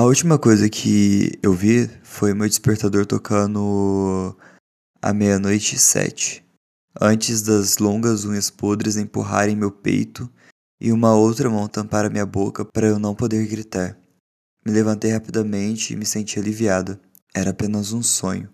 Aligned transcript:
A 0.00 0.04
última 0.04 0.38
coisa 0.38 0.66
que 0.66 1.38
eu 1.42 1.52
vi 1.52 1.86
foi 2.02 2.32
meu 2.32 2.48
despertador 2.48 3.04
tocando 3.04 4.34
à 5.02 5.12
meia-noite 5.12 5.76
e 5.76 5.78
sete, 5.78 6.42
antes 6.98 7.42
das 7.42 7.76
longas 7.76 8.24
unhas 8.24 8.48
podres 8.48 8.96
empurrarem 8.96 9.54
meu 9.54 9.70
peito 9.70 10.26
e 10.80 10.90
uma 10.90 11.14
outra 11.14 11.50
mão 11.50 11.68
tampar 11.68 12.06
a 12.06 12.08
minha 12.08 12.24
boca 12.24 12.64
para 12.64 12.86
eu 12.86 12.98
não 12.98 13.14
poder 13.14 13.46
gritar. 13.46 13.94
Me 14.64 14.72
levantei 14.72 15.12
rapidamente 15.12 15.92
e 15.92 15.96
me 15.96 16.06
senti 16.06 16.38
aliviado. 16.38 16.98
Era 17.34 17.50
apenas 17.50 17.92
um 17.92 18.02
sonho. 18.02 18.48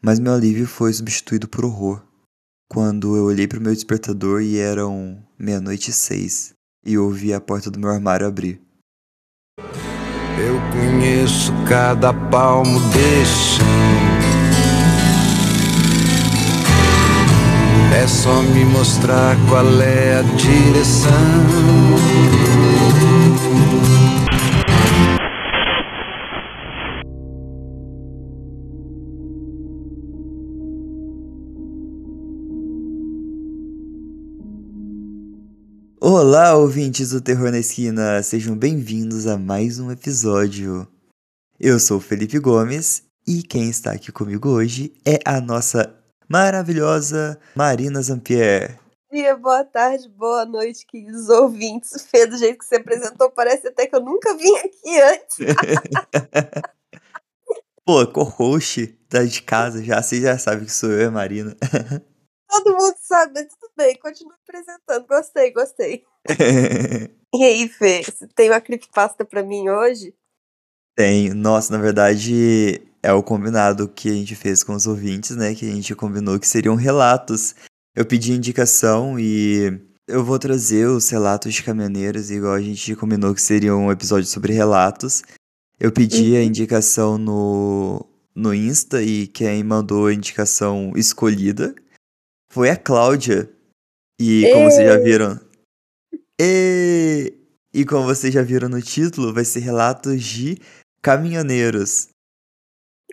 Mas 0.00 0.20
meu 0.20 0.34
alívio 0.34 0.68
foi 0.68 0.92
substituído 0.92 1.48
por 1.48 1.64
horror 1.64 2.00
quando 2.70 3.16
eu 3.16 3.24
olhei 3.24 3.48
para 3.48 3.58
o 3.58 3.60
meu 3.60 3.74
despertador 3.74 4.40
e 4.40 4.58
eram 4.58 5.20
meia-noite 5.36 5.90
e 5.90 5.92
seis 5.92 6.54
e 6.86 6.96
ouvi 6.96 7.34
a 7.34 7.40
porta 7.40 7.72
do 7.72 7.80
meu 7.80 7.90
armário 7.90 8.24
abrir. 8.24 8.62
Eu 10.38 10.60
conheço 10.72 11.52
cada 11.66 12.12
palmo 12.12 12.80
desse 12.90 13.56
chão. 13.56 13.66
É 17.96 18.06
só 18.06 18.42
me 18.42 18.64
mostrar 18.64 19.36
qual 19.48 19.80
é 19.80 20.18
a 20.18 20.22
direção. 20.36 21.12
Olá, 36.16 36.54
ouvintes 36.54 37.10
do 37.10 37.20
Terror 37.20 37.50
na 37.50 37.58
Esquina, 37.58 38.22
sejam 38.22 38.56
bem-vindos 38.56 39.26
a 39.26 39.36
mais 39.36 39.80
um 39.80 39.90
episódio. 39.90 40.86
Eu 41.58 41.80
sou 41.80 41.98
Felipe 41.98 42.38
Gomes 42.38 43.02
e 43.26 43.42
quem 43.42 43.68
está 43.68 43.90
aqui 43.90 44.12
comigo 44.12 44.48
hoje 44.48 44.94
é 45.04 45.18
a 45.24 45.40
nossa 45.40 45.92
maravilhosa 46.28 47.36
Marina 47.56 48.00
Zampier. 48.00 48.78
dia, 49.12 49.36
boa 49.36 49.64
tarde, 49.64 50.08
boa 50.08 50.46
noite, 50.46 50.86
queridos 50.86 51.28
ouvintes. 51.28 52.06
Fê, 52.08 52.28
do 52.28 52.38
jeito 52.38 52.60
que 52.60 52.64
você 52.64 52.76
apresentou, 52.76 53.28
parece 53.32 53.66
até 53.66 53.88
que 53.88 53.96
eu 53.96 54.00
nunca 54.00 54.36
vim 54.36 54.56
aqui 54.58 55.00
antes. 55.00 55.38
Pô, 57.84 58.06
co-host 58.06 58.86
tá 59.08 59.24
de 59.24 59.42
casa 59.42 59.82
já, 59.82 60.00
você 60.00 60.20
já 60.20 60.38
sabe 60.38 60.64
que 60.64 60.72
sou 60.72 60.92
eu 60.92 61.08
a 61.08 61.10
Marina. 61.10 61.56
Todo 62.62 62.76
mundo 62.76 62.94
sabe, 63.00 63.32
mas 63.34 63.46
tudo 63.54 63.72
bem, 63.76 63.96
continua 63.98 64.34
apresentando. 64.46 65.06
Gostei, 65.06 65.52
gostei. 65.52 66.04
E 67.36 67.42
aí, 67.42 67.68
Fê, 67.68 68.00
você 68.04 68.28
tem 68.28 68.48
uma 68.48 68.60
creepypasta 68.60 69.24
pra 69.24 69.42
mim 69.42 69.68
hoje? 69.68 70.14
Tem, 70.96 71.30
nossa, 71.34 71.76
na 71.76 71.82
verdade 71.82 72.80
é 73.02 73.12
o 73.12 73.24
combinado 73.24 73.88
que 73.88 74.08
a 74.08 74.12
gente 74.12 74.36
fez 74.36 74.62
com 74.62 74.72
os 74.72 74.86
ouvintes, 74.86 75.34
né? 75.34 75.52
Que 75.52 75.68
a 75.68 75.72
gente 75.74 75.96
combinou 75.96 76.38
que 76.38 76.46
seriam 76.46 76.76
relatos. 76.76 77.56
Eu 77.92 78.06
pedi 78.06 78.32
indicação 78.32 79.18
e 79.18 79.80
eu 80.06 80.24
vou 80.24 80.38
trazer 80.38 80.86
os 80.86 81.08
relatos 81.10 81.52
de 81.52 81.64
caminhoneiros, 81.64 82.30
igual 82.30 82.52
a 82.54 82.60
gente 82.62 82.94
combinou 82.94 83.34
que 83.34 83.42
seria 83.42 83.74
um 83.74 83.90
episódio 83.90 84.26
sobre 84.28 84.52
relatos. 84.52 85.24
Eu 85.80 85.90
pedi 85.90 86.36
a 86.36 86.38
Uhum. 86.38 86.44
indicação 86.44 87.18
no, 87.18 88.06
no 88.32 88.54
Insta 88.54 89.02
e 89.02 89.26
quem 89.26 89.64
mandou 89.64 90.06
a 90.06 90.14
indicação 90.14 90.92
escolhida 90.94 91.74
foi 92.54 92.70
a 92.70 92.76
Cláudia. 92.76 93.52
E 94.20 94.48
como 94.52 94.70
vocês 94.70 94.86
já 94.88 94.96
viram. 94.96 95.40
E, 96.40 97.34
e 97.74 97.84
como 97.84 98.04
vocês 98.04 98.32
já 98.32 98.42
viram 98.42 98.68
no 98.68 98.80
título, 98.80 99.34
vai 99.34 99.44
ser 99.44 99.58
relatos 99.58 100.22
de 100.22 100.58
caminhoneiros. 101.02 102.10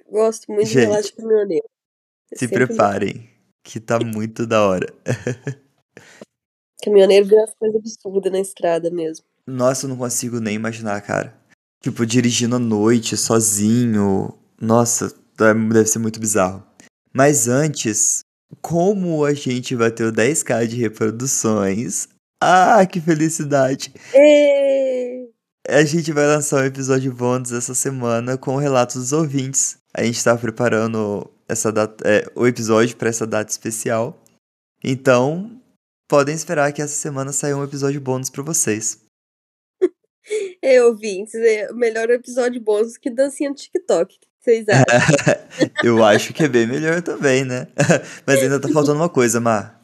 Gosto 0.08 0.52
muito 0.52 0.68
de 0.68 0.74
Gente, 0.74 0.86
relato 0.86 1.08
de 1.08 1.14
caminhoneiro. 1.14 1.66
É 2.32 2.38
se 2.38 2.48
preparem, 2.48 3.30
que 3.64 3.80
tá 3.80 4.00
muito 4.00 4.46
da 4.46 4.64
hora. 4.64 4.94
Caminhoneiro 6.84 7.28
vê 7.28 7.40
as 7.40 7.54
coisas 7.56 7.80
absurdas 7.80 8.32
na 8.32 8.40
estrada 8.40 8.90
mesmo. 8.90 9.26
Nossa, 9.46 9.86
eu 9.86 9.90
não 9.90 9.98
consigo 9.98 10.40
nem 10.40 10.56
imaginar, 10.56 11.00
cara. 11.02 11.40
Tipo, 11.82 12.06
dirigindo 12.06 12.56
à 12.56 12.60
noite, 12.60 13.16
sozinho. 13.18 14.38
Nossa, 14.60 15.12
tá- 15.36 15.54
deve 15.54 15.86
ser 15.86 16.00
muito 16.00 16.20
bizarro. 16.20 16.66
Mas 17.14 17.48
antes, 17.48 18.24
como 18.62 19.24
a 19.24 19.34
gente 19.34 19.76
bateu 19.76 20.12
10k 20.12 20.68
de 20.68 20.76
reproduções? 20.76 22.08
Ah, 22.42 22.86
que 22.86 23.00
felicidade! 23.00 23.94
Ê! 24.14 25.30
A 25.68 25.84
gente 25.86 26.12
vai 26.12 26.26
lançar 26.26 26.64
um 26.64 26.66
episódio 26.66 27.14
bônus 27.14 27.52
essa 27.52 27.76
semana 27.76 28.38
com 28.38 28.56
relatos 28.56 28.96
dos 28.96 29.14
ouvintes. 29.14 29.78
A 29.94 30.04
gente 30.04 30.24
tá 30.24 30.36
preparando 30.36 31.30
essa 31.48 31.72
data, 31.72 32.04
é, 32.08 32.26
o 32.36 32.48
episódio 32.48 32.98
para 32.98 33.10
essa 33.10 33.28
data 33.28 33.52
especial. 33.52 34.20
Então, 34.84 35.62
podem 36.10 36.34
esperar 36.34 36.74
que 36.74 36.82
essa 36.82 36.96
semana 36.96 37.32
saia 37.32 37.56
um 37.56 37.64
episódio 37.64 38.02
bônus 38.02 38.30
pra 38.30 38.42
vocês. 38.42 39.06
Ê, 40.64 40.82
ouvintes, 40.82 41.36
é 41.36 41.72
o 41.72 41.76
melhor 41.76 42.10
episódio 42.10 42.60
bônus 42.60 42.98
que 42.98 43.10
dancinha 43.10 43.50
no 43.50 43.56
TikTok. 43.56 44.18
Vocês 44.42 44.66
acham? 44.68 44.86
Eu 45.84 46.04
acho 46.04 46.34
que 46.34 46.44
é 46.44 46.48
bem 46.48 46.66
melhor 46.68 47.02
também, 47.02 47.46
né? 47.46 47.68
Mas 48.26 48.42
ainda 48.42 48.60
tá 48.60 48.68
faltando 48.70 49.00
uma 49.00 49.10
coisa, 49.10 49.40
Mar. 49.40 49.80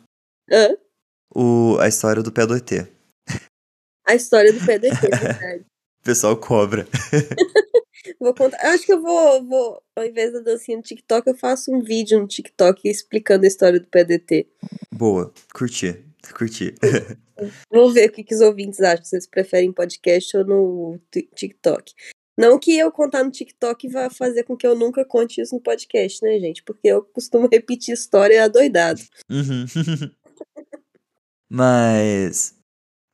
Hã? 0.51 0.75
O, 1.33 1.77
a 1.79 1.87
história 1.87 2.23
do 2.23 2.31
pé 2.31 2.45
do 2.45 2.55
ET. 2.55 2.71
A 4.07 4.15
história 4.15 4.51
do 4.53 4.59
PDT, 4.65 5.09
verdade. 5.09 5.65
O 5.99 6.01
pessoal 6.03 6.37
cobra. 6.37 6.87
Vou 8.19 8.33
contar. 8.33 8.57
Eu 8.63 8.69
acho 8.71 8.85
que 8.85 8.93
eu 8.93 9.01
vou, 9.01 9.45
vou, 9.45 9.81
ao 9.95 10.05
invés 10.05 10.31
da 10.31 10.39
dancinha 10.39 10.77
no 10.77 10.83
TikTok, 10.83 11.27
eu 11.27 11.35
faço 11.35 11.71
um 11.71 11.81
vídeo 11.81 12.17
no 12.19 12.27
TikTok 12.27 12.87
explicando 12.89 13.43
a 13.43 13.47
história 13.47 13.79
do 13.79 13.87
PDT. 13.87 14.47
Boa, 14.91 15.31
curti, 15.53 16.03
curti. 16.33 16.73
Vou 17.69 17.91
ver 17.91 18.09
o 18.09 18.11
que, 18.13 18.23
que 18.23 18.33
os 18.33 18.41
ouvintes 18.41 18.79
acham, 18.79 19.03
se 19.03 19.15
eles 19.15 19.27
preferem 19.27 19.71
podcast 19.73 20.37
ou 20.37 20.45
no 20.45 20.99
Ti- 21.11 21.29
TikTok. 21.35 21.93
Não 22.37 22.59
que 22.59 22.77
eu 22.77 22.91
contar 22.91 23.23
no 23.23 23.31
TikTok 23.31 23.87
vá 23.87 24.11
fazer 24.11 24.43
com 24.43 24.55
que 24.55 24.67
eu 24.67 24.75
nunca 24.75 25.03
conte 25.03 25.41
isso 25.41 25.55
no 25.55 25.61
podcast, 25.61 26.21
né, 26.23 26.39
gente? 26.39 26.61
Porque 26.61 26.87
eu 26.87 27.01
costumo 27.01 27.49
repetir 27.51 27.95
história 27.95 28.43
adoidado. 28.43 29.01
Uhum. 29.29 29.65
Mas, 31.49 32.53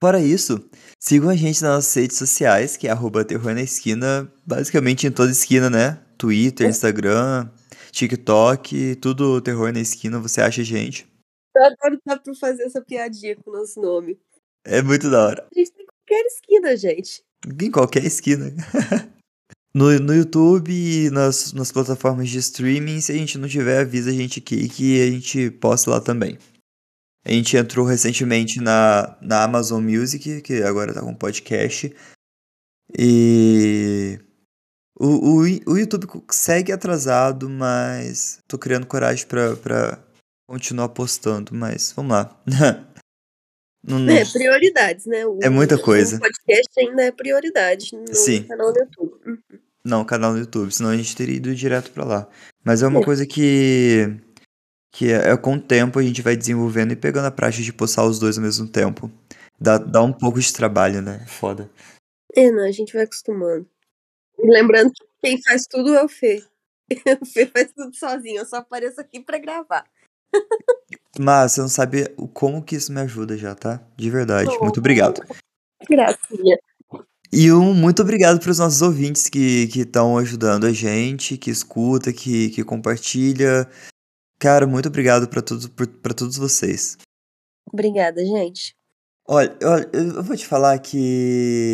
fora 0.03 0.19
isso, 0.19 0.69
sigam 0.99 1.29
a 1.29 1.35
gente 1.35 1.61
nas 1.61 1.75
nossas 1.75 1.93
redes 1.93 2.17
sociais, 2.17 2.75
que 2.75 2.87
é 2.87 2.91
arroba 2.91 3.23
terror 3.23 3.53
na 3.53 3.61
esquina, 3.61 4.29
basicamente 4.45 5.07
em 5.07 5.11
toda 5.11 5.31
esquina, 5.31 5.69
né? 5.69 6.03
Twitter, 6.17 6.67
Instagram, 6.67 7.49
TikTok, 7.91 8.95
tudo 8.95 9.39
terror 9.39 9.71
na 9.71 9.79
esquina, 9.79 10.19
você 10.19 10.41
acha 10.41 10.61
a 10.61 10.65
gente. 10.65 11.07
Eu 11.55 11.63
adoro 11.63 12.01
dar 12.05 12.19
pra 12.19 12.33
fazer 12.35 12.63
essa 12.63 12.81
piadinha 12.81 13.35
com 13.35 13.51
o 13.51 13.53
nosso 13.53 13.79
nome. 13.79 14.19
É 14.65 14.81
muito 14.81 15.09
da 15.09 15.27
hora. 15.27 15.47
A 15.49 15.59
gente 15.59 15.71
tem 15.71 15.85
qualquer 15.85 16.25
esquina, 16.25 16.75
gente. 16.75 17.23
Em 17.61 17.71
qualquer 17.71 18.03
esquina. 18.03 18.51
No, 19.75 19.89
no 19.99 20.13
YouTube 20.13 20.71
e 20.71 21.09
nas, 21.09 21.51
nas 21.53 21.71
plataformas 21.71 22.29
de 22.29 22.37
streaming, 22.37 23.01
se 23.01 23.11
a 23.11 23.15
gente 23.15 23.37
não 23.39 23.47
tiver, 23.47 23.79
avisa 23.81 24.11
a 24.11 24.13
gente 24.13 24.39
aqui 24.39 24.69
que 24.69 25.01
a 25.01 25.09
gente 25.09 25.49
posta 25.49 25.89
lá 25.89 25.99
também. 25.99 26.37
A 27.25 27.31
gente 27.31 27.55
entrou 27.57 27.85
recentemente 27.85 28.59
na, 28.59 29.17
na 29.21 29.43
Amazon 29.43 29.83
Music, 29.83 30.41
que 30.41 30.61
agora 30.61 30.93
tá 30.93 31.01
com 31.01 31.15
podcast. 31.15 31.95
E 32.99 34.19
o, 34.99 35.07
o, 35.07 35.41
o 35.71 35.77
YouTube 35.77 36.07
segue 36.29 36.71
atrasado, 36.71 37.49
mas 37.49 38.39
tô 38.47 38.57
criando 38.59 38.85
coragem 38.85 39.25
pra, 39.25 39.55
pra 39.55 40.03
continuar 40.47 40.89
postando, 40.89 41.55
mas 41.55 41.91
vamos 41.93 42.11
lá. 42.11 42.43
Não- 43.85 43.99
não- 43.99 44.13
É, 44.13 44.23
prioridades, 44.23 45.05
né? 45.05 45.25
O, 45.25 45.39
É 45.43 45.49
muita 45.49 45.77
coisa. 45.77 46.15
O 46.15 46.19
podcast 46.21 46.69
ainda 46.79 47.03
é 47.03 47.11
prioridade 47.11 47.91
no 47.93 48.15
Sim. 48.15 48.43
canal 48.43 48.71
do 48.71 48.79
YouTube. 48.79 49.42
Não, 49.85 50.05
canal 50.05 50.31
no 50.33 50.39
YouTube, 50.39 50.71
senão 50.71 50.89
a 50.91 50.97
gente 50.97 51.15
teria 51.15 51.35
ido 51.35 51.53
direto 51.53 51.91
pra 51.91 52.05
lá. 52.05 52.27
Mas 52.63 52.81
é 52.81 52.87
uma 52.87 53.01
É. 53.01 53.03
coisa 53.03 53.25
que. 53.25 54.15
que 54.93 55.11
é, 55.11 55.31
é 55.31 55.37
com 55.37 55.55
o 55.55 55.61
tempo 55.61 55.99
a 55.99 56.03
gente 56.03 56.21
vai 56.21 56.35
desenvolvendo 56.37 56.93
e 56.93 56.95
pegando 56.95 57.25
a 57.25 57.31
prática 57.31 57.63
de 57.63 57.73
postar 57.73 58.05
os 58.05 58.19
dois 58.19 58.37
ao 58.37 58.43
mesmo 58.43 58.67
tempo. 58.67 59.11
Dá, 59.59 59.77
dá 59.77 60.01
um 60.01 60.13
pouco 60.13 60.39
de 60.39 60.53
trabalho, 60.53 61.01
né? 61.01 61.25
Foda. 61.27 61.69
É, 62.35 62.49
não, 62.51 62.63
a 62.63 62.71
gente 62.71 62.93
vai 62.93 63.03
acostumando. 63.03 63.67
E 64.39 64.47
lembrando 64.49 64.91
que 64.91 65.03
quem 65.21 65.41
faz 65.43 65.65
tudo 65.67 65.93
é 65.95 66.03
o 66.03 66.07
Fê. 66.09 66.43
O 67.21 67.25
Fê 67.25 67.45
faz 67.47 67.71
tudo 67.75 67.95
sozinho, 67.95 68.39
eu 68.39 68.45
só 68.45 68.57
apareço 68.57 68.99
aqui 69.01 69.19
pra 69.19 69.37
gravar. 69.37 69.85
Mas 71.19 71.53
você 71.53 71.61
não 71.61 71.67
sabe 71.69 72.07
como 72.33 72.61
que 72.63 72.75
isso 72.75 72.91
me 72.91 73.01
ajuda 73.01 73.37
já, 73.37 73.53
tá? 73.55 73.81
De 73.95 74.09
verdade. 74.09 74.49
Muito 74.59 74.79
obrigado. 74.79 75.21
Gracinha. 75.89 76.57
E 77.35 77.51
um 77.51 77.73
muito 77.73 78.03
obrigado 78.03 78.39
pros 78.39 78.59
nossos 78.59 78.83
ouvintes 78.83 79.27
que 79.27 79.67
estão 79.75 80.19
ajudando 80.19 80.67
a 80.67 80.71
gente, 80.71 81.35
que 81.35 81.49
escuta, 81.49 82.13
que, 82.13 82.51
que 82.51 82.63
compartilha. 82.63 83.67
Cara, 84.39 84.67
muito 84.67 84.87
obrigado 84.87 85.27
pra 85.27 85.41
todos, 85.41 85.65
pra 85.67 86.13
todos 86.13 86.37
vocês. 86.37 86.95
Obrigada, 87.71 88.23
gente. 88.23 88.75
Olha, 89.27 89.57
olha, 89.63 89.89
eu 89.91 90.21
vou 90.21 90.37
te 90.37 90.45
falar 90.45 90.77
que 90.77 91.71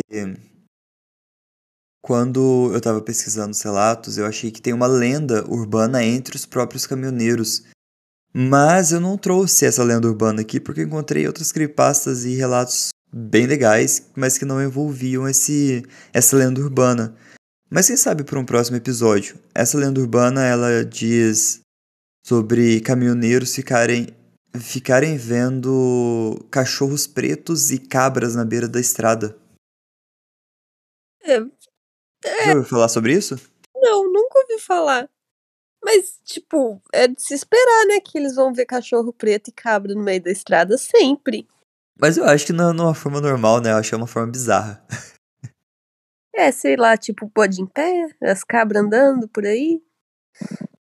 quando 2.02 2.70
eu 2.72 2.80
tava 2.80 3.02
pesquisando 3.02 3.50
os 3.50 3.60
relatos, 3.60 4.16
eu 4.16 4.24
achei 4.24 4.50
que 4.50 4.62
tem 4.62 4.72
uma 4.72 4.86
lenda 4.86 5.44
urbana 5.46 6.02
entre 6.02 6.36
os 6.36 6.46
próprios 6.46 6.86
caminhoneiros. 6.86 7.64
Mas 8.32 8.92
eu 8.92 9.00
não 9.00 9.18
trouxe 9.18 9.66
essa 9.66 9.84
lenda 9.84 10.08
urbana 10.08 10.40
aqui 10.40 10.58
porque 10.58 10.80
eu 10.80 10.86
encontrei 10.86 11.26
outras 11.26 11.52
creepypastas 11.52 12.24
e 12.24 12.34
relatos 12.34 12.88
bem 13.12 13.46
legais, 13.46 14.10
mas 14.16 14.38
que 14.38 14.44
não 14.44 14.62
envolviam 14.62 15.28
esse 15.28 15.84
essa 16.12 16.36
lenda 16.36 16.60
urbana. 16.60 17.16
Mas 17.70 17.86
quem 17.86 17.96
sabe 17.96 18.24
para 18.24 18.38
um 18.38 18.44
próximo 18.44 18.76
episódio. 18.76 19.38
Essa 19.54 19.78
lenda 19.78 20.00
urbana 20.00 20.44
ela 20.44 20.84
diz 20.84 21.60
sobre 22.26 22.80
caminhoneiros 22.80 23.54
ficarem 23.54 24.08
ficarem 24.58 25.16
vendo 25.16 26.44
cachorros 26.50 27.06
pretos 27.06 27.70
e 27.70 27.78
cabras 27.78 28.34
na 28.34 28.44
beira 28.44 28.68
da 28.68 28.80
estrada. 28.80 29.38
É, 31.22 31.38
Já 32.44 32.50
ouviu 32.54 32.64
falar 32.64 32.88
sobre 32.88 33.12
isso? 33.12 33.38
não, 33.76 34.12
nunca 34.12 34.40
ouvi 34.40 34.58
falar. 34.60 35.08
Mas, 35.82 36.18
tipo, 36.24 36.82
é 36.92 37.08
de 37.08 37.22
se 37.22 37.32
esperar, 37.32 37.86
né? 37.86 38.00
Que 38.00 38.18
eles 38.18 38.34
vão 38.34 38.52
ver 38.52 38.66
cachorro 38.66 39.12
preto 39.12 39.48
e 39.48 39.52
cabra 39.52 39.94
no 39.94 40.02
meio 40.02 40.22
da 40.22 40.30
estrada 40.30 40.76
sempre. 40.76 41.48
Mas 42.00 42.16
eu 42.16 42.24
acho 42.24 42.46
que 42.46 42.52
não 42.52 42.70
é 42.70 42.72
uma 42.72 42.94
forma 42.94 43.20
normal, 43.20 43.60
né? 43.60 43.72
Eu 43.72 43.76
acho 43.76 43.90
que 43.90 43.94
é 43.94 43.98
uma 43.98 44.06
forma 44.06 44.32
bizarra. 44.32 44.82
É, 46.34 46.50
sei 46.50 46.76
lá, 46.76 46.96
tipo, 46.96 47.28
pode 47.28 47.60
em 47.60 47.66
pé, 47.66 48.08
as 48.22 48.42
cabras 48.42 48.82
andando 48.82 49.28
por 49.28 49.44
aí. 49.44 49.82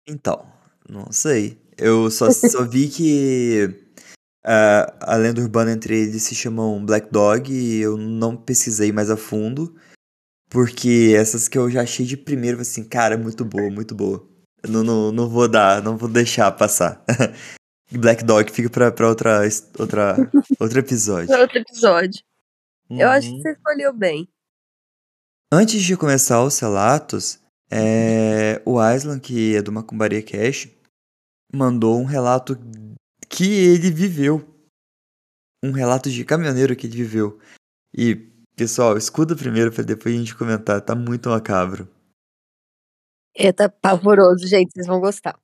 Então, 0.06 0.46
não 0.88 1.10
sei. 1.10 1.60
Eu 1.76 2.10
só, 2.10 2.30
só 2.30 2.64
vi 2.64 2.88
que 2.88 3.82
ah, 4.44 4.94
a 5.00 5.16
lenda 5.16 5.40
urbana 5.40 5.72
entre 5.72 5.96
eles 5.98 6.22
se 6.22 6.34
chamam 6.34 6.84
Black 6.84 7.10
Dog 7.10 7.52
e 7.52 7.80
eu 7.80 7.96
não 7.96 8.36
pesquisei 8.36 8.92
mais 8.92 9.10
a 9.10 9.16
fundo. 9.16 9.74
Porque 10.50 11.14
essas 11.16 11.48
que 11.48 11.56
eu 11.56 11.70
já 11.70 11.82
achei 11.82 12.04
de 12.04 12.16
primeiro, 12.16 12.60
assim, 12.60 12.84
cara, 12.84 13.16
muito 13.16 13.44
boa, 13.44 13.70
muito 13.70 13.94
boa. 13.94 14.28
Eu 14.62 14.70
Não, 14.70 14.84
não, 14.84 15.10
não 15.10 15.28
vou 15.28 15.48
dar, 15.48 15.82
não 15.82 15.96
vou 15.96 16.08
deixar 16.08 16.52
passar. 16.52 17.02
Black 17.98 18.24
Dog 18.24 18.50
fica 18.50 18.68
pra, 18.70 18.90
pra 18.92 19.08
outra, 19.08 19.40
outra, 19.78 20.16
outro 20.60 20.78
episódio. 20.78 21.28
Para 21.28 21.42
outro 21.42 21.58
episódio. 21.58 22.22
Eu 22.90 23.08
acho 23.08 23.28
que 23.28 23.34
Uhum. 23.36 23.42
você 23.42 23.52
escolheu 23.52 23.92
bem. 23.92 24.28
Antes 25.52 25.82
de 25.82 25.96
começar 25.96 26.42
os 26.44 26.58
relatos, 26.58 27.38
é, 27.70 28.60
o 28.66 28.78
Aislan, 28.78 29.18
que 29.18 29.54
é 29.56 29.62
do 29.62 29.72
Macumbaria 29.72 30.22
Cash, 30.22 30.68
mandou 31.54 31.98
um 32.00 32.04
relato 32.04 32.56
que 33.28 33.44
ele 33.44 33.90
viveu. 33.90 34.46
Um 35.64 35.70
relato 35.72 36.10
de 36.10 36.24
caminhoneiro 36.24 36.74
que 36.74 36.86
ele 36.86 36.96
viveu. 36.96 37.38
E, 37.96 38.14
pessoal, 38.56 38.96
escuta 38.96 39.36
primeiro 39.36 39.70
pra 39.72 39.84
depois 39.84 40.14
a 40.14 40.18
gente 40.18 40.34
comentar. 40.34 40.80
Tá 40.80 40.94
muito 40.94 41.28
macabro. 41.28 41.88
É, 43.34 43.52
tá 43.52 43.68
pavoroso, 43.68 44.46
gente, 44.46 44.72
vocês 44.72 44.86
vão 44.86 45.00
gostar. 45.00 45.38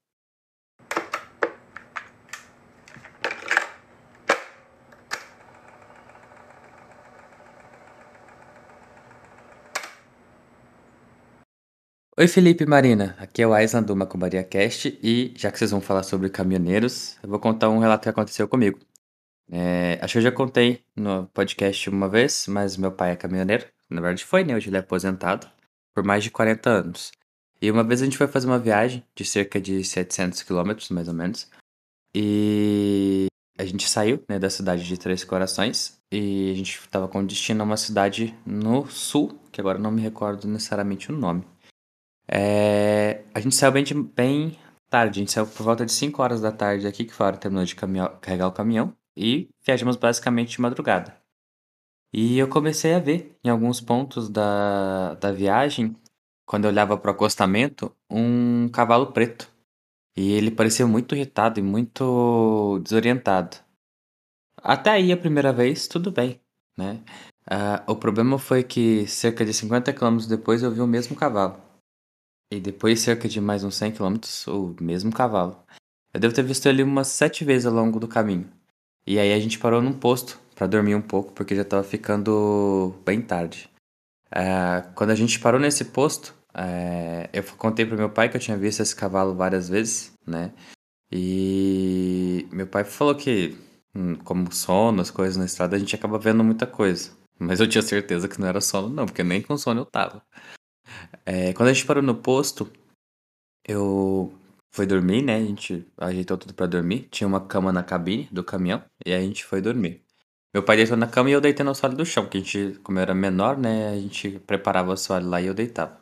Oi 12.20 12.26
Felipe 12.26 12.64
e 12.64 12.66
Marina, 12.66 13.14
aqui 13.16 13.42
é 13.42 13.46
o 13.46 13.54
Aislan 13.54 13.80
do 13.80 13.94
Macumbaria 13.94 14.42
Cast 14.42 14.98
e 15.00 15.32
já 15.36 15.52
que 15.52 15.58
vocês 15.58 15.70
vão 15.70 15.80
falar 15.80 16.02
sobre 16.02 16.28
caminhoneiros, 16.28 17.16
eu 17.22 17.28
vou 17.28 17.38
contar 17.38 17.68
um 17.68 17.78
relato 17.78 18.02
que 18.02 18.08
aconteceu 18.08 18.48
comigo. 18.48 18.80
É, 19.48 20.00
acho 20.02 20.14
que 20.14 20.18
eu 20.18 20.22
já 20.22 20.32
contei 20.32 20.82
no 20.96 21.28
podcast 21.28 21.88
uma 21.88 22.08
vez, 22.08 22.48
mas 22.48 22.76
meu 22.76 22.90
pai 22.90 23.12
é 23.12 23.16
caminhoneiro, 23.16 23.66
na 23.88 24.00
verdade 24.00 24.24
foi, 24.24 24.42
né? 24.42 24.56
Hoje 24.56 24.68
ele 24.68 24.76
é 24.76 24.80
aposentado 24.80 25.46
por 25.94 26.02
mais 26.02 26.24
de 26.24 26.32
40 26.32 26.68
anos. 26.68 27.12
E 27.62 27.70
uma 27.70 27.84
vez 27.84 28.02
a 28.02 28.04
gente 28.04 28.18
foi 28.18 28.26
fazer 28.26 28.48
uma 28.48 28.58
viagem 28.58 29.04
de 29.14 29.24
cerca 29.24 29.60
de 29.60 29.84
700 29.84 30.42
quilômetros, 30.42 30.90
mais 30.90 31.06
ou 31.06 31.14
menos, 31.14 31.48
e 32.12 33.28
a 33.56 33.64
gente 33.64 33.88
saiu 33.88 34.24
né, 34.28 34.40
da 34.40 34.50
cidade 34.50 34.84
de 34.84 34.98
Três 34.98 35.22
Corações 35.22 36.00
e 36.10 36.50
a 36.50 36.54
gente 36.56 36.80
estava 36.80 37.06
com 37.06 37.24
destino 37.24 37.62
a 37.62 37.64
uma 37.64 37.76
cidade 37.76 38.34
no 38.44 38.88
sul, 38.88 39.38
que 39.52 39.60
agora 39.60 39.78
não 39.78 39.92
me 39.92 40.02
recordo 40.02 40.48
necessariamente 40.48 41.12
o 41.12 41.16
nome. 41.16 41.44
É, 42.30 43.24
a 43.34 43.40
gente 43.40 43.54
saiu 43.54 43.72
bem, 43.72 43.84
de- 43.84 43.94
bem 43.94 44.58
tarde, 44.90 45.20
a 45.20 45.22
gente 45.22 45.32
saiu 45.32 45.46
por 45.46 45.62
volta 45.64 45.84
de 45.86 45.92
5 45.92 46.22
horas 46.22 46.40
da 46.40 46.52
tarde 46.52 46.86
aqui, 46.86 47.04
que 47.04 47.12
fora 47.14 47.36
terminou 47.36 47.64
de 47.64 47.74
caminhão- 47.74 48.16
carregar 48.20 48.48
o 48.48 48.52
caminhão, 48.52 48.94
e 49.16 49.48
viajamos 49.66 49.96
basicamente 49.96 50.50
de 50.52 50.60
madrugada. 50.60 51.16
E 52.12 52.38
eu 52.38 52.48
comecei 52.48 52.94
a 52.94 52.98
ver 52.98 53.36
em 53.44 53.48
alguns 53.50 53.80
pontos 53.80 54.28
da, 54.30 55.14
da 55.14 55.32
viagem, 55.32 55.96
quando 56.46 56.64
eu 56.64 56.70
olhava 56.70 56.96
para 56.96 57.10
o 57.10 57.14
acostamento, 57.14 57.94
um 58.10 58.68
cavalo 58.70 59.12
preto. 59.12 59.50
E 60.16 60.32
ele 60.32 60.50
parecia 60.50 60.86
muito 60.86 61.14
irritado 61.16 61.60
e 61.60 61.62
muito 61.62 62.80
desorientado. 62.84 63.58
Até 64.62 64.90
aí, 64.90 65.12
a 65.12 65.16
primeira 65.16 65.52
vez, 65.52 65.86
tudo 65.88 66.10
bem, 66.12 66.40
né? 66.76 67.02
Ah, 67.50 67.82
o 67.88 67.96
problema 67.96 68.38
foi 68.38 68.62
que 68.62 69.06
cerca 69.06 69.44
de 69.44 69.52
50 69.54 69.92
km 69.92 70.26
depois 70.28 70.62
eu 70.62 70.70
vi 70.70 70.80
o 70.80 70.86
mesmo 70.86 71.16
cavalo. 71.16 71.60
E 72.50 72.58
depois, 72.60 73.00
cerca 73.00 73.28
de 73.28 73.40
mais 73.40 73.62
uns 73.62 73.76
100 73.76 73.92
km, 73.92 74.16
o 74.48 74.74
mesmo 74.80 75.12
cavalo. 75.12 75.62
Eu 76.12 76.20
devo 76.20 76.34
ter 76.34 76.42
visto 76.42 76.66
ele 76.66 76.82
umas 76.82 77.08
sete 77.08 77.44
vezes 77.44 77.66
ao 77.66 77.74
longo 77.74 78.00
do 78.00 78.08
caminho. 78.08 78.50
E 79.06 79.18
aí 79.18 79.32
a 79.32 79.38
gente 79.38 79.58
parou 79.58 79.82
num 79.82 79.92
posto 79.92 80.38
para 80.54 80.66
dormir 80.66 80.94
um 80.94 81.02
pouco, 81.02 81.32
porque 81.32 81.54
já 81.54 81.64
tava 81.64 81.84
ficando 81.84 82.94
bem 83.04 83.20
tarde. 83.20 83.70
Ah, 84.30 84.90
quando 84.94 85.10
a 85.10 85.14
gente 85.14 85.38
parou 85.40 85.60
nesse 85.60 85.86
posto, 85.86 86.34
eh, 86.54 87.28
eu 87.32 87.42
contei 87.56 87.84
pro 87.86 87.96
meu 87.96 88.10
pai 88.10 88.28
que 88.28 88.36
eu 88.36 88.40
tinha 88.40 88.56
visto 88.56 88.80
esse 88.80 88.96
cavalo 88.96 89.34
várias 89.34 89.68
vezes, 89.68 90.12
né? 90.26 90.52
E 91.12 92.46
meu 92.52 92.66
pai 92.66 92.84
falou 92.84 93.14
que, 93.14 93.56
hum, 93.94 94.16
como 94.16 94.52
sono, 94.52 95.00
as 95.02 95.10
coisas 95.10 95.36
na 95.36 95.44
estrada, 95.44 95.76
a 95.76 95.78
gente 95.78 95.94
acaba 95.94 96.18
vendo 96.18 96.44
muita 96.44 96.66
coisa. 96.66 97.10
Mas 97.38 97.60
eu 97.60 97.68
tinha 97.68 97.82
certeza 97.82 98.28
que 98.28 98.40
não 98.40 98.48
era 98.48 98.60
sono, 98.60 98.88
não, 98.88 99.06
porque 99.06 99.22
nem 99.22 99.40
com 99.42 99.56
sono 99.56 99.82
eu 99.82 99.86
tava. 99.86 100.22
É, 101.24 101.52
quando 101.52 101.68
a 101.68 101.72
gente 101.72 101.86
parou 101.86 102.02
no 102.02 102.14
posto, 102.14 102.70
eu 103.66 104.32
fui 104.74 104.86
dormir, 104.86 105.22
né? 105.22 105.36
A 105.36 105.44
gente 105.44 105.86
ajeitou 105.98 106.36
tudo 106.36 106.54
pra 106.54 106.66
dormir. 106.66 107.08
Tinha 107.10 107.26
uma 107.26 107.40
cama 107.40 107.72
na 107.72 107.82
cabine 107.82 108.28
do 108.30 108.44
caminhão 108.44 108.82
e 109.04 109.12
a 109.12 109.20
gente 109.20 109.44
foi 109.44 109.60
dormir. 109.60 110.02
Meu 110.54 110.62
pai 110.62 110.76
deitou 110.76 110.96
na 110.96 111.06
cama 111.06 111.28
e 111.30 111.32
eu 111.32 111.40
deitei 111.40 111.64
no 111.64 111.72
assoalho 111.72 111.96
do 111.96 112.06
chão, 112.06 112.24
porque 112.24 112.38
a 112.38 112.40
gente, 112.40 112.78
como 112.82 112.98
eu 112.98 113.02
era 113.02 113.14
menor, 113.14 113.58
né? 113.58 113.90
A 113.90 113.96
gente 113.96 114.38
preparava 114.46 114.90
o 114.90 114.92
assoalho 114.92 115.28
lá 115.28 115.40
e 115.40 115.46
eu 115.46 115.54
deitava. 115.54 115.98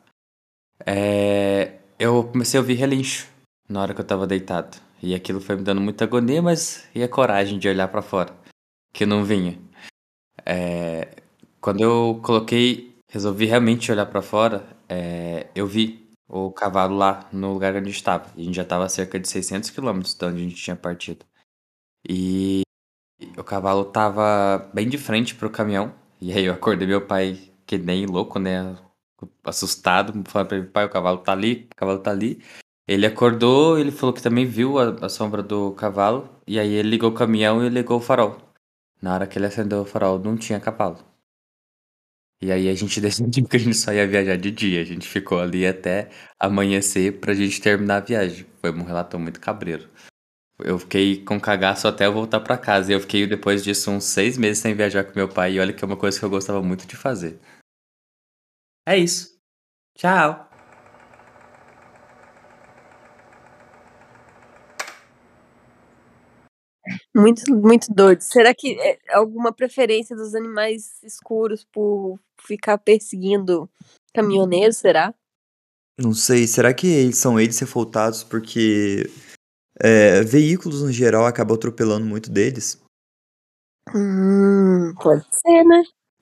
É, 0.85 1.79
eu 1.99 2.23
comecei 2.23 2.57
a 2.57 2.61
ouvir 2.61 2.75
relincho 2.75 3.27
na 3.67 3.81
hora 3.81 3.93
que 3.93 4.01
eu 4.01 4.05
tava 4.05 4.25
deitado. 4.25 4.77
E 5.01 5.13
aquilo 5.13 5.41
foi 5.41 5.55
me 5.55 5.63
dando 5.63 5.81
muita 5.81 6.05
agonia, 6.05 6.41
mas 6.41 6.87
e 6.95 7.03
a 7.03 7.09
coragem 7.09 7.59
de 7.59 7.67
olhar 7.67 7.87
pra 7.89 8.01
fora, 8.01 8.33
que 8.93 9.05
não 9.05 9.23
vinha. 9.23 9.59
É, 10.45 11.21
quando 11.59 11.81
eu 11.81 12.19
coloquei, 12.23 12.95
resolvi 13.11 13.45
realmente 13.45 13.91
olhar 13.91 14.05
pra 14.05 14.21
fora, 14.21 14.65
é, 14.89 15.47
eu 15.55 15.67
vi 15.67 16.07
o 16.27 16.51
cavalo 16.51 16.95
lá 16.95 17.27
no 17.31 17.53
lugar 17.53 17.75
onde 17.75 17.89
estava. 17.89 18.29
A 18.35 18.41
gente 18.41 18.55
já 18.55 18.63
estava 18.63 18.85
a 18.85 18.89
cerca 18.89 19.19
de 19.19 19.27
600 19.27 19.69
quilômetros 19.69 20.13
de 20.13 20.25
onde 20.25 20.41
a 20.41 20.43
gente 20.43 20.55
tinha 20.55 20.75
partido. 20.75 21.25
E 22.07 22.61
o 23.37 23.43
cavalo 23.43 23.85
tava 23.85 24.69
bem 24.73 24.87
de 24.89 24.97
frente 24.97 25.35
pro 25.35 25.49
caminhão. 25.49 25.93
E 26.21 26.31
aí 26.31 26.45
eu 26.45 26.53
acordei 26.53 26.87
meu 26.87 27.05
pai, 27.05 27.39
que 27.65 27.77
nem 27.77 28.05
louco, 28.05 28.39
né? 28.39 28.77
Assustado, 29.43 30.13
falando 30.27 30.47
pra 30.47 30.57
ele, 30.57 30.67
pai, 30.67 30.85
o 30.85 30.89
cavalo 30.89 31.19
tá 31.19 31.31
ali, 31.31 31.67
o 31.71 31.75
cavalo 31.75 31.99
tá 31.99 32.11
ali. 32.11 32.41
Ele 32.87 33.05
acordou, 33.05 33.77
ele 33.77 33.91
falou 33.91 34.13
que 34.13 34.21
também 34.21 34.45
viu 34.45 34.79
a, 34.79 35.05
a 35.05 35.09
sombra 35.09 35.43
do 35.43 35.71
cavalo. 35.73 36.29
E 36.45 36.59
aí 36.59 36.71
ele 36.73 36.89
ligou 36.89 37.09
o 37.09 37.13
caminhão 37.13 37.65
e 37.65 37.69
ligou 37.69 37.97
o 37.97 38.01
farol. 38.01 38.37
Na 39.01 39.13
hora 39.13 39.27
que 39.27 39.37
ele 39.37 39.45
acendeu 39.45 39.81
o 39.81 39.85
farol, 39.85 40.19
não 40.19 40.37
tinha 40.37 40.59
cavalo. 40.59 40.97
E 42.41 42.51
aí 42.51 42.69
a 42.69 42.73
gente 42.75 42.99
decidiu 43.01 43.47
que 43.47 43.57
a 43.57 43.59
gente 43.59 43.75
só 43.77 43.91
ia 43.93 44.07
viajar 44.07 44.37
de 44.37 44.51
dia. 44.51 44.81
A 44.81 44.85
gente 44.85 45.07
ficou 45.07 45.39
ali 45.39 45.65
até 45.65 46.09
amanhecer 46.39 47.19
pra 47.19 47.33
gente 47.33 47.61
terminar 47.61 47.97
a 47.97 47.99
viagem. 48.05 48.45
Foi 48.61 48.71
um 48.71 48.83
relato 48.83 49.17
muito 49.19 49.39
cabreiro. 49.39 49.89
Eu 50.59 50.79
fiquei 50.79 51.23
com 51.23 51.39
cagaço 51.39 51.87
até 51.87 52.05
eu 52.07 52.13
voltar 52.13 52.39
pra 52.41 52.57
casa. 52.57 52.91
E 52.91 52.95
eu 52.95 52.99
fiquei 53.01 53.27
depois 53.27 53.63
disso 53.63 53.91
uns 53.91 54.05
seis 54.05 54.37
meses 54.37 54.59
sem 54.59 54.75
viajar 54.75 55.03
com 55.03 55.13
meu 55.15 55.29
pai. 55.29 55.53
E 55.53 55.59
olha 55.59 55.73
que 55.73 55.83
é 55.83 55.87
uma 55.87 55.97
coisa 55.97 56.19
que 56.19 56.25
eu 56.25 56.29
gostava 56.29 56.61
muito 56.61 56.87
de 56.87 56.95
fazer. 56.95 57.39
É 58.85 58.97
isso. 58.97 59.37
Tchau. 59.95 60.46
Muito, 67.15 67.53
muito 67.53 67.87
doido. 67.93 68.21
Será 68.21 68.53
que 68.53 68.79
é 68.79 68.97
alguma 69.11 69.51
preferência 69.53 70.15
dos 70.15 70.33
animais 70.35 71.01
escuros 71.03 71.65
por 71.71 72.19
ficar 72.45 72.77
perseguindo 72.77 73.69
caminhoneiros, 74.13 74.77
será? 74.77 75.13
Não 75.99 76.13
sei, 76.13 76.45
será 76.47 76.73
que 76.73 76.87
eles 76.87 77.17
são 77.17 77.39
eles 77.39 77.57
revoltados 77.59 78.23
porque 78.23 79.09
é, 79.79 80.21
veículos 80.21 80.83
no 80.83 80.91
geral 80.91 81.25
acabam 81.25 81.55
atropelando 81.55 82.05
muito 82.05 82.29
deles? 82.29 82.79
Hum, 83.95 84.93
pode 85.01 85.25
ser, 85.31 85.63
né? 85.63 85.81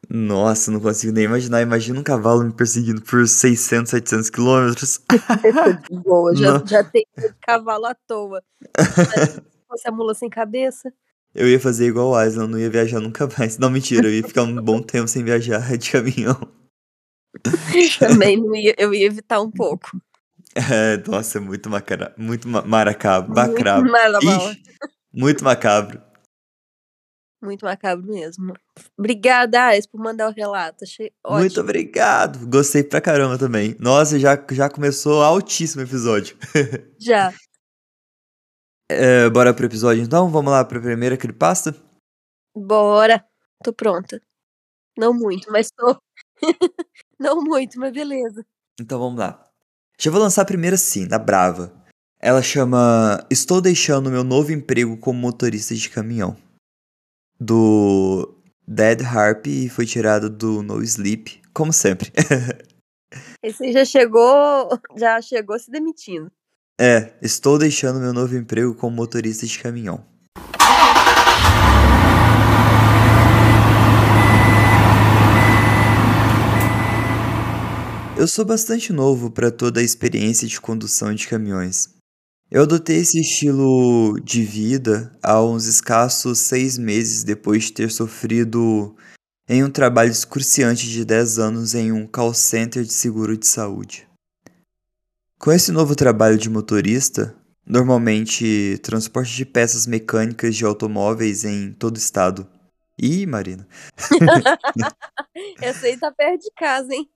Nossa, 0.09 0.69
não 0.71 0.79
consigo 0.79 1.13
nem 1.13 1.25
imaginar. 1.25 1.61
Imagina 1.61 1.99
um 1.99 2.03
cavalo 2.03 2.43
me 2.43 2.53
perseguindo 2.53 3.01
por 3.01 3.27
600, 3.27 3.89
700 3.89 4.29
quilômetros. 4.29 5.01
De 5.89 5.99
boa, 5.99 6.35
já, 6.35 6.59
Não. 6.59 6.67
já 6.67 6.83
tem 6.83 7.05
cavalo 7.41 7.87
à 7.87 7.95
toa. 8.07 8.43
Fosse 9.67 9.87
a 9.87 9.91
mula 9.91 10.13
sem 10.13 10.29
cabeça. 10.29 10.93
Eu 11.33 11.49
ia 11.49 11.59
fazer 11.59 11.87
igual 11.87 12.09
o 12.09 12.15
Aslan, 12.15 12.47
não 12.47 12.57
ia 12.57 12.69
viajar 12.69 12.99
nunca 12.99 13.27
mais. 13.37 13.57
Não, 13.57 13.69
mentira, 13.69 14.07
eu 14.07 14.13
ia 14.13 14.23
ficar 14.23 14.43
um 14.43 14.55
bom 14.55 14.81
tempo 14.81 15.07
sem 15.07 15.23
viajar 15.23 15.59
de 15.77 15.91
caminhão. 15.91 16.39
Também 17.99 18.41
ia, 18.55 18.73
eu 18.77 18.93
ia 18.93 19.05
evitar 19.05 19.41
um 19.41 19.51
pouco. 19.51 19.99
É, 20.55 20.97
nossa, 21.09 21.37
é 21.37 21.41
muito 21.41 21.69
macara... 21.69 22.13
muito 22.17 22.47
ma 22.47 22.61
maracabro. 22.61 23.33
Muito 23.33 23.61
muito 25.11 25.43
macabro. 25.43 26.01
Muito 27.43 27.65
macabro 27.65 28.07
mesmo. 28.07 28.53
Obrigada, 28.97 29.65
Ais, 29.65 29.85
por 29.85 29.99
mandar 29.99 30.29
o 30.29 30.33
relato. 30.33 30.83
Achei 30.83 31.11
ótimo. 31.23 31.41
Muito 31.41 31.61
obrigado. 31.61 32.47
Gostei 32.47 32.83
pra 32.83 32.99
caramba 32.99 33.37
também. 33.37 33.75
Nossa, 33.79 34.17
já, 34.17 34.41
já 34.51 34.69
começou 34.69 35.21
altíssimo 35.21 35.81
o 35.81 35.85
episódio. 35.85 36.37
Já. 36.99 37.33
É, 38.89 39.29
bora 39.29 39.53
pro 39.53 39.65
episódio 39.65 40.03
então? 40.03 40.29
Vamos 40.29 40.51
lá 40.51 40.63
pra 40.63 40.79
primeira 40.79 41.17
creepypasta? 41.17 41.75
Bora. 42.55 43.25
Tô 43.63 43.73
pronta. 43.73 44.21
Não 44.97 45.13
muito, 45.13 45.51
mas 45.51 45.71
tô. 45.71 45.97
Não 47.19 47.41
muito, 47.41 47.79
mas 47.79 47.93
beleza. 47.93 48.45
Então 48.79 48.99
vamos 48.99 49.19
lá. 49.19 49.43
Já 49.99 50.11
vou 50.11 50.19
lançar 50.19 50.41
a 50.41 50.45
primeira 50.45 50.77
sim, 50.77 51.07
na 51.07 51.17
Brava. 51.17 51.73
Ela 52.19 52.41
chama 52.41 53.25
Estou 53.29 53.61
deixando 53.61 54.11
meu 54.11 54.23
novo 54.23 54.51
emprego 54.51 54.97
como 54.97 55.19
motorista 55.19 55.73
de 55.73 55.89
caminhão. 55.89 56.35
Do 57.39 58.35
Dead 58.67 59.01
Harp 59.01 59.47
e 59.47 59.69
foi 59.69 59.85
tirado 59.85 60.29
do 60.29 60.61
No 60.61 60.81
Sleep, 60.83 61.41
como 61.53 61.71
sempre. 61.73 62.11
Esse 63.41 63.71
já 63.71 63.85
chegou, 63.85 64.69
já 64.97 65.21
chegou 65.21 65.57
se 65.59 65.71
demitindo. 65.71 66.31
É, 66.79 67.13
estou 67.21 67.57
deixando 67.57 67.99
meu 67.99 68.11
novo 68.11 68.35
emprego 68.35 68.75
como 68.75 68.95
motorista 68.95 69.45
de 69.45 69.57
caminhão. 69.59 70.03
Eu 78.17 78.27
sou 78.27 78.45
bastante 78.45 78.91
novo 78.91 79.29
para 79.29 79.51
toda 79.51 79.79
a 79.79 79.83
experiência 79.83 80.47
de 80.47 80.59
condução 80.59 81.13
de 81.13 81.27
caminhões. 81.27 81.89
Eu 82.49 82.63
adotei 82.63 82.97
esse 82.97 83.19
estilo 83.19 84.19
de 84.23 84.43
vida 84.43 85.11
há 85.21 85.41
uns 85.43 85.65
escassos 85.65 86.39
seis 86.39 86.77
meses 86.77 87.23
depois 87.23 87.65
de 87.65 87.73
ter 87.73 87.91
sofrido 87.91 88.95
em 89.47 89.63
um 89.63 89.69
trabalho 89.69 90.11
excruciante 90.11 90.89
de 90.89 91.03
10 91.03 91.39
anos 91.39 91.75
em 91.75 91.91
um 91.91 92.07
call 92.07 92.33
center 92.33 92.83
de 92.83 92.93
seguro 92.93 93.37
de 93.37 93.47
saúde. 93.47 94.07
Com 95.45 95.51
esse 95.51 95.71
novo 95.71 95.95
trabalho 95.95 96.39
de 96.39 96.49
motorista, 96.49 97.35
normalmente 97.63 98.79
transporte 98.81 99.35
de 99.35 99.45
peças 99.45 99.85
mecânicas 99.85 100.55
de 100.55 100.65
automóveis 100.65 101.43
em 101.43 101.71
todo 101.71 101.97
o 101.97 101.99
estado. 101.99 102.47
Ih, 102.99 103.27
Marina. 103.27 103.67
Essa 105.61 105.85
aí 105.85 105.97
tá 105.97 106.11
perto 106.11 106.41
de 106.41 106.51
casa, 106.57 106.91
hein? 106.91 107.07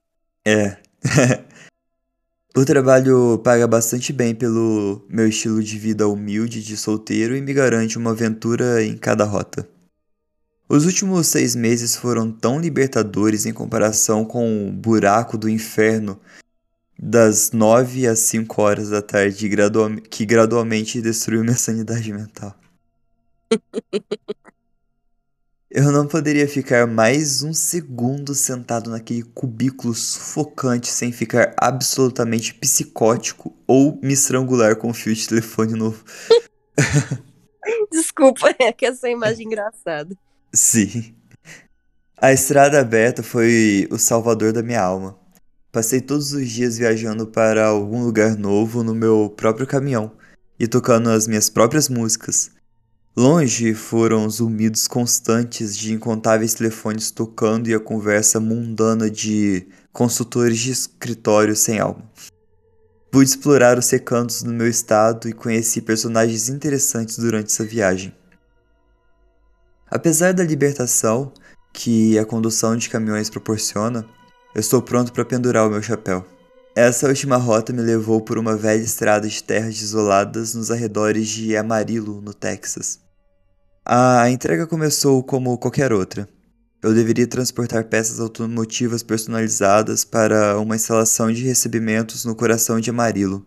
É. 0.46 0.76
o 2.56 2.64
trabalho 2.64 3.36
paga 3.38 3.66
bastante 3.66 4.12
bem 4.12 4.32
pelo 4.32 5.04
meu 5.08 5.26
estilo 5.26 5.60
de 5.60 5.76
vida 5.76 6.06
humilde 6.06 6.62
de 6.62 6.76
solteiro 6.76 7.34
e 7.34 7.40
me 7.40 7.52
garante 7.52 7.98
uma 7.98 8.12
aventura 8.12 8.80
em 8.80 8.96
cada 8.96 9.24
rota. 9.24 9.68
Os 10.68 10.86
últimos 10.86 11.26
seis 11.26 11.56
meses 11.56 11.96
foram 11.96 12.30
tão 12.30 12.60
libertadores 12.60 13.44
em 13.44 13.52
comparação 13.52 14.24
com 14.24 14.68
o 14.68 14.72
buraco 14.72 15.36
do 15.36 15.48
inferno 15.48 16.16
das 17.02 17.50
nove 17.52 18.06
às 18.06 18.18
cinco 18.18 18.60
horas 18.60 18.90
da 18.90 19.00
tarde 19.00 19.48
gradua- 19.48 19.96
que 20.02 20.26
gradualmente 20.26 21.00
destruiu 21.00 21.42
minha 21.42 21.56
sanidade 21.56 22.12
mental. 22.12 22.54
Eu 25.72 25.92
não 25.92 26.06
poderia 26.06 26.48
ficar 26.48 26.84
mais 26.84 27.44
um 27.44 27.54
segundo 27.54 28.34
sentado 28.34 28.90
naquele 28.90 29.22
cubículo 29.22 29.94
sufocante 29.94 30.88
sem 30.88 31.12
ficar 31.12 31.54
absolutamente 31.56 32.52
psicótico 32.52 33.56
ou 33.68 33.96
me 34.02 34.12
estrangular 34.12 34.74
com 34.74 34.90
um 34.90 34.94
fio 34.94 35.14
de 35.14 35.28
telefone 35.28 35.74
novo. 35.74 36.04
Desculpa, 37.92 38.52
é 38.58 38.72
que 38.72 38.84
essa 38.84 39.08
imagem 39.08 39.44
é 39.44 39.46
engraçada. 39.46 40.16
Sim. 40.52 41.14
A 42.16 42.32
estrada 42.32 42.80
aberta 42.80 43.22
foi 43.22 43.86
o 43.92 43.98
salvador 43.98 44.52
da 44.52 44.64
minha 44.64 44.82
alma. 44.82 45.16
Passei 45.72 46.00
todos 46.00 46.32
os 46.32 46.48
dias 46.48 46.78
viajando 46.78 47.28
para 47.28 47.66
algum 47.66 48.04
lugar 48.04 48.36
novo 48.36 48.82
no 48.82 48.92
meu 48.92 49.32
próprio 49.36 49.68
caminhão 49.68 50.10
e 50.58 50.66
tocando 50.66 51.10
as 51.10 51.28
minhas 51.28 51.48
próprias 51.48 51.88
músicas. 51.88 52.50
Longe 53.16 53.72
foram 53.72 54.26
os 54.26 54.36
zumbidos 54.36 54.88
constantes 54.88 55.76
de 55.76 55.92
incontáveis 55.92 56.54
telefones 56.54 57.12
tocando 57.12 57.68
e 57.68 57.74
a 57.74 57.78
conversa 57.78 58.40
mundana 58.40 59.08
de 59.08 59.68
consultores 59.92 60.58
de 60.58 60.72
escritório 60.72 61.54
sem 61.54 61.78
alma. 61.78 62.10
Pude 63.10 63.30
explorar 63.30 63.78
os 63.78 63.90
recantos 63.90 64.42
do 64.42 64.52
meu 64.52 64.68
estado 64.68 65.28
e 65.28 65.32
conheci 65.32 65.80
personagens 65.80 66.48
interessantes 66.48 67.16
durante 67.16 67.46
essa 67.46 67.64
viagem. 67.64 68.12
Apesar 69.88 70.32
da 70.32 70.44
libertação 70.44 71.32
que 71.72 72.18
a 72.18 72.24
condução 72.24 72.76
de 72.76 72.88
caminhões 72.88 73.30
proporciona, 73.30 74.08
eu 74.54 74.60
estou 74.60 74.82
pronto 74.82 75.12
para 75.12 75.24
pendurar 75.24 75.66
o 75.66 75.70
meu 75.70 75.82
chapéu. 75.82 76.26
Essa 76.74 77.08
última 77.08 77.36
rota 77.36 77.72
me 77.72 77.82
levou 77.82 78.20
por 78.20 78.38
uma 78.38 78.56
velha 78.56 78.80
estrada 78.80 79.28
de 79.28 79.42
terras 79.42 79.78
desoladas 79.78 80.54
nos 80.54 80.70
arredores 80.70 81.28
de 81.28 81.56
Amarillo, 81.56 82.20
no 82.20 82.32
Texas. 82.32 83.00
A 83.84 84.30
entrega 84.30 84.66
começou 84.66 85.22
como 85.22 85.58
qualquer 85.58 85.92
outra. 85.92 86.28
Eu 86.82 86.94
deveria 86.94 87.26
transportar 87.26 87.84
peças 87.84 88.20
automotivas 88.20 89.02
personalizadas 89.02 90.04
para 90.04 90.58
uma 90.58 90.76
instalação 90.76 91.30
de 91.30 91.44
recebimentos 91.44 92.24
no 92.24 92.34
coração 92.34 92.80
de 92.80 92.90
Amarillo. 92.90 93.44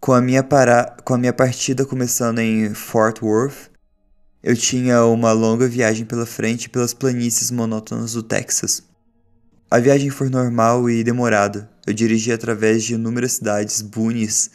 Com 0.00 0.12
a 0.12 0.20
minha, 0.20 0.42
para... 0.42 0.96
Com 1.04 1.14
a 1.14 1.18
minha 1.18 1.32
partida 1.32 1.86
começando 1.86 2.38
em 2.38 2.74
Fort 2.74 3.22
Worth, 3.22 3.70
eu 4.42 4.56
tinha 4.56 5.04
uma 5.04 5.32
longa 5.32 5.68
viagem 5.68 6.04
pela 6.04 6.26
frente 6.26 6.68
pelas 6.68 6.92
planícies 6.92 7.50
monótonas 7.50 8.14
do 8.14 8.22
Texas. 8.22 8.82
A 9.70 9.78
viagem 9.78 10.10
foi 10.10 10.28
normal 10.28 10.88
e 10.88 11.02
demorada. 11.02 11.70
Eu 11.86 11.92
dirigi 11.92 12.32
através 12.32 12.84
de 12.84 12.94
inúmeras 12.94 13.32
cidades 13.32 13.82
boonies. 13.82 14.50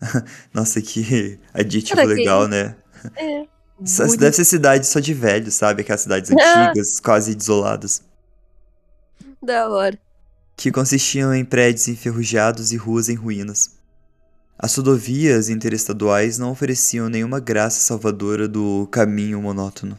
Nossa, 0.52 0.80
que 0.80 1.38
adjetivo 1.52 2.02
legal, 2.02 2.48
né? 2.48 2.76
É. 3.16 3.46
Deve 4.18 4.32
ser 4.32 4.44
cidade 4.44 4.86
só 4.86 5.00
de 5.00 5.12
velho, 5.12 5.50
sabe? 5.50 5.82
Aquelas 5.82 6.02
cidades 6.02 6.30
antigas, 6.32 7.00
quase 7.00 7.34
desoladas. 7.34 8.02
Da 9.42 9.68
hora. 9.68 9.98
que 10.56 10.70
consistiam 10.70 11.34
em 11.34 11.44
prédios 11.44 11.88
enferrujados 11.88 12.72
e 12.72 12.76
ruas 12.76 13.08
em 13.08 13.14
ruínas. 13.16 13.76
As 14.58 14.76
rodovias 14.76 15.48
interestaduais 15.48 16.38
não 16.38 16.52
ofereciam 16.52 17.08
nenhuma 17.08 17.40
graça 17.40 17.80
salvadora 17.80 18.46
do 18.46 18.86
caminho 18.92 19.42
monótono. 19.42 19.98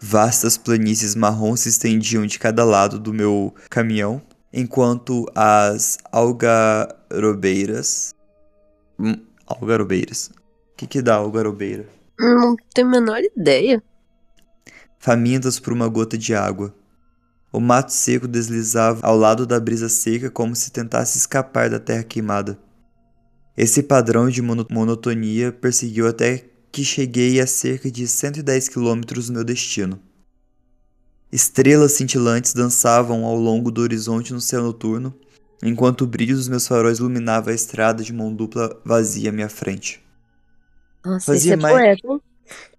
Vastas 0.00 0.56
planícies 0.56 1.14
marrons 1.14 1.60
se 1.60 1.68
estendiam 1.68 2.24
de 2.26 2.38
cada 2.38 2.64
lado 2.64 2.98
do 2.98 3.12
meu 3.12 3.54
caminhão, 3.68 4.22
enquanto 4.52 5.26
as 5.34 5.98
algarobeiras. 6.12 8.14
Hum, 8.98 9.14
algarobeiras. 9.46 10.30
O 10.72 10.76
que, 10.76 10.86
que 10.86 11.02
dá 11.02 11.16
algarobeira? 11.16 11.86
Não 12.18 12.56
tenho 12.74 12.88
a 12.88 12.90
menor 12.90 13.20
ideia. 13.36 13.82
famintas 15.00 15.58
por 15.60 15.72
uma 15.72 15.88
gota 15.88 16.16
de 16.18 16.34
água. 16.34 16.74
O 17.52 17.60
mato 17.60 17.92
seco 17.92 18.26
deslizava 18.28 19.06
ao 19.06 19.16
lado 19.16 19.46
da 19.46 19.58
brisa 19.60 19.88
seca 19.88 20.30
como 20.30 20.54
se 20.54 20.70
tentasse 20.70 21.16
escapar 21.18 21.70
da 21.70 21.78
terra 21.80 22.02
queimada. 22.02 22.58
Esse 23.56 23.82
padrão 23.82 24.28
de 24.28 24.42
mono- 24.42 24.66
monotonia 24.70 25.50
perseguiu 25.52 26.06
até 26.06 26.44
que 26.78 26.84
cheguei 26.84 27.40
a 27.40 27.46
cerca 27.46 27.90
de 27.90 28.06
110 28.06 28.68
quilômetros 28.68 29.26
do 29.26 29.32
meu 29.32 29.42
destino. 29.42 29.98
Estrelas 31.32 31.90
cintilantes 31.94 32.54
dançavam 32.54 33.24
ao 33.24 33.34
longo 33.34 33.72
do 33.72 33.80
horizonte 33.80 34.32
no 34.32 34.40
céu 34.40 34.62
noturno, 34.62 35.12
enquanto 35.60 36.02
o 36.02 36.06
brilho 36.06 36.36
dos 36.36 36.46
meus 36.46 36.68
faróis 36.68 36.98
iluminava 37.00 37.50
a 37.50 37.54
estrada 37.54 38.00
de 38.04 38.12
mão 38.12 38.32
dupla 38.32 38.80
vazia 38.84 39.30
à 39.30 39.32
minha 39.32 39.48
frente. 39.48 40.00
Nossa, 41.04 41.32
Fazia 41.32 41.54
é 41.54 41.56
mais- 41.56 42.00
poeta? 42.00 42.24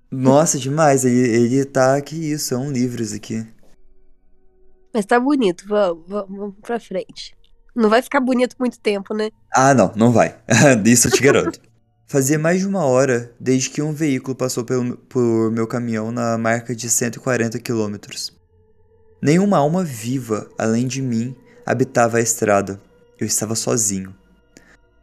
Nossa, 0.09 0.57
demais! 0.57 1.03
Ele, 1.03 1.19
ele 1.19 1.65
tá 1.65 1.99
que 2.01 2.15
isso, 2.15 2.53
é 2.53 2.57
um 2.57 2.71
livro 2.71 3.03
isso 3.03 3.15
aqui. 3.17 3.45
Mas 4.93 5.05
tá 5.05 5.19
bonito, 5.19 5.65
vamos, 5.67 6.07
vamos, 6.07 6.55
pra 6.61 6.79
frente. 6.79 7.35
Não 7.75 7.89
vai 7.89 8.01
ficar 8.01 8.21
bonito 8.21 8.55
muito 8.57 8.79
tempo, 8.79 9.13
né? 9.13 9.29
Ah, 9.53 9.73
não, 9.73 9.91
não 9.93 10.13
vai. 10.13 10.39
Disso 10.83 11.09
eu 11.09 11.11
te 11.11 11.21
garanto. 11.21 11.59
Fazia 12.11 12.39
mais 12.39 12.61
de 12.61 12.65
uma 12.65 12.83
hora 12.85 13.31
desde 13.39 13.69
que 13.69 13.83
um 13.83 13.93
veículo 13.93 14.35
passou 14.35 14.65
pelo, 14.65 14.97
por 14.97 15.51
meu 15.51 15.67
caminhão 15.67 16.11
na 16.11 16.39
marca 16.39 16.75
de 16.75 16.89
140 16.89 17.59
quilômetros. 17.59 18.35
Nenhuma 19.21 19.59
alma 19.59 19.83
viva, 19.83 20.49
além 20.57 20.87
de 20.87 21.03
mim, 21.03 21.35
habitava 21.63 22.17
a 22.17 22.21
estrada. 22.21 22.81
Eu 23.19 23.27
estava 23.27 23.53
sozinho. 23.53 24.15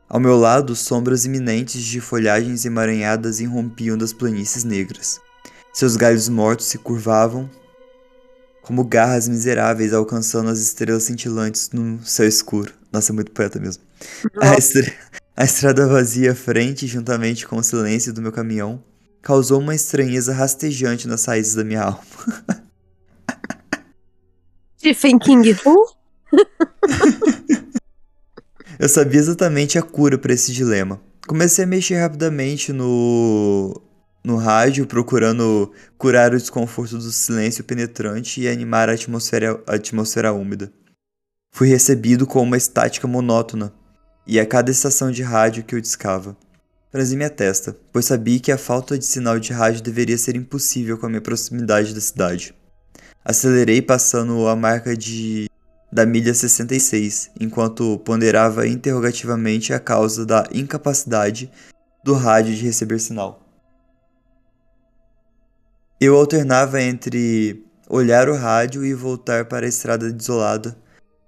Ao 0.08 0.18
meu 0.18 0.36
lado, 0.36 0.74
sombras 0.74 1.24
iminentes 1.24 1.84
de 1.84 2.00
folhagens 2.00 2.64
emaranhadas 2.64 3.38
irrompiam 3.38 3.96
das 3.96 4.12
planícies 4.12 4.64
negras. 4.64 5.20
Seus 5.72 5.94
galhos 5.94 6.28
mortos 6.28 6.66
se 6.66 6.76
curvavam 6.76 7.48
como 8.62 8.82
garras 8.82 9.28
miseráveis 9.28 9.94
alcançando 9.94 10.50
as 10.50 10.58
estrelas 10.58 11.04
cintilantes 11.04 11.70
no 11.70 12.04
céu 12.04 12.26
escuro. 12.26 12.74
Nossa, 12.92 13.12
é 13.12 13.14
muito 13.14 13.30
poeta 13.30 13.60
mesmo. 13.60 13.84
A, 14.42 14.56
estra... 14.56 14.92
a 15.36 15.44
estrada 15.44 15.86
vazia 15.86 16.32
à 16.32 16.34
frente, 16.34 16.86
juntamente 16.86 17.46
com 17.46 17.56
o 17.56 17.62
silêncio 17.62 18.12
do 18.12 18.22
meu 18.22 18.32
caminhão, 18.32 18.82
causou 19.20 19.60
uma 19.60 19.74
estranheza 19.74 20.32
rastejante 20.32 21.06
nas 21.06 21.26
raízes 21.26 21.54
da 21.54 21.62
minha 21.62 21.82
alma. 21.82 22.00
Stephen 24.78 25.18
King 25.18 25.54
Who? 25.64 25.94
Eu 28.78 28.88
sabia 28.88 29.20
exatamente 29.20 29.78
a 29.78 29.82
cura 29.82 30.16
para 30.18 30.32
esse 30.32 30.52
dilema. 30.52 31.00
Comecei 31.26 31.64
a 31.64 31.66
mexer 31.66 31.96
rapidamente 31.96 32.72
no 32.72 33.82
no 34.22 34.36
rádio, 34.36 34.86
procurando 34.88 35.72
curar 35.96 36.34
o 36.34 36.36
desconforto 36.36 36.98
do 36.98 37.12
silêncio 37.12 37.62
penetrante 37.62 38.40
e 38.40 38.48
animar 38.48 38.88
a 38.88 38.94
atmosfera, 38.94 39.62
a 39.66 39.76
atmosfera 39.76 40.32
úmida. 40.32 40.72
Fui 41.52 41.68
recebido 41.68 42.26
com 42.26 42.42
uma 42.42 42.56
estática 42.56 43.06
monótona, 43.06 43.72
e 44.26 44.40
a 44.40 44.46
cada 44.46 44.70
estação 44.70 45.10
de 45.10 45.22
rádio 45.22 45.64
que 45.64 45.74
eu 45.74 45.80
discava. 45.80 46.36
Franzi 46.90 47.16
minha 47.16 47.30
testa, 47.30 47.76
pois 47.92 48.06
sabia 48.06 48.40
que 48.40 48.50
a 48.50 48.58
falta 48.58 48.98
de 48.98 49.04
sinal 49.04 49.38
de 49.38 49.52
rádio 49.52 49.82
deveria 49.82 50.16
ser 50.16 50.34
impossível 50.34 50.98
com 50.98 51.06
a 51.06 51.08
minha 51.08 51.20
proximidade 51.20 51.94
da 51.94 52.00
cidade. 52.00 52.54
Acelerei 53.24 53.82
passando 53.82 54.46
a 54.46 54.56
marca 54.56 54.96
de 54.96 55.46
da 55.92 56.04
milha 56.04 56.34
66, 56.34 57.30
enquanto 57.40 57.98
ponderava 58.00 58.66
interrogativamente 58.66 59.72
a 59.72 59.80
causa 59.80 60.26
da 60.26 60.44
incapacidade 60.52 61.50
do 62.04 62.12
rádio 62.12 62.54
de 62.54 62.64
receber 62.64 62.98
sinal. 62.98 63.42
Eu 66.00 66.16
alternava 66.16 66.82
entre 66.82 67.64
olhar 67.88 68.28
o 68.28 68.36
rádio 68.36 68.84
e 68.84 68.92
voltar 68.92 69.46
para 69.46 69.64
a 69.64 69.68
estrada 69.68 70.12
desolada 70.12 70.76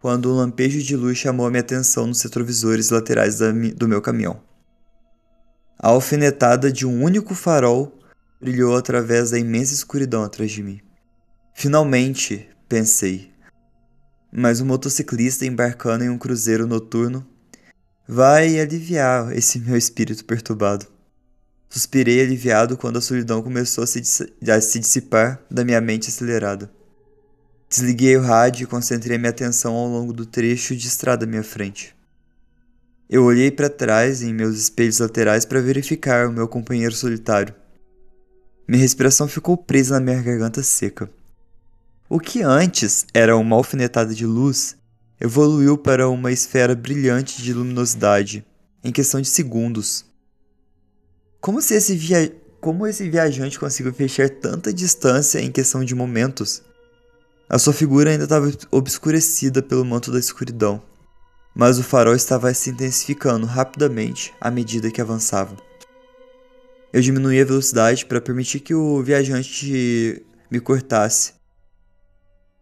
quando 0.00 0.32
um 0.32 0.36
lampejo 0.36 0.82
de 0.82 0.96
luz 0.96 1.18
chamou 1.18 1.46
a 1.46 1.50
minha 1.50 1.60
atenção 1.60 2.06
nos 2.06 2.22
retrovisores 2.22 2.90
laterais 2.90 3.38
do 3.38 3.88
meu 3.88 4.00
caminhão. 4.00 4.40
A 5.78 5.88
alfinetada 5.88 6.72
de 6.72 6.86
um 6.86 7.02
único 7.02 7.34
farol 7.34 7.98
brilhou 8.40 8.76
através 8.76 9.30
da 9.30 9.38
imensa 9.38 9.74
escuridão 9.74 10.22
atrás 10.22 10.50
de 10.50 10.62
mim. 10.62 10.80
Finalmente, 11.54 12.48
pensei. 12.68 13.32
Mas 14.32 14.60
um 14.60 14.66
motociclista 14.66 15.44
embarcando 15.44 16.04
em 16.04 16.08
um 16.08 16.18
cruzeiro 16.18 16.66
noturno 16.66 17.26
vai 18.06 18.58
aliviar 18.58 19.36
esse 19.36 19.58
meu 19.58 19.76
espírito 19.76 20.24
perturbado. 20.24 20.86
Suspirei 21.68 22.20
aliviado 22.22 22.76
quando 22.76 22.98
a 22.98 23.02
solidão 23.02 23.42
começou 23.42 23.84
a 23.84 23.86
se, 23.86 24.00
a 24.50 24.60
se 24.60 24.78
dissipar 24.78 25.42
da 25.50 25.64
minha 25.64 25.80
mente 25.80 26.08
acelerada. 26.08 26.70
Desliguei 27.68 28.16
o 28.16 28.22
rádio 28.22 28.64
e 28.64 28.66
concentrei 28.66 29.18
minha 29.18 29.28
atenção 29.28 29.74
ao 29.74 29.86
longo 29.86 30.12
do 30.12 30.24
trecho 30.24 30.74
de 30.74 30.86
estrada 30.86 31.26
à 31.26 31.28
minha 31.28 31.42
frente. 31.42 31.94
Eu 33.10 33.24
olhei 33.24 33.50
para 33.50 33.68
trás 33.68 34.22
em 34.22 34.32
meus 34.32 34.58
espelhos 34.58 34.98
laterais 34.98 35.44
para 35.44 35.60
verificar 35.60 36.26
o 36.26 36.32
meu 36.32 36.48
companheiro 36.48 36.94
solitário. 36.94 37.54
Minha 38.66 38.82
respiração 38.82 39.28
ficou 39.28 39.56
presa 39.56 39.94
na 39.94 40.00
minha 40.00 40.22
garganta 40.22 40.62
seca. 40.62 41.10
O 42.08 42.18
que 42.18 42.42
antes 42.42 43.04
era 43.12 43.36
uma 43.36 43.56
alfinetada 43.56 44.14
de 44.14 44.24
luz 44.24 44.74
evoluiu 45.20 45.76
para 45.76 46.08
uma 46.08 46.32
esfera 46.32 46.74
brilhante 46.74 47.42
de 47.42 47.52
luminosidade 47.52 48.46
em 48.82 48.90
questão 48.90 49.20
de 49.20 49.28
segundos. 49.28 50.06
Como 51.38 51.60
se 51.60 51.74
esse 51.74 51.94
via... 51.94 52.32
como 52.62 52.86
esse 52.86 53.08
viajante 53.10 53.58
conseguiu 53.58 53.92
fechar 53.92 54.30
tanta 54.30 54.72
distância 54.72 55.38
em 55.38 55.52
questão 55.52 55.84
de 55.84 55.94
momentos? 55.94 56.62
A 57.50 57.58
sua 57.58 57.72
figura 57.72 58.10
ainda 58.10 58.24
estava 58.24 58.52
obscurecida 58.70 59.62
pelo 59.62 59.82
manto 59.82 60.12
da 60.12 60.18
escuridão, 60.18 60.82
mas 61.54 61.78
o 61.78 61.82
farol 61.82 62.14
estava 62.14 62.52
se 62.52 62.68
intensificando 62.68 63.46
rapidamente 63.46 64.34
à 64.38 64.50
medida 64.50 64.90
que 64.90 65.00
avançava. 65.00 65.56
Eu 66.92 67.00
diminuí 67.00 67.40
a 67.40 67.44
velocidade 67.46 68.04
para 68.04 68.20
permitir 68.20 68.60
que 68.60 68.74
o 68.74 69.02
viajante 69.02 70.26
me 70.50 70.60
cortasse. 70.60 71.32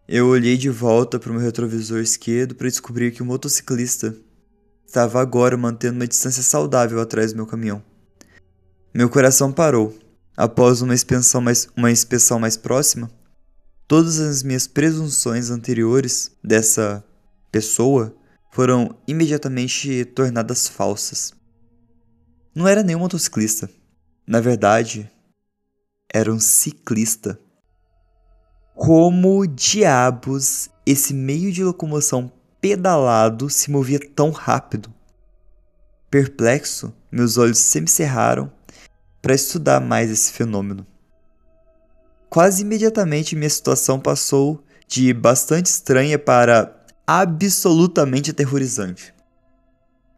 Eu 0.07 0.27
olhei 0.27 0.55
de 0.55 0.69
volta 0.69 1.19
para 1.19 1.31
o 1.31 1.33
meu 1.33 1.41
retrovisor 1.41 1.99
esquerdo 1.99 2.55
para 2.55 2.69
descobrir 2.69 3.11
que 3.11 3.21
o 3.21 3.25
motociclista 3.25 4.15
estava 4.85 5.21
agora 5.21 5.57
mantendo 5.57 5.95
uma 5.95 6.07
distância 6.07 6.41
saudável 6.41 7.01
atrás 7.01 7.33
do 7.33 7.35
meu 7.35 7.45
caminhão. 7.45 7.83
Meu 8.93 9.09
coração 9.09 9.51
parou. 9.51 9.93
Após 10.35 10.81
uma 10.81 10.93
inspeção 10.93 11.41
mais, 11.41 11.67
uma 11.75 11.91
inspeção 11.91 12.39
mais 12.39 12.55
próxima, 12.55 13.11
todas 13.87 14.19
as 14.19 14.43
minhas 14.43 14.67
presunções 14.67 15.49
anteriores 15.49 16.31
dessa 16.43 17.03
pessoa 17.51 18.15
foram 18.51 18.97
imediatamente 19.07 20.03
tornadas 20.05 20.67
falsas. 20.67 21.33
Não 22.53 22.67
era 22.67 22.83
nenhum 22.83 22.99
motociclista. 22.99 23.69
Na 24.27 24.41
verdade, 24.41 25.09
era 26.13 26.33
um 26.33 26.39
ciclista. 26.39 27.39
Como 28.75 29.47
diabos 29.47 30.69
esse 30.85 31.13
meio 31.13 31.51
de 31.51 31.63
locomoção 31.63 32.31
pedalado 32.59 33.49
se 33.49 33.71
movia 33.71 33.99
tão 33.99 34.31
rápido? 34.31 34.93
Perplexo, 36.09 36.93
meus 37.11 37.37
olhos 37.37 37.59
semicerraram 37.59 38.51
para 39.21 39.35
estudar 39.35 39.79
mais 39.79 40.09
esse 40.09 40.31
fenômeno. 40.31 40.85
Quase 42.29 42.61
imediatamente 42.61 43.35
minha 43.35 43.49
situação 43.49 43.99
passou 43.99 44.63
de 44.87 45.13
bastante 45.13 45.67
estranha 45.67 46.19
para 46.19 46.85
absolutamente 47.05 48.31
aterrorizante. 48.31 49.13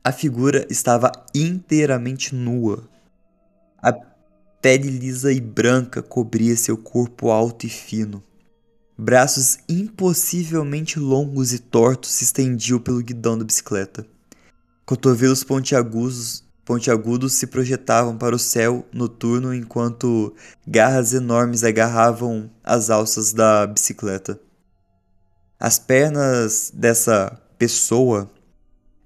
A 0.03 0.11
figura 0.11 0.65
estava 0.69 1.11
inteiramente 1.35 2.33
nua. 2.33 2.89
A 3.77 3.93
pele 4.59 4.89
lisa 4.89 5.31
e 5.31 5.39
branca 5.39 6.01
cobria 6.01 6.57
seu 6.57 6.77
corpo 6.77 7.29
alto 7.29 7.67
e 7.67 7.69
fino. 7.69 8.23
Braços 8.97 9.59
impossivelmente 9.69 10.99
longos 10.99 11.53
e 11.53 11.59
tortos 11.59 12.11
se 12.11 12.23
estendiam 12.23 12.79
pelo 12.79 13.03
guidão 13.03 13.37
da 13.37 13.45
bicicleta. 13.45 14.05
Cotovelos 14.83 15.43
pontiagudos 15.43 16.43
pontiagudos 16.69 17.33
se 17.33 17.47
projetavam 17.47 18.15
para 18.15 18.35
o 18.35 18.37
céu 18.37 18.85
noturno 18.93 19.55
enquanto 19.55 20.35
garras 20.67 21.13
enormes 21.13 21.63
agarravam 21.63 22.47
as 22.63 22.91
alças 22.91 23.33
da 23.33 23.65
bicicleta. 23.65 24.39
As 25.59 25.79
pernas 25.79 26.71
dessa 26.71 27.41
pessoa 27.57 28.29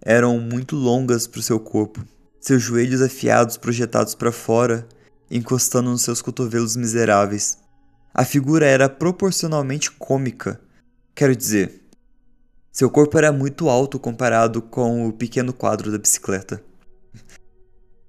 eram 0.02 0.41
muito 0.41 0.76
longas 0.76 1.26
para 1.26 1.39
o 1.39 1.41
seu 1.41 1.58
corpo, 1.58 2.06
seus 2.38 2.62
joelhos 2.62 3.02
afiados 3.02 3.56
projetados 3.56 4.13
para 4.13 4.34
fora, 4.34 4.86
encostando 5.32 5.89
nos 5.89 6.02
seus 6.02 6.21
cotovelos 6.21 6.76
miseráveis. 6.76 7.60
A 8.13 8.26
figura 8.26 8.65
era 8.65 8.89
proporcionalmente 8.89 9.89
cômica, 9.89 10.60
quero 11.15 11.34
dizer, 11.34 11.82
seu 12.73 12.89
corpo 12.89 13.17
era 13.17 13.32
muito 13.32 13.69
alto 13.69 13.97
comparado 13.97 14.62
com 14.62 15.08
o 15.08 15.13
pequeno 15.13 15.54
quadro 15.54 15.89
da 15.93 15.97
bicicleta. 15.97 16.62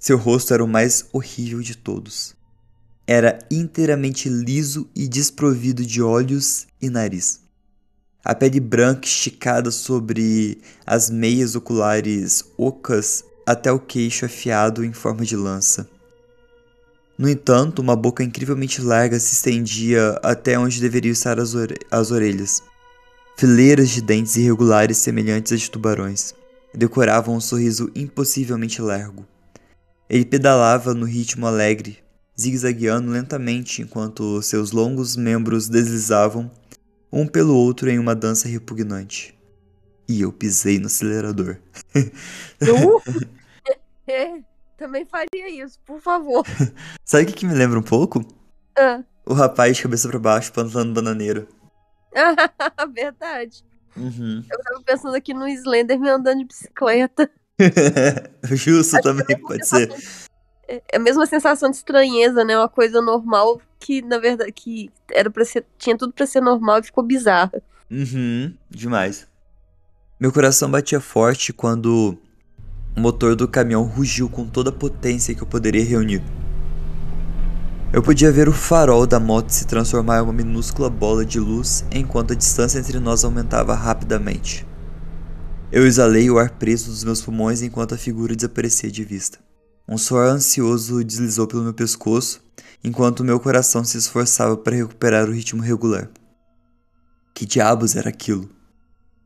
Seu 0.05 0.19
rosto 0.19 0.53
era 0.53 0.63
o 0.63 0.69
mais 0.69 1.07
horrível 1.15 1.63
de 1.63 1.75
todos. 1.75 2.37
Era 3.07 3.39
inteiramente 3.51 4.29
liso 4.29 4.87
e 4.95 5.09
desprovido 5.09 5.83
de 5.83 6.03
olhos 6.03 6.67
e 6.79 6.91
nariz. 6.91 7.41
A 8.23 8.35
pele 8.35 8.61
branca 8.61 9.07
esticada 9.07 9.71
sobre 9.71 10.59
as 10.85 11.09
meias 11.09 11.55
oculares 11.55 12.45
ocas 12.59 13.25
até 13.47 13.73
o 13.73 13.81
queixo 13.81 14.27
afiado 14.27 14.85
em 14.85 14.93
forma 14.93 15.25
de 15.25 15.37
lança. 15.37 15.89
No 17.17 17.27
entanto, 17.27 17.79
uma 17.79 17.97
boca 17.97 18.23
incrivelmente 18.23 18.83
larga 18.83 19.19
se 19.19 19.33
estendia 19.33 20.21
até 20.23 20.59
onde 20.59 20.83
deveriam 20.83 21.15
estar 21.15 21.41
as, 21.41 21.55
ore 21.55 21.77
as 21.91 22.11
orelhas. 22.11 22.63
Fileiras 23.39 23.89
de 23.89 24.03
dentes 24.03 24.37
irregulares 24.37 24.99
semelhantes 24.99 25.55
a 25.55 25.57
de 25.57 25.71
tubarões 25.71 26.35
decoravam 26.75 27.37
um 27.37 27.41
sorriso 27.41 27.91
impossivelmente 27.95 28.83
largo. 28.83 29.25
Ele 30.09 30.25
pedalava 30.25 30.93
no 30.95 31.07
ritmo 31.07 31.47
alegre, 31.47 31.99
zigue-zagueando 32.39 33.11
lentamente 33.11 33.83
enquanto 33.83 34.43
seus 34.43 34.71
longos 34.71 35.17
membros 35.17 35.69
deslizavam 35.69 36.51
um 37.11 37.27
pelo 37.27 37.55
outro 37.55 37.89
em 37.89 37.99
uma 37.99 38.15
dança 38.15 38.49
repugnante. 38.49 39.39
E 40.09 40.21
eu 40.21 40.33
pisei 40.33 40.79
no 40.79 40.87
acelerador. 40.87 41.57
Uh, 42.63 43.03
é, 44.07 44.41
também 44.77 45.05
faria 45.05 45.49
isso, 45.51 45.79
por 45.85 46.01
favor. 46.01 46.45
Sabe 47.05 47.25
o 47.25 47.27
que, 47.27 47.33
que 47.33 47.47
me 47.47 47.55
lembra 47.55 47.79
um 47.79 47.83
pouco? 47.83 48.25
Ah. 48.77 49.03
O 49.27 49.35
rapaz 49.35 49.77
de 49.77 49.83
cabeça 49.83 50.09
para 50.09 50.19
baixo 50.19 50.53
plantando 50.53 50.95
bananeiro. 50.95 51.47
Verdade. 52.93 53.65
Uhum. 53.97 54.45
Eu 54.51 54.63
tava 54.63 54.83
pensando 54.83 55.15
aqui 55.15 55.35
no 55.35 55.47
Slenderman 55.49 56.11
andando 56.11 56.39
de 56.39 56.47
bicicleta. 56.47 57.31
Justo 58.45 58.97
Acho 58.97 59.03
também, 59.03 59.37
é 59.37 59.37
pode 59.37 59.67
ser. 59.67 59.91
É 59.91 60.35
é 60.69 60.97
a 60.97 60.99
mesma 60.99 61.27
sensação 61.27 61.71
de 61.71 61.77
estranheza, 61.77 62.45
né? 62.45 62.57
Uma 62.57 62.69
coisa 62.69 63.01
normal 63.01 63.61
que, 63.79 64.01
na 64.03 64.19
verdade, 64.19 64.53
que 64.53 64.91
era 65.11 65.31
para 65.31 65.45
ser. 65.45 65.65
Tinha 65.79 65.97
tudo 65.97 66.13
pra 66.13 66.27
ser 66.27 66.41
normal 66.41 66.81
e 66.81 66.85
ficou 66.85 67.05
bizarra. 67.05 67.63
Uhum, 67.91 68.55
demais. 68.71 69.27
Meu 70.19 70.33
coração 70.33 70.71
batia 70.71 71.01
forte 71.01 71.53
quando 71.53 72.17
o 72.97 73.01
motor 73.01 73.35
do 73.37 73.47
caminhão 73.47 73.83
rugiu 73.83 74.29
com 74.29 74.47
toda 74.47 74.71
a 74.71 74.73
potência 74.73 75.35
que 75.35 75.43
eu 75.43 75.47
poderia 75.47 75.85
reunir. 75.85 76.23
Eu 77.93 78.03
podia 78.03 78.33
ver 78.33 78.49
o 78.49 78.53
farol 78.53 79.07
da 79.07 79.21
moto 79.21 79.51
se 79.51 79.67
transformar 79.67 80.19
em 80.19 80.23
uma 80.23 80.33
minúscula 80.33 80.91
bola 80.91 81.25
de 81.25 81.39
luz 81.39 81.85
enquanto 81.93 82.33
a 82.33 82.37
distância 82.37 82.79
entre 82.79 82.99
nós 82.99 83.23
aumentava 83.23 83.75
rapidamente. 83.75 84.67
Eu 85.77 85.85
exalei 85.85 86.31
o 86.31 86.39
ar 86.39 86.51
preso 86.51 86.89
dos 86.89 87.03
meus 87.03 87.21
pulmões 87.21 87.61
enquanto 87.61 87.97
a 87.97 87.99
figura 87.99 88.37
desaparecia 88.37 88.89
de 88.89 89.03
vista. 89.03 89.41
Um 89.89 89.99
suor 89.99 90.29
ansioso 90.29 91.03
deslizou 91.03 91.49
pelo 91.49 91.65
meu 91.65 91.75
pescoço 91.75 92.41
enquanto 92.85 93.25
meu 93.25 93.41
coração 93.41 93.83
se 93.83 93.99
esforçava 93.99 94.57
para 94.57 94.77
recuperar 94.77 95.29
o 95.29 95.33
ritmo 95.33 95.61
regular. 95.61 96.09
Que 97.35 97.45
diabos 97.45 97.97
era 97.97 98.09
aquilo? 98.09 98.49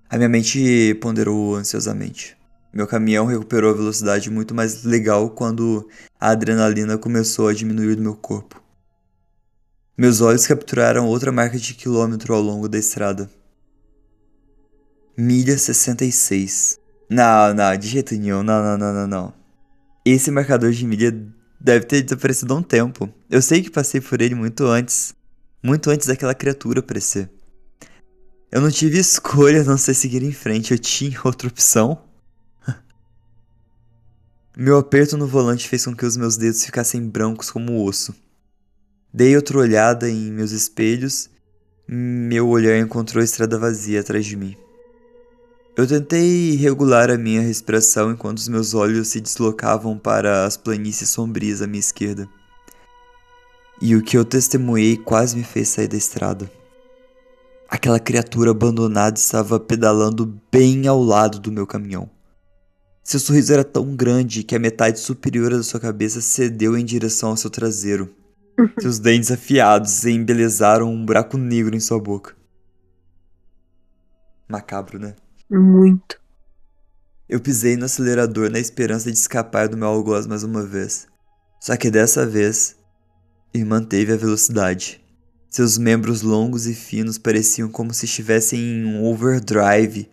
A 0.08 0.16
minha 0.16 0.30
mente 0.30 0.94
ponderou 1.02 1.54
ansiosamente. 1.54 2.34
Meu 2.72 2.86
caminhão 2.86 3.26
recuperou 3.26 3.70
a 3.70 3.76
velocidade 3.76 4.30
muito 4.30 4.54
mais 4.54 4.84
legal 4.84 5.28
quando 5.28 5.86
a 6.18 6.30
adrenalina 6.30 6.96
começou 6.96 7.48
a 7.48 7.52
diminuir 7.52 7.94
do 7.94 8.02
meu 8.02 8.16
corpo. 8.16 8.58
Meus 9.98 10.22
olhos 10.22 10.46
capturaram 10.46 11.08
outra 11.08 11.30
marca 11.30 11.58
de 11.58 11.74
quilômetro 11.74 12.32
ao 12.32 12.40
longo 12.40 12.70
da 12.70 12.78
estrada. 12.78 13.28
Milha 15.20 15.58
66. 15.58 16.78
Não, 17.10 17.52
não, 17.52 17.76
de 17.76 17.88
jeito 17.88 18.14
nenhum. 18.14 18.44
Não, 18.44 18.62
não, 18.62 18.78
não, 18.78 18.94
não, 18.94 19.06
não. 19.08 19.34
Esse 20.04 20.30
marcador 20.30 20.70
de 20.70 20.86
milha 20.86 21.10
deve 21.60 21.86
ter 21.86 22.02
desaparecido 22.02 22.54
há 22.54 22.58
um 22.58 22.62
tempo. 22.62 23.12
Eu 23.28 23.42
sei 23.42 23.60
que 23.60 23.68
passei 23.68 24.00
por 24.00 24.22
ele 24.22 24.36
muito 24.36 24.64
antes. 24.66 25.12
Muito 25.60 25.90
antes 25.90 26.06
daquela 26.06 26.36
criatura 26.36 26.78
aparecer. 26.78 27.28
Eu 28.52 28.60
não 28.60 28.70
tive 28.70 28.96
escolha 28.96 29.62
a 29.62 29.64
não 29.64 29.76
ser 29.76 29.94
seguir 29.94 30.22
em 30.22 30.30
frente. 30.30 30.70
Eu 30.70 30.78
tinha 30.78 31.18
outra 31.24 31.48
opção. 31.48 32.00
Meu 34.56 34.78
aperto 34.78 35.16
no 35.16 35.26
volante 35.26 35.68
fez 35.68 35.84
com 35.84 35.96
que 35.96 36.06
os 36.06 36.16
meus 36.16 36.36
dedos 36.36 36.64
ficassem 36.64 37.02
brancos 37.02 37.50
como 37.50 37.84
osso. 37.84 38.14
Dei 39.12 39.34
outra 39.34 39.58
olhada 39.58 40.08
em 40.08 40.30
meus 40.30 40.52
espelhos. 40.52 41.28
Meu 41.88 42.48
olhar 42.48 42.78
encontrou 42.78 43.20
a 43.20 43.24
estrada 43.24 43.58
vazia 43.58 43.98
atrás 43.98 44.24
de 44.24 44.36
mim. 44.36 44.56
Eu 45.78 45.86
tentei 45.86 46.56
regular 46.56 47.08
a 47.08 47.16
minha 47.16 47.40
respiração 47.40 48.10
enquanto 48.10 48.38
os 48.38 48.48
meus 48.48 48.74
olhos 48.74 49.06
se 49.06 49.20
deslocavam 49.20 49.96
para 49.96 50.44
as 50.44 50.56
planícies 50.56 51.08
sombrias 51.08 51.62
à 51.62 51.68
minha 51.68 51.78
esquerda. 51.78 52.28
E 53.80 53.94
o 53.94 54.02
que 54.02 54.18
eu 54.18 54.24
testemunhei 54.24 54.96
quase 54.96 55.36
me 55.36 55.44
fez 55.44 55.68
sair 55.68 55.86
da 55.86 55.96
estrada. 55.96 56.50
Aquela 57.68 58.00
criatura 58.00 58.50
abandonada 58.50 59.16
estava 59.16 59.60
pedalando 59.60 60.36
bem 60.50 60.88
ao 60.88 61.00
lado 61.00 61.38
do 61.38 61.52
meu 61.52 61.64
caminhão. 61.64 62.10
Seu 63.04 63.20
sorriso 63.20 63.52
era 63.52 63.62
tão 63.62 63.94
grande 63.94 64.42
que 64.42 64.56
a 64.56 64.58
metade 64.58 64.98
superior 64.98 65.50
da 65.52 65.62
sua 65.62 65.78
cabeça 65.78 66.20
cedeu 66.20 66.76
em 66.76 66.84
direção 66.84 67.28
ao 67.30 67.36
seu 67.36 67.50
traseiro. 67.50 68.12
Seus 68.82 68.98
dentes 68.98 69.30
afiados 69.30 70.04
embelezaram 70.04 70.92
um 70.92 71.06
buraco 71.06 71.38
negro 71.38 71.76
em 71.76 71.80
sua 71.80 72.00
boca. 72.00 72.34
Macabro, 74.48 74.98
né? 74.98 75.14
Muito. 75.50 76.20
Eu 77.26 77.40
pisei 77.40 77.74
no 77.74 77.86
acelerador 77.86 78.50
na 78.50 78.58
esperança 78.58 79.10
de 79.10 79.16
escapar 79.16 79.66
do 79.66 79.78
meu 79.78 79.88
algoz 79.88 80.26
mais 80.26 80.42
uma 80.42 80.62
vez. 80.62 81.06
Só 81.58 81.74
que 81.74 81.90
dessa 81.90 82.26
vez, 82.26 82.76
ele 83.54 83.64
manteve 83.64 84.12
a 84.12 84.16
velocidade. 84.16 85.02
Seus 85.48 85.78
membros 85.78 86.20
longos 86.20 86.66
e 86.66 86.74
finos 86.74 87.16
pareciam 87.16 87.70
como 87.70 87.94
se 87.94 88.04
estivessem 88.04 88.60
em 88.60 88.84
um 88.84 89.04
overdrive, 89.04 90.10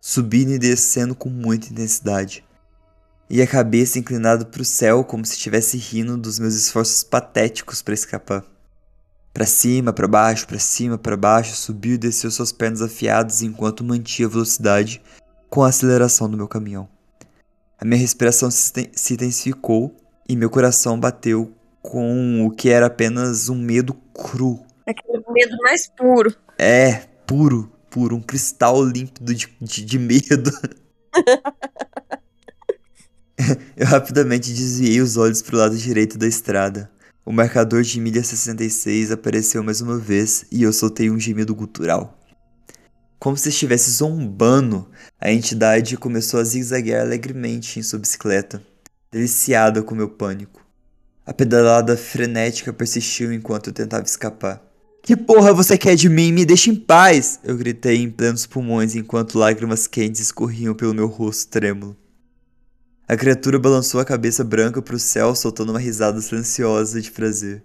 subindo 0.00 0.52
e 0.52 0.58
descendo 0.58 1.14
com 1.14 1.28
muita 1.28 1.68
intensidade. 1.70 2.42
E 3.28 3.42
a 3.42 3.46
cabeça 3.46 3.98
inclinada 3.98 4.46
para 4.46 4.62
o 4.62 4.64
céu 4.64 5.04
como 5.04 5.26
se 5.26 5.34
estivesse 5.34 5.76
rindo 5.76 6.16
dos 6.16 6.38
meus 6.38 6.54
esforços 6.54 7.04
patéticos 7.04 7.82
para 7.82 7.94
escapar. 7.94 8.44
Para 9.32 9.46
cima, 9.46 9.92
para 9.92 10.08
baixo, 10.08 10.46
para 10.46 10.58
cima, 10.58 10.98
para 10.98 11.16
baixo, 11.16 11.56
subiu 11.56 11.94
e 11.94 11.98
desceu 11.98 12.30
suas 12.30 12.52
pernas 12.52 12.82
afiadas 12.82 13.42
enquanto 13.42 13.84
mantinha 13.84 14.26
a 14.26 14.30
velocidade 14.30 15.00
com 15.48 15.62
a 15.62 15.68
aceleração 15.68 16.28
do 16.28 16.36
meu 16.36 16.48
caminhão. 16.48 16.88
A 17.78 17.84
minha 17.84 18.00
respiração 18.00 18.50
se 18.50 19.14
intensificou 19.14 19.96
e 20.28 20.36
meu 20.36 20.50
coração 20.50 20.98
bateu 20.98 21.52
com 21.80 22.44
o 22.44 22.50
que 22.50 22.68
era 22.68 22.86
apenas 22.86 23.48
um 23.48 23.56
medo 23.56 23.94
cru. 24.12 24.60
Aquele 24.86 25.22
medo 25.30 25.56
mais 25.62 25.88
puro. 25.88 26.34
É, 26.58 27.06
puro, 27.26 27.72
puro, 27.88 28.16
um 28.16 28.20
cristal 28.20 28.84
límpido 28.84 29.34
de, 29.34 29.48
de, 29.60 29.84
de 29.84 29.98
medo. 29.98 30.50
Eu 33.76 33.86
rapidamente 33.86 34.52
desviei 34.52 35.00
os 35.00 35.16
olhos 35.16 35.42
para 35.42 35.56
o 35.56 35.58
lado 35.58 35.76
direito 35.76 36.18
da 36.18 36.26
estrada. 36.26 36.90
O 37.30 37.32
marcador 37.32 37.84
de 37.84 38.00
milha 38.00 38.24
66 38.24 39.12
apareceu 39.12 39.62
mais 39.62 39.80
uma 39.80 39.96
vez 39.96 40.44
e 40.50 40.64
eu 40.64 40.72
soltei 40.72 41.08
um 41.08 41.20
gemido 41.20 41.54
gutural. 41.54 42.18
Como 43.20 43.36
se 43.36 43.50
estivesse 43.50 43.88
zombando, 43.88 44.90
a 45.20 45.30
entidade 45.30 45.96
começou 45.96 46.40
a 46.40 46.42
zigue-zaguear 46.42 47.02
alegremente 47.02 47.78
em 47.78 47.84
sua 47.84 48.00
bicicleta, 48.00 48.60
deliciada 49.12 49.80
com 49.80 49.94
meu 49.94 50.08
pânico. 50.08 50.60
A 51.24 51.32
pedalada 51.32 51.96
frenética 51.96 52.72
persistiu 52.72 53.32
enquanto 53.32 53.68
eu 53.68 53.72
tentava 53.72 54.04
escapar. 54.04 54.60
Que 55.00 55.16
porra 55.16 55.54
você 55.54 55.78
quer 55.78 55.94
de 55.94 56.08
mim? 56.08 56.32
Me 56.32 56.44
deixa 56.44 56.68
em 56.68 56.74
paz! 56.74 57.38
Eu 57.44 57.56
gritei 57.56 57.98
em 57.98 58.10
plenos 58.10 58.44
pulmões 58.44 58.96
enquanto 58.96 59.38
lágrimas 59.38 59.86
quentes 59.86 60.20
escorriam 60.20 60.74
pelo 60.74 60.92
meu 60.92 61.06
rosto 61.06 61.48
trêmulo. 61.48 61.96
A 63.10 63.16
criatura 63.16 63.58
balançou 63.58 64.00
a 64.00 64.04
cabeça 64.04 64.44
branca 64.44 64.80
para 64.80 64.94
o 64.94 64.98
céu, 64.98 65.34
soltando 65.34 65.70
uma 65.70 65.80
risada 65.80 66.20
silenciosa 66.20 67.02
de 67.02 67.10
prazer. 67.10 67.60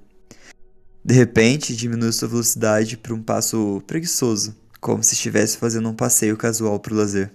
De 1.03 1.13
repente, 1.13 1.75
diminuiu 1.75 2.11
sua 2.11 2.27
velocidade 2.27 2.97
para 2.97 3.13
um 3.13 3.21
passo 3.21 3.79
preguiçoso, 3.85 4.55
como 4.81 5.03
se 5.03 5.13
estivesse 5.13 5.59
fazendo 5.59 5.87
um 5.87 5.93
passeio 5.93 6.35
casual 6.35 6.79
para 6.79 6.95
o 6.95 6.97
lazer. 6.97 7.31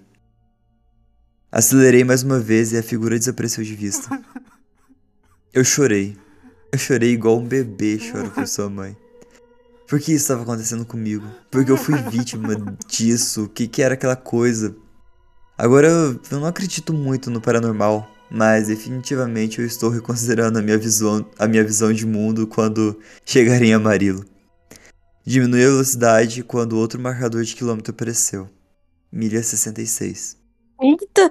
Acelerei 1.53 2.03
mais 2.03 2.25
uma 2.25 2.41
vez 2.41 2.73
e 2.73 2.79
a 2.79 2.83
figura 2.83 3.17
desapareceu 3.17 3.63
de 3.63 3.77
vista. 3.77 4.09
Eu 5.55 5.63
chorei. 5.63 6.17
Eu 6.73 6.81
chorei 6.81 7.13
igual 7.13 7.39
um 7.39 7.47
bebê 7.47 7.97
chora 8.11 8.29
por 8.29 8.45
sua 8.49 8.69
mãe. 8.69 8.97
Por 9.87 10.01
que 10.01 10.11
isso 10.11 10.25
estava 10.25 10.43
acontecendo 10.43 10.85
comigo? 10.85 11.29
Porque 11.49 11.71
eu 11.71 11.77
fui 11.77 11.97
vítima 12.11 12.77
disso? 12.89 13.45
O 13.45 13.49
que, 13.49 13.69
que 13.69 13.83
era 13.83 13.95
aquela 13.95 14.17
coisa? 14.17 14.75
Agora 15.63 15.89
eu 15.89 16.19
não 16.31 16.47
acredito 16.47 16.91
muito 16.91 17.31
no 17.31 17.39
paranormal, 17.39 18.11
mas 18.31 18.69
definitivamente 18.69 19.59
eu 19.59 19.67
estou 19.67 19.91
reconsiderando 19.93 20.59
a 20.59 20.63
minha 20.63 20.79
visão, 20.79 21.31
a 21.39 21.47
minha 21.47 21.63
visão 21.63 21.93
de 21.93 22.07
mundo 22.07 22.47
quando 22.47 22.99
chegar 23.27 23.61
em 23.61 23.75
Amarillo. 23.75 24.25
Diminui 25.23 25.63
a 25.63 25.69
velocidade 25.69 26.43
quando 26.43 26.79
outro 26.79 26.99
marcador 26.99 27.45
de 27.45 27.55
quilômetro 27.55 27.91
apareceu. 27.91 28.49
Milha 29.13 29.43
66. 29.43 30.39
Eita! 30.81 31.31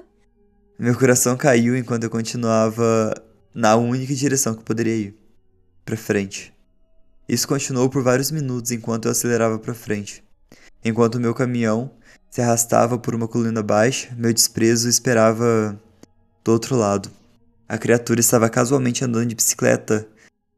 Meu 0.78 0.96
coração 0.96 1.36
caiu 1.36 1.76
enquanto 1.76 2.04
eu 2.04 2.10
continuava 2.10 3.12
na 3.52 3.74
única 3.74 4.14
direção 4.14 4.54
que 4.54 4.62
poderia 4.62 4.94
ir. 4.94 5.18
Pra 5.84 5.96
frente. 5.96 6.54
Isso 7.28 7.48
continuou 7.48 7.90
por 7.90 8.04
vários 8.04 8.30
minutos 8.30 8.70
enquanto 8.70 9.06
eu 9.06 9.10
acelerava 9.10 9.58
pra 9.58 9.74
frente. 9.74 10.22
Enquanto 10.84 11.18
meu 11.18 11.34
caminhão 11.34 11.90
se 12.30 12.40
arrastava 12.40 12.96
por 12.96 13.14
uma 13.14 13.26
colina 13.26 13.62
baixa, 13.62 14.08
meu 14.16 14.32
desprezo 14.32 14.88
esperava 14.88 15.78
do 16.44 16.52
outro 16.52 16.76
lado. 16.76 17.10
A 17.68 17.76
criatura 17.76 18.20
estava 18.20 18.48
casualmente 18.48 19.04
andando 19.04 19.26
de 19.26 19.34
bicicleta, 19.34 20.06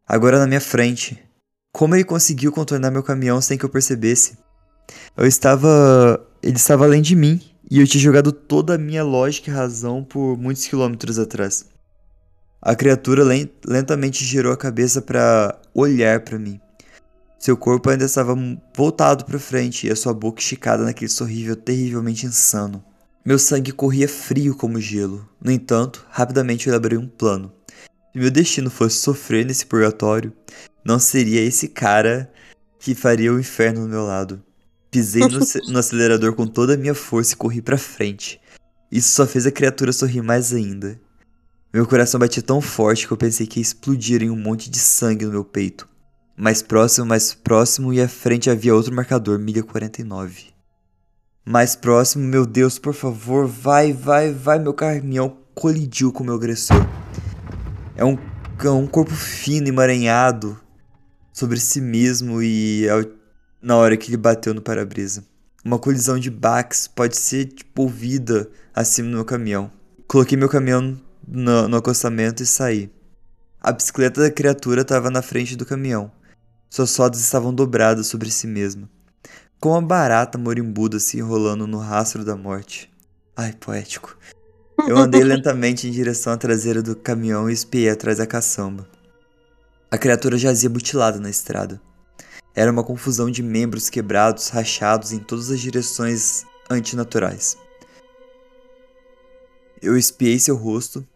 agora 0.06 0.38
na 0.38 0.46
minha 0.46 0.60
frente. 0.60 1.18
Como 1.72 1.94
ele 1.94 2.04
conseguiu 2.04 2.52
contornar 2.52 2.90
meu 2.90 3.02
caminhão 3.02 3.40
sem 3.40 3.56
que 3.56 3.64
eu 3.64 3.68
percebesse? 3.70 4.36
Eu 5.16 5.26
estava. 5.26 6.24
Ele 6.42 6.56
estava 6.56 6.84
além 6.84 7.00
de 7.00 7.16
mim, 7.16 7.40
e 7.70 7.80
eu 7.80 7.86
tinha 7.86 8.02
jogado 8.02 8.32
toda 8.32 8.74
a 8.74 8.78
minha 8.78 9.02
lógica 9.02 9.50
e 9.50 9.54
razão 9.54 10.04
por 10.04 10.36
muitos 10.36 10.66
quilômetros 10.66 11.18
atrás. 11.18 11.66
A 12.60 12.74
criatura 12.74 13.24
len- 13.24 13.50
lentamente 13.66 14.24
girou 14.24 14.52
a 14.52 14.56
cabeça 14.56 15.00
para 15.00 15.58
olhar 15.74 16.20
para 16.20 16.38
mim. 16.38 16.60
Seu 17.42 17.56
corpo 17.56 17.90
ainda 17.90 18.04
estava 18.04 18.36
voltado 18.72 19.24
para 19.24 19.36
frente 19.36 19.88
e 19.88 19.90
a 19.90 19.96
sua 19.96 20.14
boca 20.14 20.40
esticada 20.40 20.84
naquele 20.84 21.10
sorrível 21.10 21.56
terrivelmente 21.56 22.24
insano. 22.24 22.84
Meu 23.24 23.36
sangue 23.36 23.72
corria 23.72 24.08
frio 24.08 24.54
como 24.54 24.80
gelo. 24.80 25.28
No 25.42 25.50
entanto, 25.50 26.06
rapidamente 26.08 26.68
eu 26.68 26.70
elaborei 26.70 26.96
um 26.96 27.08
plano. 27.08 27.52
Se 28.12 28.18
meu 28.20 28.30
destino 28.30 28.70
fosse 28.70 28.98
sofrer 28.98 29.44
nesse 29.44 29.66
purgatório, 29.66 30.32
não 30.84 31.00
seria 31.00 31.40
esse 31.40 31.66
cara 31.66 32.32
que 32.78 32.94
faria 32.94 33.32
o 33.32 33.40
inferno 33.40 33.80
do 33.80 33.88
meu 33.88 34.04
lado. 34.04 34.40
Pisei 34.88 35.22
no, 35.22 35.40
no 35.72 35.78
acelerador 35.80 36.34
com 36.34 36.46
toda 36.46 36.74
a 36.74 36.76
minha 36.78 36.94
força 36.94 37.34
e 37.34 37.36
corri 37.36 37.60
pra 37.60 37.76
frente. 37.76 38.40
Isso 38.88 39.10
só 39.10 39.26
fez 39.26 39.46
a 39.46 39.50
criatura 39.50 39.92
sorrir 39.92 40.22
mais 40.22 40.54
ainda. 40.54 40.96
Meu 41.74 41.88
coração 41.88 42.20
batia 42.20 42.40
tão 42.40 42.60
forte 42.60 43.04
que 43.04 43.12
eu 43.12 43.16
pensei 43.16 43.48
que 43.48 43.58
ia 43.58 43.62
explodir 43.62 44.22
em 44.22 44.30
um 44.30 44.36
monte 44.36 44.70
de 44.70 44.78
sangue 44.78 45.24
no 45.24 45.32
meu 45.32 45.44
peito. 45.44 45.90
Mais 46.42 46.60
próximo, 46.60 47.06
mais 47.06 47.32
próximo 47.32 47.92
e 47.92 48.00
à 48.00 48.08
frente 48.08 48.50
havia 48.50 48.74
outro 48.74 48.92
marcador, 48.92 49.38
milha 49.38 49.62
49. 49.62 50.46
Mais 51.44 51.76
próximo, 51.76 52.24
meu 52.24 52.44
Deus, 52.44 52.80
por 52.80 52.92
favor, 52.94 53.46
vai, 53.46 53.92
vai, 53.92 54.32
vai, 54.32 54.58
meu 54.58 54.74
caminhão 54.74 55.36
colidiu 55.54 56.10
com 56.10 56.24
o 56.24 56.26
meu 56.26 56.34
agressor. 56.34 56.84
É 57.94 58.04
um, 58.04 58.18
é 58.58 58.70
um 58.70 58.88
corpo 58.88 59.14
fino, 59.14 59.68
emaranhado 59.68 60.58
sobre 61.32 61.60
si 61.60 61.80
mesmo 61.80 62.42
e 62.42 62.88
na 63.62 63.76
hora 63.76 63.96
que 63.96 64.10
ele 64.10 64.16
bateu 64.16 64.52
no 64.52 64.60
para-brisa. 64.60 65.24
Uma 65.64 65.78
colisão 65.78 66.18
de 66.18 66.28
baques 66.28 66.88
pode 66.88 67.16
ser 67.16 67.44
tipo 67.44 67.82
ouvida 67.82 68.50
acima 68.74 69.08
do 69.08 69.14
meu 69.14 69.24
caminhão. 69.24 69.70
Coloquei 70.08 70.36
meu 70.36 70.48
caminhão 70.48 71.00
no, 71.24 71.68
no 71.68 71.76
acostamento 71.76 72.42
e 72.42 72.46
saí. 72.46 72.90
A 73.60 73.70
bicicleta 73.70 74.22
da 74.22 74.30
criatura 74.32 74.80
estava 74.82 75.08
na 75.08 75.22
frente 75.22 75.54
do 75.54 75.64
caminhão. 75.64 76.10
Suas 76.72 76.96
rodas 76.96 77.20
estavam 77.20 77.52
dobradas 77.52 78.06
sobre 78.06 78.30
si 78.30 78.46
mesma. 78.46 78.88
Com 79.60 79.72
uma 79.72 79.82
barata 79.82 80.38
morimbuda 80.38 80.98
se 80.98 81.18
enrolando 81.18 81.66
no 81.66 81.76
rastro 81.76 82.24
da 82.24 82.34
morte. 82.34 82.90
Ai, 83.36 83.52
poético. 83.52 84.16
Eu 84.88 84.96
andei 84.96 85.20
lentamente 85.22 85.86
em 85.86 85.90
direção 85.90 86.32
à 86.32 86.38
traseira 86.38 86.82
do 86.82 86.96
caminhão 86.96 87.50
e 87.50 87.52
espiei 87.52 87.90
atrás 87.90 88.16
da 88.16 88.26
caçamba. 88.26 88.88
A 89.90 89.98
criatura 89.98 90.38
jazia 90.38 90.70
mutilada 90.70 91.20
na 91.20 91.28
estrada. 91.28 91.78
Era 92.54 92.72
uma 92.72 92.82
confusão 92.82 93.30
de 93.30 93.42
membros 93.42 93.90
quebrados, 93.90 94.48
rachados 94.48 95.12
em 95.12 95.18
todas 95.18 95.50
as 95.50 95.60
direções 95.60 96.46
antinaturais. 96.70 97.58
Eu 99.82 99.94
espiei 99.94 100.38
seu 100.38 100.56
rosto. 100.56 101.06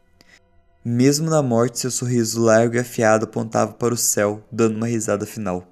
Mesmo 0.89 1.29
na 1.29 1.43
morte, 1.43 1.81
seu 1.81 1.91
sorriso 1.91 2.41
largo 2.41 2.77
e 2.77 2.79
afiado 2.79 3.25
apontava 3.25 3.73
para 3.73 3.93
o 3.93 3.97
céu, 3.97 4.47
dando 4.53 4.77
uma 4.77 4.87
risada 4.87 5.27
final. 5.27 5.67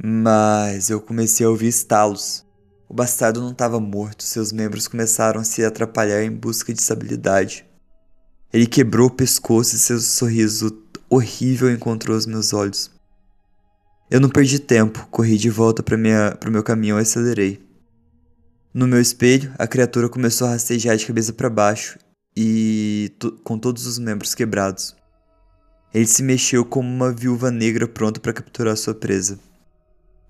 Mas 0.00 0.90
eu 0.90 1.00
comecei 1.00 1.44
a 1.44 1.48
ouvir 1.50 1.66
estalos. 1.66 2.46
O 2.88 2.94
bastardo 2.94 3.40
não 3.40 3.50
estava 3.50 3.80
morto, 3.80 4.22
seus 4.22 4.52
membros 4.52 4.86
começaram 4.86 5.40
a 5.40 5.44
se 5.44 5.64
atrapalhar 5.64 6.22
em 6.22 6.30
busca 6.30 6.72
de 6.72 6.80
estabilidade. 6.80 7.66
Ele 8.52 8.64
quebrou 8.64 9.08
o 9.08 9.12
pescoço 9.12 9.74
e 9.74 9.78
seu 9.80 9.98
sorriso 9.98 10.84
horrível 11.10 11.68
encontrou 11.68 12.16
os 12.16 12.26
meus 12.26 12.52
olhos. 12.52 12.92
Eu 14.08 14.20
não 14.20 14.28
perdi 14.28 14.60
tempo, 14.60 15.04
corri 15.10 15.36
de 15.36 15.50
volta 15.50 15.82
para 15.82 15.96
o 15.96 16.52
meu 16.52 16.62
caminhão 16.62 16.96
e 17.00 17.02
acelerei. 17.02 17.60
No 18.72 18.86
meu 18.86 19.00
espelho, 19.00 19.52
a 19.58 19.66
criatura 19.66 20.08
começou 20.08 20.46
a 20.46 20.50
rastejar 20.50 20.96
de 20.96 21.04
cabeça 21.04 21.32
para 21.32 21.50
baixo 21.50 21.98
e 22.36 23.12
com 23.42 23.58
todos 23.58 23.86
os 23.86 23.98
membros 23.98 24.34
quebrados. 24.34 24.94
Ele 25.94 26.06
se 26.06 26.22
mexeu 26.22 26.64
como 26.64 26.88
uma 26.88 27.10
viúva 27.10 27.50
negra 27.50 27.88
pronta 27.88 28.20
para 28.20 28.34
capturar 28.34 28.76
sua 28.76 28.94
presa. 28.94 29.38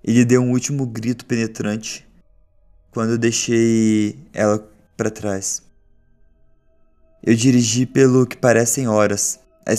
Ele 0.03 0.23
deu 0.23 0.41
um 0.41 0.51
último 0.51 0.85
grito 0.85 1.25
penetrante 1.25 2.07
quando 2.91 3.11
eu 3.11 3.17
deixei 3.17 4.17
ela 4.33 4.65
para 4.95 5.11
trás. 5.11 5.61
Eu 7.21 7.35
dirigi 7.35 7.85
pelo 7.85 8.25
que 8.25 8.37
parecem 8.37 8.87
horas. 8.87 9.39
A 9.65 9.73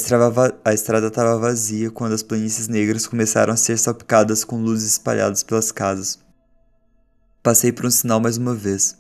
estrada 0.75 1.07
estava 1.07 1.39
vazia 1.39 1.91
quando 1.91 2.13
as 2.13 2.23
planícies 2.23 2.69
negras 2.69 3.07
começaram 3.07 3.55
a 3.55 3.57
ser 3.57 3.79
salpicadas 3.79 4.45
com 4.45 4.61
luzes 4.61 4.93
espalhadas 4.93 5.43
pelas 5.43 5.73
casas. 5.73 6.19
Passei 7.43 7.73
por 7.73 7.87
um 7.87 7.91
sinal 7.91 8.21
mais 8.21 8.37
uma 8.37 8.55
vez. 8.55 8.99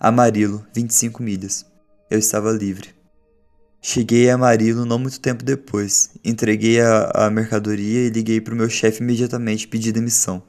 Amarilo, 0.00 0.64
25 0.72 1.22
milhas. 1.22 1.66
Eu 2.08 2.18
estava 2.18 2.52
livre. 2.52 2.94
Cheguei 3.82 4.30
a 4.30 4.34
Amarilo 4.34 4.84
não 4.84 4.98
muito 4.98 5.20
tempo 5.20 5.44
depois. 5.44 6.10
Entreguei 6.24 6.80
a, 6.80 7.10
a 7.14 7.30
mercadoria 7.30 8.06
e 8.06 8.10
liguei 8.10 8.40
para 8.40 8.54
o 8.54 8.56
meu 8.56 8.68
chefe 8.68 9.02
imediatamente 9.02 9.64
e 9.64 9.68
pedi 9.68 9.92
demissão. 9.92 10.42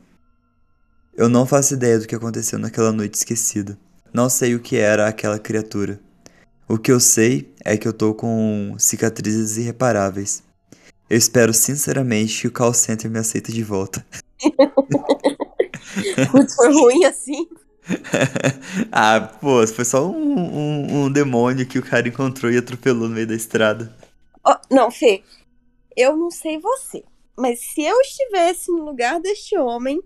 Eu 1.15 1.27
não 1.27 1.45
faço 1.45 1.73
ideia 1.73 1.99
do 1.99 2.07
que 2.07 2.15
aconteceu 2.15 2.59
naquela 2.59 2.91
noite 2.91 3.15
esquecida. 3.15 3.77
Não 4.13 4.29
sei 4.29 4.55
o 4.55 4.59
que 4.59 4.75
era 4.77 5.07
aquela 5.07 5.39
criatura. 5.39 5.99
O 6.67 6.77
que 6.77 6.91
eu 6.91 6.99
sei 6.99 7.53
é 7.63 7.75
que 7.75 7.87
eu 7.87 7.93
tô 7.93 8.13
com 8.13 8.75
cicatrizes 8.77 9.57
irreparáveis. 9.57 10.43
Eu 11.09 11.17
espero 11.17 11.53
sinceramente 11.53 12.41
que 12.41 12.47
o 12.47 12.51
call 12.51 12.73
center 12.73 13.09
me 13.09 13.19
aceite 13.19 13.51
de 13.51 13.63
volta. 13.63 14.05
Putz, 16.31 16.55
foi 16.55 16.71
ruim 16.71 17.05
assim. 17.05 17.47
ah, 18.91 19.21
pô, 19.39 19.65
foi 19.67 19.85
só 19.85 20.09
um, 20.09 20.39
um, 20.39 21.03
um 21.03 21.11
demônio 21.11 21.65
que 21.65 21.79
o 21.79 21.85
cara 21.85 22.07
encontrou 22.07 22.51
e 22.51 22.57
atropelou 22.57 23.07
no 23.07 23.15
meio 23.15 23.27
da 23.27 23.35
estrada. 23.35 23.95
Ó, 24.43 24.55
não, 24.69 24.91
Fê, 24.91 25.23
eu 25.95 26.15
não 26.15 26.29
sei 26.29 26.59
você, 26.59 27.03
mas 27.37 27.59
se 27.59 27.81
eu 27.81 27.99
estivesse 28.01 28.71
no 28.71 28.83
lugar 28.83 29.19
deste 29.19 29.57
homem, 29.57 30.01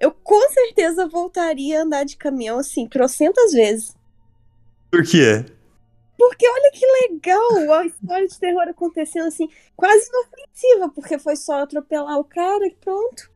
eu 0.00 0.12
com 0.12 0.40
certeza 0.50 1.06
voltaria 1.06 1.80
a 1.80 1.82
andar 1.82 2.04
de 2.04 2.16
caminhão 2.16 2.58
assim, 2.58 2.88
trocentas 2.88 3.52
vezes. 3.52 3.96
Por 4.90 5.02
quê? 5.02 5.44
Porque 6.16 6.48
olha 6.48 6.70
que 6.72 6.86
legal 6.86 7.72
a 7.74 7.86
história 7.86 8.26
de 8.28 8.38
terror 8.38 8.68
acontecendo 8.68 9.26
assim, 9.26 9.48
quase 9.76 10.08
inofensiva, 10.08 10.88
porque 10.90 11.18
foi 11.18 11.36
só 11.36 11.62
atropelar 11.62 12.18
o 12.18 12.24
cara 12.24 12.66
e 12.66 12.74
pronto. 12.74 13.33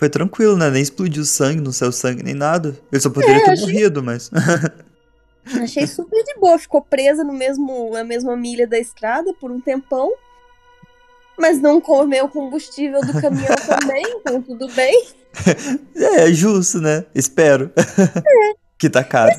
Foi 0.00 0.08
tranquilo, 0.08 0.56
né? 0.56 0.70
Nem 0.70 0.80
explodiu 0.80 1.26
sangue, 1.26 1.60
não 1.60 1.72
saiu 1.72 1.92
sangue 1.92 2.22
nem 2.22 2.32
nada. 2.32 2.74
Eu 2.90 2.98
só 2.98 3.10
poderia 3.10 3.36
É, 3.36 3.44
ter 3.44 3.50
achei- 3.50 3.66
morrido, 3.66 4.02
mas. 4.02 4.30
Achei 5.62 5.84
super 5.86 6.24
de 6.24 6.34
boa, 6.40 6.58
ficou 6.58 6.80
presa 6.80 7.22
no 7.22 7.34
mesmo, 7.34 7.90
na 7.92 8.02
mesma 8.02 8.34
milha 8.34 8.66
da 8.66 8.78
estrada 8.78 9.34
por 9.34 9.50
um 9.50 9.60
tempão. 9.60 10.10
Mas 11.38 11.60
não 11.60 11.82
comeu 11.82 12.24
o 12.24 12.28
combustível 12.30 13.02
do 13.02 13.12
caminhão 13.20 13.54
também, 13.68 14.02
então 14.16 14.40
tudo 14.40 14.68
bem. 14.72 15.06
é, 16.16 16.32
justo, 16.32 16.80
né? 16.80 17.04
Espero. 17.14 17.70
que 18.78 18.88
tá 18.88 19.04
caro. 19.04 19.38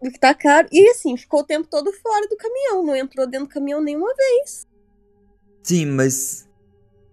O 0.00 0.10
que 0.10 0.18
tá 0.18 0.34
caro. 0.34 0.66
E 0.72 0.90
assim, 0.90 1.16
ficou 1.16 1.40
o 1.42 1.44
tempo 1.44 1.68
todo 1.70 1.92
fora 1.92 2.26
do 2.26 2.36
caminhão, 2.36 2.84
não 2.84 2.96
entrou 2.96 3.24
dentro 3.28 3.46
do 3.46 3.52
caminhão 3.54 3.80
nenhuma 3.80 4.12
vez. 4.16 4.66
Sim, 5.62 5.86
mas. 5.86 6.48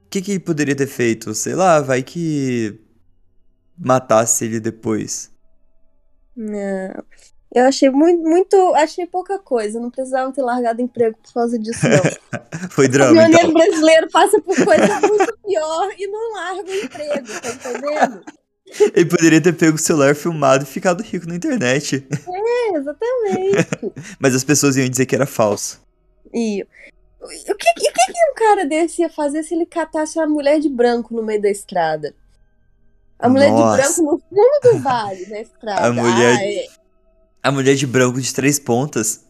O 0.08 0.10
que, 0.10 0.22
que 0.22 0.32
ele 0.32 0.40
poderia 0.40 0.74
ter 0.76 0.88
feito? 0.88 1.36
Sei 1.36 1.54
lá, 1.54 1.82
vai 1.82 2.02
que. 2.02 2.80
Matasse 3.78 4.46
ele 4.46 4.60
depois. 4.60 5.30
Não. 6.36 7.04
Eu 7.54 7.66
achei 7.66 7.90
muito, 7.90 8.24
muito. 8.24 8.56
Achei 8.76 9.06
pouca 9.06 9.38
coisa. 9.38 9.80
Não 9.82 9.92
precisava 9.92 10.32
ter 10.32 10.42
largado 10.42 10.82
emprego 10.82 11.18
por 11.22 11.34
causa 11.34 11.60
disso, 11.60 11.82
não. 11.90 12.40
Foi 12.72 12.86
O 12.86 12.90
drama, 12.90 13.22
caminhoneiro 13.22 13.50
então. 13.50 13.54
brasileiro 13.54 14.10
passa 14.10 14.42
por 14.42 14.56
coisa 14.64 15.00
muito 15.02 15.38
pior 15.46 15.94
e 15.98 16.08
não 16.08 16.34
larga 16.34 16.72
o 16.72 16.76
emprego, 16.76 17.28
tá 17.42 17.50
entendendo? 17.50 18.22
Ele 18.94 19.06
poderia 19.06 19.42
ter 19.42 19.54
pego 19.54 19.76
o 19.76 19.80
celular 19.80 20.16
filmado 20.16 20.64
e 20.64 20.68
ficado 20.68 21.02
rico 21.04 21.28
na 21.28 21.36
internet. 21.36 22.06
É, 22.12 22.78
exatamente. 22.78 23.94
Mas 24.20 24.36
as 24.36 24.44
pessoas 24.44 24.76
iam 24.78 24.88
dizer 24.90 25.06
que 25.06 25.16
era 25.16 25.26
falso. 25.26 25.82
E 26.34 26.66
o 27.28 27.56
que, 27.56 27.70
o 27.70 27.74
que, 27.94 28.12
que 28.14 28.32
um 28.32 28.36
cara 28.36 28.66
desse 28.66 29.02
ia 29.02 29.10
fazer 29.10 29.44
se 29.44 29.54
ele 29.54 29.66
catasse 29.66 30.18
uma 30.20 30.28
mulher 30.28 30.60
de 30.60 30.70
branco 30.70 31.14
no 31.14 31.24
meio 31.24 31.42
da 31.42 31.50
estrada? 31.50 32.14
A 33.20 33.28
mulher 33.30 33.50
Nossa. 33.52 33.78
de 33.78 33.82
branco 33.82 34.02
no 34.04 34.20
fundo 34.30 34.60
do 34.74 34.80
vale 34.80 35.26
da 35.26 35.40
estrada. 35.42 35.88
A 35.88 35.92
mulher- 35.92 36.38
Ah, 36.38 36.44
é. 36.46 36.68
A 37.44 37.52
mulher 37.52 37.76
de 37.76 37.88
branco 37.88 38.20
de 38.22 38.34
três 38.34 38.60
pontas. 38.60 39.26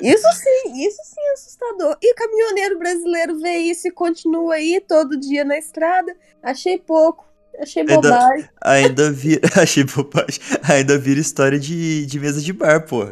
Isso 0.00 0.26
sim, 0.32 0.86
isso 0.86 0.98
sim 1.04 1.20
é 1.20 1.32
assustador. 1.34 1.96
E 2.02 2.12
o 2.12 2.14
caminhoneiro 2.16 2.78
brasileiro 2.78 3.38
vê 3.38 3.58
isso 3.58 3.86
e 3.88 3.90
continua 3.90 4.54
aí 4.54 4.80
todo 4.86 5.18
dia 5.18 5.44
na 5.44 5.58
estrada. 5.58 6.14
Achei 6.42 6.78
pouco. 6.78 7.26
Achei 7.60 7.82
Ainda- 7.82 7.94
bobagem. 7.96 8.48
Ainda 8.64 9.12
vira. 9.12 9.42
Achei 9.62 9.84
bobagem. 9.84 10.40
Ainda 10.68 10.98
vira 10.98 11.20
história 11.20 11.58
de, 11.60 12.06
de 12.06 12.18
mesa 12.18 12.40
de 12.40 12.52
bar, 12.54 12.86
pô. 12.86 13.08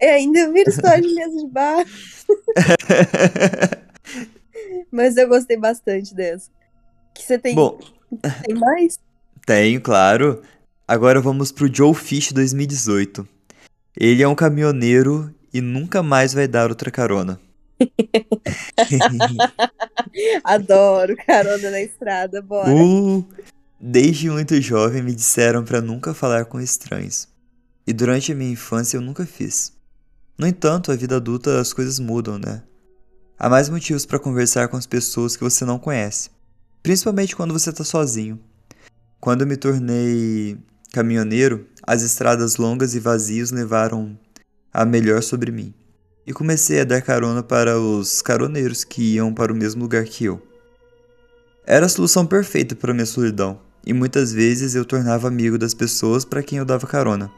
É, 0.00 0.14
ainda 0.14 0.52
vira 0.52 0.70
história 0.70 1.00
de 1.02 1.14
mesa 1.14 1.36
de 1.36 1.46
bar. 1.46 1.84
Mas 4.90 5.16
eu 5.16 5.28
gostei 5.28 5.56
bastante 5.56 6.14
dessa. 6.14 6.50
Que 7.14 7.22
você 7.22 7.38
tem, 7.38 7.54
Bom, 7.54 7.78
tem 8.44 8.54
mais? 8.54 8.98
tenho, 9.46 9.80
claro. 9.80 10.42
Agora 10.88 11.20
vamos 11.20 11.52
pro 11.52 11.72
Joe 11.72 11.94
Fish 11.94 12.32
2018. 12.32 13.28
Ele 13.96 14.22
é 14.22 14.28
um 14.28 14.34
caminhoneiro 14.34 15.32
e 15.52 15.60
nunca 15.60 16.02
mais 16.02 16.32
vai 16.32 16.48
dar 16.48 16.70
outra 16.70 16.90
carona. 16.90 17.38
Adoro 20.44 21.16
carona 21.26 21.70
na 21.70 21.80
estrada, 21.80 22.42
bora. 22.42 22.70
Uh, 22.70 23.24
desde 23.78 24.30
muito 24.30 24.60
jovem 24.60 25.02
me 25.02 25.14
disseram 25.14 25.64
pra 25.64 25.80
nunca 25.80 26.14
falar 26.14 26.44
com 26.44 26.60
estranhos. 26.60 27.28
E 27.86 27.92
durante 27.92 28.32
a 28.32 28.34
minha 28.34 28.52
infância 28.52 28.96
eu 28.96 29.00
nunca 29.00 29.26
fiz. 29.26 29.72
No 30.40 30.46
entanto, 30.46 30.90
a 30.90 30.96
vida 30.96 31.16
adulta 31.16 31.60
as 31.60 31.74
coisas 31.74 31.98
mudam, 31.98 32.38
né? 32.38 32.62
Há 33.38 33.46
mais 33.50 33.68
motivos 33.68 34.06
pra 34.06 34.18
conversar 34.18 34.68
com 34.68 34.76
as 34.78 34.86
pessoas 34.86 35.36
que 35.36 35.44
você 35.44 35.66
não 35.66 35.78
conhece. 35.78 36.30
principalmente 36.82 37.36
quando 37.36 37.52
você 37.52 37.70
tá 37.70 37.84
sozinho. 37.84 38.40
Quando 39.20 39.42
eu 39.42 39.46
me 39.46 39.54
tornei 39.54 40.56
caminhoneiro, 40.94 41.66
as 41.82 42.00
estradas 42.00 42.56
longas 42.56 42.94
e 42.94 43.00
vazias 43.00 43.50
levaram 43.50 44.18
a 44.72 44.86
melhor 44.86 45.22
sobre 45.22 45.52
mim. 45.52 45.74
E 46.26 46.32
comecei 46.32 46.80
a 46.80 46.84
dar 46.84 47.02
carona 47.02 47.42
para 47.42 47.78
os 47.78 48.22
caroneiros 48.22 48.82
que 48.82 49.16
iam 49.16 49.34
para 49.34 49.52
o 49.52 49.54
mesmo 49.54 49.82
lugar 49.82 50.04
que 50.04 50.24
eu. 50.24 50.40
Era 51.66 51.84
a 51.84 51.90
solução 51.90 52.24
perfeita 52.24 52.74
para 52.74 52.94
minha 52.94 53.04
solidão, 53.04 53.60
e 53.84 53.92
muitas 53.92 54.32
vezes 54.32 54.74
eu 54.74 54.86
tornava 54.86 55.28
amigo 55.28 55.58
das 55.58 55.74
pessoas 55.74 56.24
para 56.24 56.42
quem 56.42 56.58
eu 56.58 56.64
dava 56.64 56.86
carona. 56.86 57.30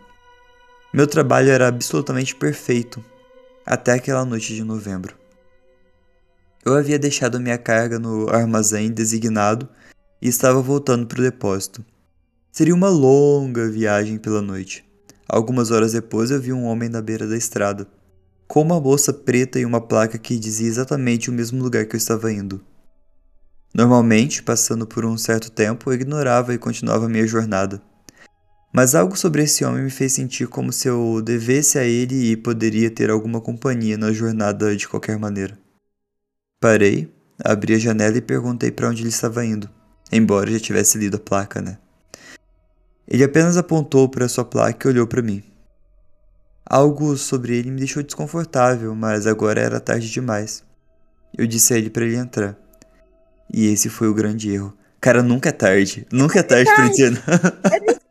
Meu 0.92 1.06
trabalho 1.06 1.48
era 1.48 1.68
absolutamente 1.68 2.36
perfeito, 2.36 3.02
até 3.64 3.92
aquela 3.92 4.26
noite 4.26 4.54
de 4.54 4.62
novembro. 4.62 5.16
Eu 6.62 6.74
havia 6.74 6.98
deixado 6.98 7.40
minha 7.40 7.56
carga 7.56 7.98
no 7.98 8.28
armazém 8.28 8.90
designado 8.90 9.66
e 10.20 10.28
estava 10.28 10.60
voltando 10.60 11.06
para 11.06 11.18
o 11.18 11.22
depósito. 11.22 11.82
Seria 12.52 12.74
uma 12.74 12.90
longa 12.90 13.70
viagem 13.70 14.18
pela 14.18 14.42
noite. 14.42 14.84
Algumas 15.26 15.70
horas 15.70 15.92
depois 15.92 16.30
eu 16.30 16.38
vi 16.38 16.52
um 16.52 16.64
homem 16.64 16.90
na 16.90 17.00
beira 17.00 17.26
da 17.26 17.38
estrada, 17.38 17.88
com 18.46 18.60
uma 18.60 18.78
bolsa 18.78 19.14
preta 19.14 19.58
e 19.58 19.64
uma 19.64 19.80
placa 19.80 20.18
que 20.18 20.38
dizia 20.38 20.68
exatamente 20.68 21.30
o 21.30 21.32
mesmo 21.32 21.62
lugar 21.62 21.86
que 21.86 21.96
eu 21.96 21.98
estava 21.98 22.30
indo. 22.30 22.60
Normalmente, 23.74 24.42
passando 24.42 24.86
por 24.86 25.06
um 25.06 25.16
certo 25.16 25.50
tempo, 25.50 25.88
eu 25.88 25.94
ignorava 25.94 26.52
e 26.52 26.58
continuava 26.58 27.08
minha 27.08 27.26
jornada. 27.26 27.80
Mas 28.72 28.94
algo 28.94 29.16
sobre 29.16 29.42
esse 29.42 29.64
homem 29.64 29.84
me 29.84 29.90
fez 29.90 30.14
sentir 30.14 30.48
como 30.48 30.72
se 30.72 30.88
eu 30.88 31.20
devesse 31.20 31.78
a 31.78 31.84
ele 31.84 32.30
e 32.30 32.36
poderia 32.36 32.90
ter 32.90 33.10
alguma 33.10 33.38
companhia 33.38 33.98
na 33.98 34.12
jornada 34.12 34.74
de 34.74 34.88
qualquer 34.88 35.18
maneira. 35.18 35.58
Parei, 36.58 37.12
abri 37.44 37.74
a 37.74 37.78
janela 37.78 38.16
e 38.16 38.22
perguntei 38.22 38.70
para 38.70 38.88
onde 38.88 39.02
ele 39.02 39.10
estava 39.10 39.44
indo, 39.44 39.68
embora 40.10 40.50
já 40.50 40.58
tivesse 40.58 40.96
lido 40.96 41.18
a 41.18 41.20
placa, 41.20 41.60
né? 41.60 41.76
Ele 43.06 43.22
apenas 43.22 43.58
apontou 43.58 44.08
para 44.08 44.28
sua 44.28 44.44
placa 44.44 44.88
e 44.88 44.90
olhou 44.90 45.06
para 45.06 45.20
mim. 45.20 45.42
Algo 46.64 47.14
sobre 47.18 47.58
ele 47.58 47.70
me 47.70 47.78
deixou 47.78 48.02
desconfortável, 48.02 48.94
mas 48.94 49.26
agora 49.26 49.60
era 49.60 49.80
tarde 49.80 50.10
demais. 50.10 50.64
Eu 51.36 51.46
disse 51.46 51.74
a 51.74 51.76
ele 51.76 51.90
para 51.90 52.04
ele 52.04 52.16
entrar. 52.16 52.56
E 53.52 53.66
esse 53.66 53.90
foi 53.90 54.08
o 54.08 54.14
grande 54.14 54.50
erro. 54.50 54.72
Cara, 54.98 55.22
nunca 55.22 55.50
é 55.50 55.52
tarde. 55.52 56.06
Nunca 56.10 56.38
é 56.38 56.42
tarde, 56.42 56.70
é 56.70 56.74
tarde. 56.74 57.20
pra. 57.20 58.01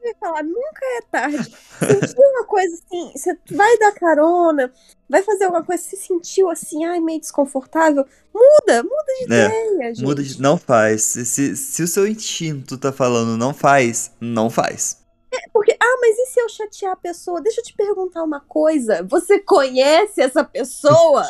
É 0.94 1.02
tarde. 1.10 1.56
Sentiu 1.80 2.24
uma 2.34 2.46
coisa 2.46 2.76
assim, 2.76 3.12
você 3.16 3.38
vai 3.52 3.78
dar 3.78 3.94
carona, 3.94 4.72
vai 5.10 5.24
fazer 5.24 5.46
alguma 5.46 5.64
coisa, 5.64 5.82
se 5.82 5.96
sentiu 5.96 6.50
assim, 6.50 6.84
ai, 6.84 7.00
meio 7.00 7.20
desconfortável, 7.20 8.06
muda, 8.34 8.84
muda 8.84 9.06
de 9.20 9.34
é, 9.34 9.46
ideia, 9.48 9.96
gente. 9.96 10.04
Muda 10.04 10.22
de, 10.22 10.42
não 10.42 10.58
faz. 10.58 11.04
Se, 11.04 11.26
se, 11.26 11.56
se 11.56 11.84
o 11.84 11.88
seu 11.88 12.06
instinto 12.06 12.78
tá 12.78 12.92
falando 12.92 13.38
não 13.38 13.54
faz, 13.54 14.12
não 14.20 14.50
faz. 14.50 15.02
É, 15.34 15.50
porque, 15.54 15.72
ah, 15.80 15.98
mas 16.02 16.18
e 16.18 16.26
se 16.28 16.42
eu 16.42 16.50
chatear 16.50 16.92
a 16.92 16.98
pessoa? 16.98 17.42
Deixa 17.42 17.62
eu 17.62 17.66
te 17.66 17.74
perguntar 17.74 18.22
uma 18.22 18.42
coisa. 18.42 19.02
Você 19.10 19.40
conhece 19.40 20.22
essa 20.22 20.44
pessoa? 20.44 21.26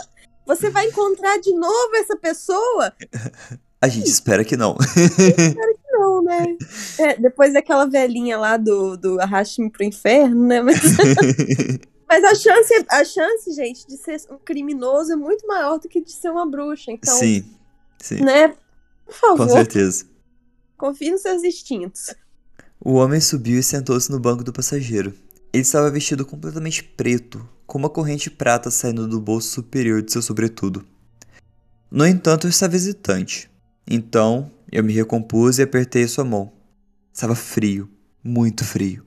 Você 0.47 0.71
vai 0.71 0.87
encontrar 0.87 1.39
de 1.39 1.53
novo 1.53 1.95
essa 1.95 2.17
pessoa? 2.17 2.93
A 3.83 3.87
gente 3.87 4.07
espera 4.07 4.43
que 4.43 4.55
não. 4.55 4.77
Espero 4.79 5.73
que 5.73 5.80
não, 5.91 6.23
né? 6.23 6.57
É, 6.97 7.17
depois 7.17 7.53
daquela 7.53 7.85
velhinha 7.85 8.37
lá 8.37 8.57
do, 8.57 8.97
do 8.97 9.19
Arraste-me 9.19 9.69
pro 9.69 9.83
Inferno, 9.83 10.47
né? 10.47 10.61
Mas, 10.61 10.79
mas 12.07 12.23
a, 12.23 12.35
chance, 12.35 12.85
a 12.89 13.03
chance, 13.03 13.53
gente, 13.53 13.87
de 13.87 13.97
ser 13.97 14.21
um 14.29 14.37
criminoso 14.37 15.13
é 15.13 15.15
muito 15.15 15.45
maior 15.47 15.79
do 15.79 15.87
que 15.87 16.01
de 16.01 16.11
ser 16.11 16.29
uma 16.29 16.45
bruxa. 16.45 16.91
Então, 16.91 17.15
sim, 17.15 17.45
sim. 17.99 18.23
Né? 18.23 18.55
Por 19.05 19.13
favor. 19.13 19.47
Com 19.47 19.49
certeza. 19.49 20.05
Confie 20.77 21.11
nos 21.11 21.21
seus 21.21 21.43
instintos. 21.43 22.13
O 22.79 22.93
homem 22.93 23.19
subiu 23.19 23.59
e 23.59 23.63
sentou-se 23.63 24.09
no 24.09 24.19
banco 24.19 24.43
do 24.43 24.51
passageiro. 24.51 25.13
Ele 25.53 25.61
estava 25.61 25.91
vestido 25.91 26.25
completamente 26.25 26.83
preto, 26.83 27.47
com 27.67 27.77
uma 27.77 27.89
corrente 27.89 28.29
prata 28.29 28.71
saindo 28.71 29.07
do 29.07 29.19
bolso 29.19 29.49
superior 29.49 30.01
de 30.01 30.11
seu 30.11 30.21
sobretudo. 30.21 30.83
No 31.91 32.07
entanto, 32.07 32.47
eu 32.47 32.49
estava 32.49 32.75
hesitante. 32.75 33.51
Então, 33.85 34.49
eu 34.71 34.83
me 34.83 34.93
recompus 34.93 35.59
e 35.59 35.63
apertei 35.63 36.07
sua 36.07 36.23
mão. 36.23 36.51
Estava 37.13 37.35
frio, 37.35 37.89
muito 38.23 38.63
frio. 38.63 39.05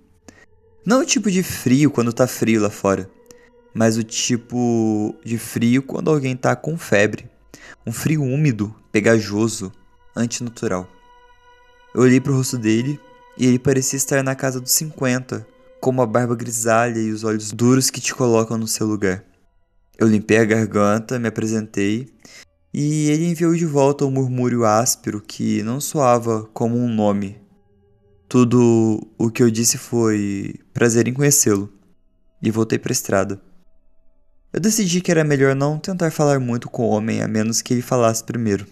Não 0.84 1.00
o 1.00 1.06
tipo 1.06 1.30
de 1.30 1.42
frio 1.42 1.90
quando 1.90 2.12
tá 2.12 2.26
frio 2.26 2.60
lá 2.60 2.68
fora, 2.68 3.10
mas 3.72 3.96
o 3.96 4.02
tipo 4.02 5.16
de 5.24 5.38
frio 5.38 5.82
quando 5.82 6.10
alguém 6.10 6.36
tá 6.36 6.54
com 6.54 6.76
febre. 6.76 7.30
Um 7.86 7.92
frio 7.92 8.22
úmido, 8.22 8.74
pegajoso, 8.92 9.72
antinatural. 10.14 10.86
Eu 11.94 12.02
olhei 12.02 12.20
pro 12.20 12.36
rosto 12.36 12.58
dele 12.58 13.00
e 13.38 13.46
ele 13.46 13.58
parecia 13.58 13.96
estar 13.96 14.22
na 14.22 14.34
casa 14.34 14.60
dos 14.60 14.72
50, 14.72 15.46
com 15.80 15.90
uma 15.90 16.06
barba 16.06 16.36
grisalha 16.36 16.98
e 16.98 17.10
os 17.10 17.24
olhos 17.24 17.50
duros 17.50 17.88
que 17.88 18.00
te 18.00 18.14
colocam 18.14 18.58
no 18.58 18.68
seu 18.68 18.86
lugar. 18.86 19.24
Eu 19.96 20.08
limpei 20.08 20.38
a 20.38 20.44
garganta, 20.44 21.18
me 21.18 21.28
apresentei 21.28 22.13
e 22.74 23.08
ele 23.08 23.28
enviou 23.28 23.54
de 23.54 23.64
volta 23.64 24.04
um 24.04 24.10
murmúrio 24.10 24.64
áspero 24.64 25.20
que 25.20 25.62
não 25.62 25.80
soava 25.80 26.42
como 26.52 26.76
um 26.76 26.92
nome. 26.92 27.40
Tudo 28.28 29.06
o 29.16 29.30
que 29.30 29.44
eu 29.44 29.50
disse 29.50 29.78
foi 29.78 30.56
prazer 30.72 31.06
em 31.06 31.14
conhecê-lo, 31.14 31.72
e 32.42 32.50
voltei 32.50 32.76
para 32.76 32.90
a 32.90 32.92
estrada. 32.92 33.40
Eu 34.52 34.60
decidi 34.60 35.00
que 35.00 35.10
era 35.10 35.22
melhor 35.22 35.54
não 35.54 35.78
tentar 35.78 36.10
falar 36.10 36.40
muito 36.40 36.68
com 36.68 36.82
o 36.82 36.88
homem 36.88 37.22
a 37.22 37.28
menos 37.28 37.62
que 37.62 37.72
ele 37.72 37.80
falasse 37.80 38.24
primeiro. 38.24 38.66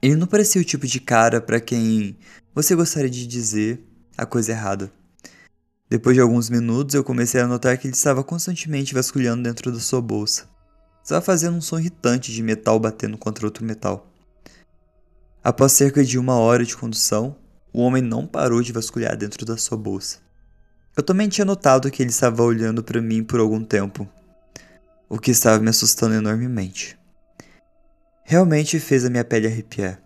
Ele 0.00 0.14
não 0.14 0.28
parecia 0.28 0.62
o 0.62 0.64
tipo 0.64 0.86
de 0.86 1.00
cara 1.00 1.40
para 1.40 1.60
quem 1.60 2.16
você 2.54 2.76
gostaria 2.76 3.10
de 3.10 3.26
dizer 3.26 3.84
a 4.16 4.24
coisa 4.24 4.52
errada. 4.52 4.92
Depois 5.88 6.14
de 6.14 6.22
alguns 6.22 6.48
minutos, 6.48 6.94
eu 6.94 7.02
comecei 7.02 7.40
a 7.40 7.48
notar 7.48 7.76
que 7.76 7.88
ele 7.88 7.94
estava 7.94 8.22
constantemente 8.22 8.94
vasculhando 8.94 9.42
dentro 9.42 9.72
da 9.72 9.80
sua 9.80 10.00
bolsa. 10.00 10.49
Estava 11.02 11.20
fazendo 11.20 11.56
um 11.56 11.60
som 11.60 11.78
irritante 11.78 12.32
de 12.32 12.42
metal 12.42 12.78
batendo 12.78 13.16
contra 13.16 13.46
outro 13.46 13.64
metal. 13.64 14.06
Após 15.42 15.72
cerca 15.72 16.04
de 16.04 16.18
uma 16.18 16.36
hora 16.36 16.64
de 16.64 16.76
condução, 16.76 17.34
o 17.72 17.80
homem 17.80 18.02
não 18.02 18.26
parou 18.26 18.62
de 18.62 18.72
vasculhar 18.72 19.16
dentro 19.16 19.46
da 19.46 19.56
sua 19.56 19.76
bolsa. 19.76 20.18
Eu 20.96 21.02
também 21.02 21.28
tinha 21.28 21.44
notado 21.44 21.90
que 21.90 22.02
ele 22.02 22.10
estava 22.10 22.42
olhando 22.42 22.82
para 22.82 23.00
mim 23.00 23.24
por 23.24 23.40
algum 23.40 23.64
tempo, 23.64 24.08
o 25.08 25.18
que 25.18 25.30
estava 25.30 25.58
me 25.58 25.70
assustando 25.70 26.14
enormemente. 26.14 26.98
Realmente 28.22 28.78
fez 28.78 29.04
a 29.04 29.10
minha 29.10 29.24
pele 29.24 29.46
arrepiar. 29.46 30.00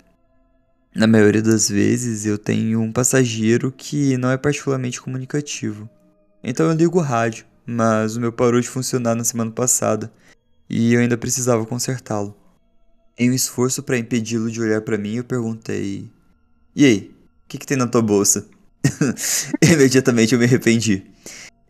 Na 0.94 1.08
maioria 1.08 1.42
das 1.42 1.68
vezes 1.68 2.24
eu 2.24 2.38
tenho 2.38 2.80
um 2.80 2.92
passageiro 2.92 3.72
que 3.72 4.16
não 4.16 4.30
é 4.30 4.36
particularmente 4.36 5.00
comunicativo. 5.00 5.90
Então 6.42 6.66
eu 6.66 6.72
ligo 6.72 6.98
o 6.98 7.02
rádio, 7.02 7.44
mas 7.66 8.14
o 8.14 8.20
meu 8.20 8.32
parou 8.32 8.60
de 8.60 8.68
funcionar 8.68 9.16
na 9.16 9.24
semana 9.24 9.50
passada 9.50 10.12
e 10.76 10.92
eu 10.92 11.00
ainda 11.00 11.16
precisava 11.16 11.64
consertá-lo. 11.64 12.36
Em 13.16 13.30
um 13.30 13.32
esforço 13.32 13.80
para 13.80 13.96
impedi-lo 13.96 14.50
de 14.50 14.60
olhar 14.60 14.80
para 14.80 14.98
mim, 14.98 15.14
eu 15.14 15.24
perguntei: 15.24 16.10
E 16.74 16.84
aí, 16.84 17.14
o 17.44 17.48
que, 17.48 17.58
que 17.58 17.66
tem 17.66 17.76
na 17.76 17.86
tua 17.86 18.02
bolsa? 18.02 18.48
Imediatamente 19.62 20.32
eu 20.32 20.38
me 20.38 20.46
arrependi. 20.46 21.06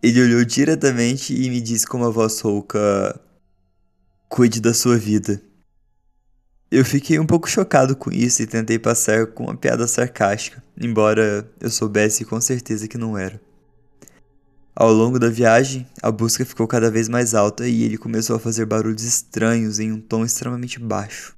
Ele 0.03 0.23
olhou 0.23 0.43
diretamente 0.43 1.35
e 1.35 1.51
me 1.51 1.61
disse 1.61 1.87
com 1.87 1.99
uma 1.99 2.11
voz 2.11 2.41
rouca: 2.41 3.21
Cuide 4.27 4.59
da 4.59 4.73
sua 4.73 4.97
vida. 4.97 5.39
Eu 6.71 6.83
fiquei 6.83 7.19
um 7.19 7.27
pouco 7.27 7.47
chocado 7.47 7.95
com 7.95 8.11
isso 8.11 8.41
e 8.41 8.47
tentei 8.47 8.79
passar 8.79 9.27
com 9.27 9.45
uma 9.45 9.57
piada 9.57 9.87
sarcástica, 9.87 10.65
embora 10.81 11.47
eu 11.61 11.69
soubesse 11.71 12.25
com 12.25 12.41
certeza 12.41 12.89
que 12.89 12.97
não 12.97 13.19
era. 13.19 13.39
Ao 14.77 14.93
longo 14.93 15.21
da 15.21 15.29
viagem, 15.29 15.87
a 16.03 16.11
busca 16.11 16.45
ficou 16.45 16.67
cada 16.67 16.91
vez 16.91 17.09
mais 17.09 17.33
alta 17.33 17.69
e 17.69 17.85
ele 17.85 17.97
começou 17.97 18.35
a 18.35 18.41
fazer 18.41 18.67
barulhos 18.67 19.05
estranhos 19.05 19.79
em 19.79 19.93
um 19.93 20.01
tom 20.01 20.25
extremamente 20.25 20.81
baixo. 20.81 21.37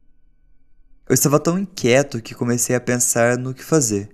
Eu 1.07 1.13
estava 1.13 1.39
tão 1.39 1.59
inquieto 1.59 2.23
que 2.23 2.35
comecei 2.35 2.75
a 2.75 2.81
pensar 2.81 3.37
no 3.37 3.53
que 3.53 3.63
fazer. 3.63 4.09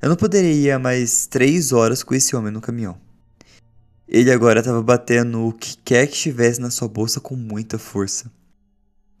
Eu 0.00 0.08
não 0.08 0.16
poderia 0.16 0.74
ir 0.74 0.78
mais 0.80 1.24
três 1.26 1.70
horas 1.70 2.02
com 2.02 2.16
esse 2.16 2.34
homem 2.34 2.52
no 2.52 2.60
caminhão. 2.60 3.00
Ele 4.08 4.32
agora 4.32 4.58
estava 4.58 4.82
batendo 4.82 5.46
o 5.46 5.52
que 5.52 5.76
quer 5.76 6.08
que 6.08 6.14
estivesse 6.14 6.60
na 6.60 6.68
sua 6.68 6.88
bolsa 6.88 7.20
com 7.20 7.36
muita 7.36 7.78
força. 7.78 8.28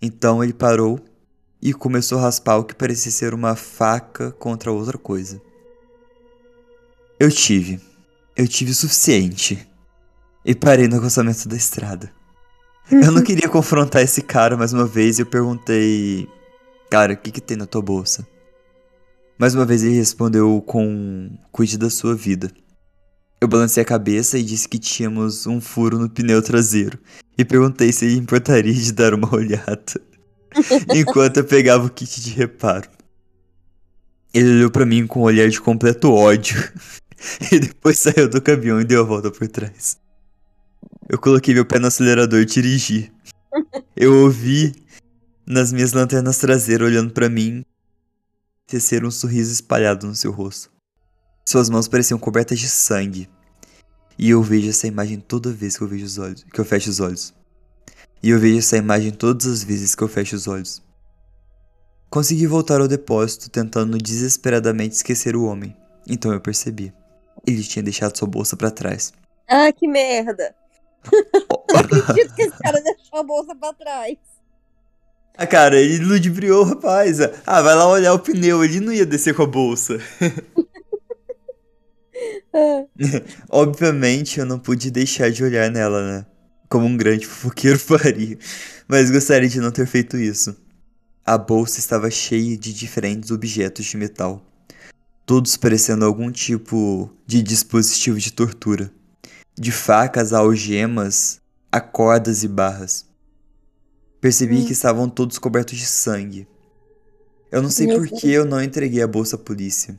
Então 0.02 0.42
ele 0.42 0.52
parou 0.52 0.98
e 1.62 1.72
começou 1.72 2.18
a 2.18 2.22
raspar 2.22 2.56
o 2.56 2.64
que 2.64 2.74
parecia 2.74 3.12
ser 3.12 3.32
uma 3.34 3.54
faca 3.54 4.32
contra 4.32 4.72
outra 4.72 4.98
coisa. 4.98 5.40
Eu 7.20 7.30
tive 7.30 7.80
eu 8.36 8.46
tive 8.48 8.70
o 8.70 8.74
suficiente. 8.74 9.66
E 10.44 10.54
parei 10.54 10.88
no 10.88 10.96
acostamento 10.96 11.48
da 11.48 11.56
estrada. 11.56 12.12
Eu 12.90 13.12
não 13.12 13.22
queria 13.24 13.48
confrontar 13.48 14.02
esse 14.02 14.22
cara 14.22 14.56
mais 14.56 14.72
uma 14.72 14.86
vez 14.86 15.18
e 15.18 15.22
eu 15.22 15.26
perguntei: 15.26 16.28
Cara, 16.90 17.12
o 17.12 17.16
que, 17.16 17.30
que 17.30 17.40
tem 17.40 17.56
na 17.56 17.66
tua 17.66 17.82
bolsa? 17.82 18.26
Mais 19.38 19.54
uma 19.54 19.64
vez 19.64 19.82
ele 19.82 19.94
respondeu 19.94 20.60
com: 20.66 21.30
Cuide 21.50 21.78
da 21.78 21.88
sua 21.88 22.14
vida. 22.14 22.50
Eu 23.40 23.48
balancei 23.48 23.82
a 23.82 23.86
cabeça 23.86 24.38
e 24.38 24.42
disse 24.42 24.68
que 24.68 24.78
tínhamos 24.78 25.46
um 25.46 25.60
furo 25.60 25.98
no 25.98 26.08
pneu 26.08 26.40
traseiro 26.40 26.98
e 27.36 27.44
perguntei 27.44 27.92
se 27.92 28.04
ele 28.04 28.16
importaria 28.16 28.72
de 28.72 28.92
dar 28.92 29.14
uma 29.14 29.28
olhada 29.34 30.00
enquanto 30.94 31.38
eu 31.38 31.44
pegava 31.44 31.86
o 31.86 31.90
kit 31.90 32.20
de 32.20 32.30
reparo. 32.30 32.88
Ele 34.32 34.48
olhou 34.50 34.70
pra 34.70 34.86
mim 34.86 35.06
com 35.06 35.20
um 35.20 35.24
olhar 35.24 35.48
de 35.48 35.60
completo 35.60 36.10
ódio. 36.10 36.72
e 37.52 37.58
depois 37.58 37.98
saiu 37.98 38.28
do 38.28 38.40
caminhão 38.40 38.80
e 38.80 38.84
deu 38.84 39.00
a 39.00 39.06
volta 39.06 39.30
por 39.30 39.46
trás. 39.48 39.98
Eu 41.08 41.18
coloquei 41.18 41.54
meu 41.54 41.64
pé 41.64 41.78
no 41.78 41.86
acelerador 41.86 42.40
e 42.40 42.44
dirigi. 42.44 43.12
Eu 43.96 44.22
ouvi 44.22 44.74
nas 45.46 45.72
minhas 45.72 45.92
lanternas 45.92 46.38
traseiras 46.38 46.88
olhando 46.88 47.12
pra 47.12 47.28
mim 47.28 47.64
tecer 48.66 49.04
um 49.04 49.10
sorriso 49.10 49.52
espalhado 49.52 50.06
no 50.06 50.14
seu 50.14 50.32
rosto. 50.32 50.70
Suas 51.46 51.68
mãos 51.68 51.88
pareciam 51.88 52.18
cobertas 52.18 52.58
de 52.58 52.68
sangue. 52.68 53.28
E 54.18 54.30
eu 54.30 54.42
vejo 54.42 54.70
essa 54.70 54.86
imagem 54.86 55.18
toda 55.18 55.52
vez 55.52 55.76
que 55.76 55.82
eu 55.82 55.88
vejo 55.88 56.04
os 56.04 56.18
olhos, 56.18 56.44
que 56.44 56.60
eu 56.60 56.64
fecho 56.64 56.88
os 56.88 57.00
olhos. 57.00 57.34
E 58.22 58.30
eu 58.30 58.38
vejo 58.38 58.58
essa 58.58 58.76
imagem 58.76 59.10
todas 59.10 59.46
as 59.46 59.64
vezes 59.64 59.94
que 59.94 60.02
eu 60.02 60.08
fecho 60.08 60.36
os 60.36 60.46
olhos. 60.46 60.82
Consegui 62.08 62.46
voltar 62.46 62.80
ao 62.80 62.86
depósito, 62.86 63.50
tentando 63.50 63.98
desesperadamente 63.98 64.94
esquecer 64.94 65.34
o 65.34 65.44
homem. 65.44 65.76
Então 66.06 66.32
eu 66.32 66.40
percebi. 66.40 66.92
Ele 67.46 67.62
tinha 67.62 67.82
deixado 67.82 68.16
sua 68.16 68.28
bolsa 68.28 68.56
para 68.56 68.70
trás. 68.70 69.12
Ah, 69.48 69.72
que 69.72 69.88
merda! 69.88 70.54
Não 71.10 71.76
acredito 71.80 72.34
que 72.34 72.42
esse 72.42 72.58
cara 72.58 72.80
deixou 72.84 73.18
a 73.18 73.22
bolsa 73.22 73.54
pra 73.54 73.72
trás. 73.72 74.16
Ah, 75.36 75.46
cara, 75.46 75.80
ele 75.80 76.04
ludibriou 76.04 76.62
o 76.62 76.68
rapaz. 76.68 77.18
Ah, 77.46 77.62
vai 77.62 77.74
lá 77.74 77.88
olhar 77.88 78.12
o 78.12 78.18
pneu, 78.18 78.62
ele 78.62 78.80
não 78.80 78.92
ia 78.92 79.06
descer 79.06 79.34
com 79.34 79.42
a 79.42 79.46
bolsa. 79.46 79.98
Obviamente 83.48 84.38
eu 84.38 84.46
não 84.46 84.58
pude 84.58 84.90
deixar 84.90 85.30
de 85.30 85.42
olhar 85.42 85.70
nela, 85.70 86.18
né? 86.18 86.26
Como 86.68 86.86
um 86.86 86.96
grande 86.96 87.26
fofoqueiro 87.26 87.78
faria. 87.78 88.38
Mas 88.86 89.10
gostaria 89.10 89.48
de 89.48 89.60
não 89.60 89.70
ter 89.70 89.86
feito 89.86 90.16
isso. 90.16 90.56
A 91.24 91.38
bolsa 91.38 91.78
estava 91.78 92.10
cheia 92.10 92.56
de 92.56 92.72
diferentes 92.72 93.30
objetos 93.30 93.86
de 93.86 93.96
metal. 93.96 94.42
Todos 95.24 95.56
parecendo 95.56 96.04
algum 96.04 96.30
tipo 96.30 97.10
de 97.26 97.42
dispositivo 97.42 98.18
de 98.18 98.32
tortura. 98.32 98.90
De 99.58 99.70
facas 99.70 100.32
a 100.32 100.38
algemas, 100.38 101.40
a 101.70 101.80
cordas 101.80 102.42
e 102.42 102.48
barras. 102.48 103.06
Percebi 104.20 104.58
Hum. 104.58 104.66
que 104.66 104.72
estavam 104.72 105.08
todos 105.08 105.38
cobertos 105.38 105.78
de 105.78 105.86
sangue. 105.86 106.46
Eu 107.50 107.62
não 107.62 107.70
sei 107.70 107.86
por 107.86 108.08
que 108.08 108.30
eu 108.30 108.44
não 108.44 108.62
entreguei 108.62 109.02
a 109.02 109.06
bolsa 109.06 109.36
à 109.36 109.38
polícia. 109.38 109.98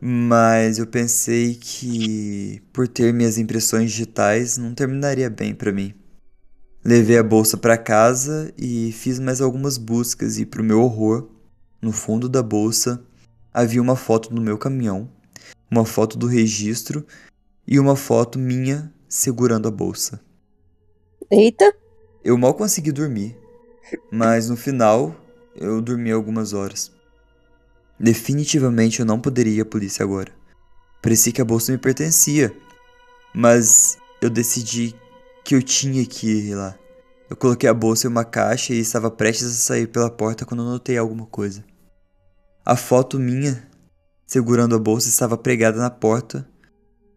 Mas 0.00 0.78
eu 0.78 0.86
pensei 0.86 1.54
que, 1.54 2.62
por 2.72 2.86
ter 2.86 3.12
minhas 3.12 3.38
impressões 3.38 3.90
digitais, 3.90 4.56
não 4.56 4.72
terminaria 4.74 5.28
bem 5.28 5.54
pra 5.54 5.72
mim. 5.72 5.94
Levei 6.84 7.18
a 7.18 7.22
bolsa 7.22 7.56
pra 7.56 7.76
casa 7.76 8.52
e 8.56 8.92
fiz 8.92 9.18
mais 9.18 9.40
algumas 9.40 9.76
buscas 9.76 10.38
e, 10.38 10.46
pro 10.46 10.62
meu 10.62 10.80
horror, 10.80 11.28
no 11.82 11.90
fundo 11.90 12.28
da 12.28 12.42
bolsa 12.42 13.02
havia 13.52 13.80
uma 13.80 13.96
foto 13.96 14.32
do 14.32 14.40
meu 14.40 14.58
caminhão, 14.58 15.08
uma 15.70 15.84
foto 15.84 16.16
do 16.16 16.26
registro 16.26 17.06
e 17.66 17.78
uma 17.78 17.96
foto 17.96 18.38
minha 18.38 18.92
segurando 19.08 19.68
a 19.68 19.70
bolsa. 19.70 20.20
Eita! 21.30 21.74
Eu 22.24 22.36
mal 22.36 22.54
consegui 22.54 22.92
dormir, 22.92 23.36
mas 24.10 24.48
no 24.48 24.56
final 24.56 25.14
eu 25.54 25.80
dormi 25.80 26.10
algumas 26.10 26.52
horas. 26.52 26.92
Definitivamente 27.98 29.00
eu 29.00 29.06
não 29.06 29.20
poderia 29.20 29.58
ir 29.58 29.60
à 29.60 29.64
polícia 29.64 30.02
agora. 30.02 30.32
Parecia 31.02 31.32
que 31.32 31.40
a 31.40 31.44
bolsa 31.44 31.72
me 31.72 31.78
pertencia, 31.78 32.54
mas 33.34 33.98
eu 34.20 34.30
decidi 34.30 34.94
que 35.44 35.54
eu 35.54 35.62
tinha 35.62 36.04
que 36.04 36.26
ir 36.26 36.54
lá. 36.54 36.76
Eu 37.28 37.36
coloquei 37.36 37.68
a 37.68 37.74
bolsa 37.74 38.06
em 38.06 38.10
uma 38.10 38.24
caixa 38.24 38.72
e 38.72 38.78
estava 38.78 39.10
prestes 39.10 39.46
a 39.48 39.50
sair 39.50 39.86
pela 39.86 40.10
porta 40.10 40.46
quando 40.46 40.64
notei 40.64 40.96
alguma 40.96 41.26
coisa. 41.26 41.64
A 42.68 42.76
foto 42.76 43.18
minha, 43.18 43.66
segurando 44.26 44.76
a 44.76 44.78
bolsa, 44.78 45.08
estava 45.08 45.38
pregada 45.38 45.78
na 45.78 45.88
porta 45.88 46.46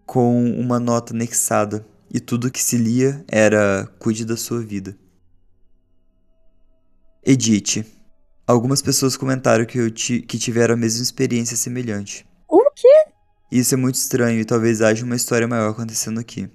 com 0.05 0.49
uma 0.49 0.79
nota 0.79 1.13
anexada 1.13 1.85
e 2.09 2.21
tudo 2.21 2.49
que 2.49 2.63
se 2.63 2.77
lia 2.77 3.21
era 3.27 3.85
cuide 3.99 4.23
da 4.23 4.37
sua 4.37 4.61
vida. 4.61 4.97
Edite. 7.21 7.85
Algumas 8.47 8.81
pessoas 8.81 9.17
comentaram 9.17 9.65
que, 9.65 9.77
eu 9.77 9.91
ti- 9.91 10.21
que 10.21 10.39
tiveram 10.39 10.75
a 10.75 10.77
mesma 10.77 11.03
experiência 11.03 11.57
semelhante. 11.57 12.25
O 12.47 12.63
quê? 12.73 13.11
Isso 13.51 13.73
é 13.73 13.77
muito 13.77 13.95
estranho 13.95 14.39
e 14.39 14.45
talvez 14.45 14.81
haja 14.81 15.03
uma 15.03 15.17
história 15.17 15.49
maior 15.49 15.71
acontecendo 15.71 16.21
aqui. 16.21 16.49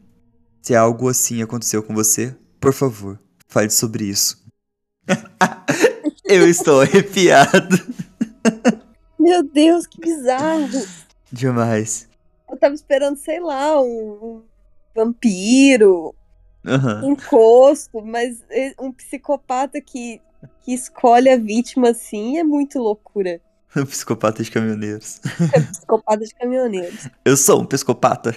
Se 0.63 0.75
algo 0.75 1.11
assim 1.11 1.43
aconteceu 1.43 1.83
com 1.83 1.93
você, 1.93 2.35
por 2.59 2.73
favor, 2.73 3.21
fale 3.47 3.69
sobre 3.69 4.07
isso. 4.07 4.43
eu 6.25 6.49
estou 6.49 6.81
arrepiado. 6.81 7.95
Meu 9.27 9.43
Deus, 9.43 9.89
que 9.89 10.01
bizarro! 10.01 10.69
Demais. 11.33 12.09
Eu 12.49 12.57
tava 12.57 12.77
esperando, 12.77 13.17
sei 13.17 13.41
lá, 13.41 13.83
um, 13.83 13.85
um 14.23 14.43
vampiro, 14.95 16.15
Aham. 16.65 17.05
encosto, 17.05 18.01
mas 18.03 18.45
um 18.81 18.93
psicopata 18.93 19.81
que, 19.81 20.23
que 20.63 20.73
escolhe 20.73 21.29
a 21.29 21.37
vítima 21.37 21.89
assim 21.91 22.39
é 22.39 22.45
muito 22.45 22.79
loucura. 22.79 23.41
Psicopata 23.89 24.45
de 24.45 24.51
caminhoneiros. 24.53 25.21
É 25.53 25.61
psicopata 25.61 26.25
de 26.25 26.33
caminhoneiros. 26.33 27.09
Eu 27.25 27.37
sou 27.37 27.63
um 27.63 27.67
psicopata. 27.67 28.33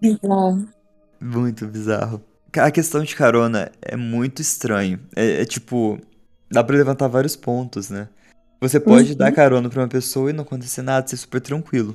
Bizarro. 0.00 0.66
Muito 1.20 1.66
bizarro. 1.66 2.24
A 2.56 2.70
questão 2.70 3.02
de 3.04 3.14
carona 3.14 3.70
é 3.82 3.94
muito 3.94 4.40
estranho. 4.40 4.98
É, 5.14 5.42
é 5.42 5.44
tipo, 5.44 6.00
dá 6.54 6.64
pra 6.64 6.76
levantar 6.76 7.08
vários 7.08 7.36
pontos, 7.36 7.90
né? 7.90 8.08
Você 8.60 8.80
pode 8.80 9.10
Uhum. 9.12 9.16
dar 9.18 9.32
carona 9.32 9.68
pra 9.68 9.82
uma 9.82 9.88
pessoa 9.88 10.30
e 10.30 10.32
não 10.32 10.42
acontecer 10.42 10.80
nada, 10.82 11.06
ser 11.06 11.16
super 11.16 11.40
tranquilo. 11.40 11.94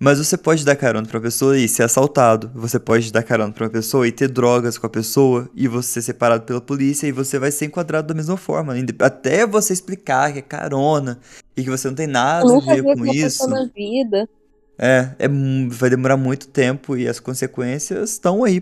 Mas 0.00 0.18
você 0.18 0.36
pode 0.36 0.64
dar 0.64 0.74
carona 0.74 1.06
pra 1.06 1.18
uma 1.18 1.22
pessoa 1.22 1.56
e 1.56 1.68
ser 1.68 1.84
assaltado. 1.84 2.50
Você 2.56 2.76
pode 2.80 3.12
dar 3.12 3.22
carona 3.22 3.52
pra 3.52 3.64
uma 3.66 3.70
pessoa 3.70 4.08
e 4.08 4.10
ter 4.10 4.26
drogas 4.28 4.76
com 4.76 4.84
a 4.84 4.90
pessoa 4.90 5.48
e 5.54 5.68
você 5.68 5.88
ser 6.00 6.02
separado 6.02 6.42
pela 6.44 6.60
polícia 6.60 7.06
e 7.06 7.12
você 7.12 7.38
vai 7.38 7.52
ser 7.52 7.66
enquadrado 7.66 8.08
da 8.08 8.14
mesma 8.14 8.36
forma. 8.36 8.74
Até 8.98 9.46
você 9.46 9.72
explicar 9.72 10.32
que 10.32 10.40
é 10.40 10.42
carona 10.42 11.20
e 11.56 11.62
que 11.62 11.70
você 11.70 11.86
não 11.86 11.94
tem 11.94 12.08
nada 12.08 12.44
a 12.56 12.58
ver 12.74 12.82
com 12.82 13.06
isso. 13.06 13.46
na 13.48 13.64
vida. 13.66 14.28
É, 14.76 15.10
é, 15.20 15.28
vai 15.68 15.88
demorar 15.90 16.16
muito 16.16 16.48
tempo 16.48 16.96
e 16.96 17.06
as 17.06 17.20
consequências 17.20 18.10
estão 18.10 18.42
aí 18.42 18.60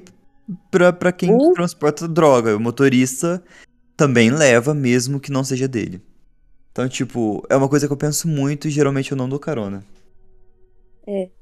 pra, 0.71 0.93
pra 0.93 1.11
quem 1.11 1.33
Uh. 1.33 1.55
transporta 1.55 2.07
droga. 2.07 2.55
O 2.55 2.61
motorista 2.61 3.43
também 4.01 4.31
leva, 4.31 4.73
mesmo 4.73 5.21
que 5.21 5.31
não 5.31 5.45
seja 5.45 5.69
dele. 5.69 6.01
Então, 6.73 6.89
tipo, 6.89 7.45
é 7.51 7.57
uma 7.57 7.69
coisa 7.69 7.87
que 7.87 7.93
eu 7.93 7.99
penso 7.99 8.27
muito 8.27 8.67
e 8.67 8.71
geralmente 8.71 9.13
eu 9.13 9.17
não 9.17 9.29
dou 9.29 9.39
carona. 9.39 9.85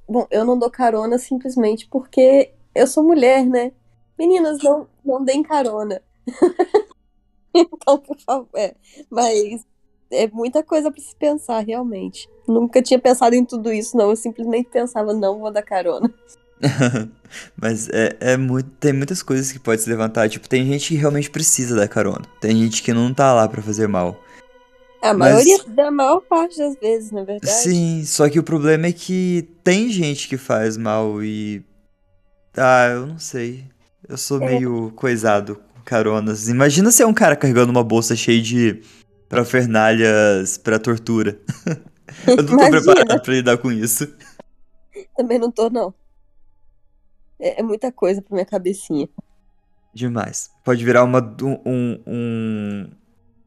Bom, 0.09 0.27
eu 0.29 0.45
não 0.45 0.59
dou 0.59 0.69
carona 0.69 1.19
simplesmente 1.19 1.87
porque 1.89 2.51
eu 2.75 2.89
sou 2.89 3.05
mulher, 3.05 3.47
né? 3.47 3.71
Meninas, 4.19 4.61
não, 4.61 4.89
não 5.05 5.25
deem 5.25 5.41
carona. 5.41 6.03
então, 7.55 7.97
por 7.97 8.19
favor. 8.19 8.49
É. 8.57 8.75
Mas 9.09 9.65
é 10.11 10.27
muita 10.27 10.61
coisa 10.61 10.91
pra 10.91 11.01
se 11.01 11.15
pensar, 11.15 11.61
realmente. 11.61 12.29
Nunca 12.49 12.83
tinha 12.83 12.99
pensado 12.99 13.37
em 13.37 13.45
tudo 13.45 13.73
isso, 13.73 13.97
não. 13.97 14.11
Eu 14.11 14.17
simplesmente 14.17 14.69
pensava, 14.69 15.15
não 15.15 15.39
vou 15.39 15.53
dar 15.53 15.63
carona. 15.63 16.13
Mas 17.61 17.89
é, 17.91 18.17
é 18.21 18.37
muito, 18.37 18.71
tem 18.81 18.93
muitas 18.93 19.23
coisas 19.23 19.53
que 19.53 19.59
pode 19.59 19.83
se 19.83 19.89
levantar. 19.91 20.29
Tipo, 20.29 20.49
tem 20.49 20.67
gente 20.67 20.89
que 20.89 20.95
realmente 20.95 21.31
precisa 21.31 21.77
da 21.77 21.87
carona. 21.87 22.25
Tem 22.41 22.57
gente 22.57 22.83
que 22.83 22.93
não 22.93 23.13
tá 23.13 23.33
lá 23.35 23.47
pra 23.49 23.61
fazer 23.63 23.87
mal. 23.87 24.19
A 25.03 25.15
Mas- 25.15 25.33
maioria, 25.35 25.59
da 25.69 25.91
maior 25.91 26.21
parte 26.21 26.59
das 26.59 26.75
vezes, 26.81 27.13
na 27.13 27.23
verdade. 27.23 27.53
Sim, 27.53 28.03
só 28.05 28.29
que 28.29 28.39
o 28.39 28.43
problema 28.43 28.87
é 28.87 28.93
que 28.93 29.49
tem 29.63 29.91
gente 29.91 30.27
que 30.27 30.37
faz 30.37 30.77
mal 30.77 31.23
e. 31.23 31.63
Ah, 32.57 32.89
eu 32.89 33.07
não 33.07 33.19
sei. 33.19 33.65
Eu 34.09 34.17
sou 34.17 34.43
É. 34.43 34.47
meio 34.47 34.91
coisado 34.97 35.57
com 35.57 35.83
caronas. 35.85 36.49
Imagina 36.49 36.91
se 36.91 37.03
é 37.03 37.07
um 37.07 37.15
cara 37.15 37.37
carregando 37.37 37.71
uma 37.71 37.85
bolsa 37.85 38.17
cheia 38.17 38.43
de 38.43 38.81
parafernalhas 39.29 40.57
pra 40.59 40.79
tortura. 40.79 41.39
eu 42.27 42.37
não 42.39 42.45
tô 42.47 42.53
Imagina. 42.55 42.71
preparado 42.83 43.23
pra 43.23 43.35
lidar 43.35 43.59
com 43.59 43.71
isso. 43.71 44.09
Também 45.17 45.39
não 45.39 45.51
tô, 45.51 45.69
não. 45.71 45.95
É, 47.41 47.61
é 47.61 47.63
muita 47.63 47.93
coisa 47.93 48.21
pra 48.23 48.35
minha 48.35 48.47
cabecinha. 48.47 49.09
Demais. 49.95 50.51
Pode 50.65 50.85
virar 50.85 51.05
uma. 51.05 51.21
Um. 51.43 51.59
um, 51.65 52.03
um... 52.07 52.91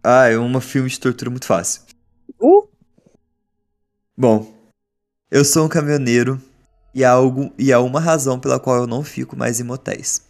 Ah, 0.03 0.27
é 0.27 0.37
uma 0.37 0.61
filme 0.61 0.89
de 0.89 0.99
tortura 0.99 1.29
muito 1.29 1.45
fácil. 1.45 1.83
Uh, 2.39 2.67
Bom, 4.17 4.53
eu 5.31 5.45
sou 5.45 5.65
um 5.65 5.69
caminhoneiro 5.69 6.41
e 6.93 7.03
há, 7.03 7.11
algo, 7.11 7.53
e 7.57 7.71
há 7.71 7.79
uma 7.79 7.99
razão 7.99 8.39
pela 8.39 8.59
qual 8.59 8.77
eu 8.77 8.87
não 8.87 9.03
fico 9.03 9.35
mais 9.35 9.59
em 9.59 9.63
motéis. 9.63 10.21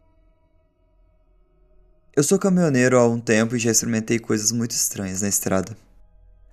Eu 2.16 2.24
sou 2.24 2.38
caminhoneiro 2.38 2.99
há 2.99 3.07
um 3.07 3.20
tempo 3.20 3.55
e 3.55 3.59
já 3.59 3.72
experimentei 3.72 4.20
coisas 4.20 4.51
muito 4.51 4.72
estranhas 4.72 5.22
na 5.22 5.30
estrada. 5.30 5.76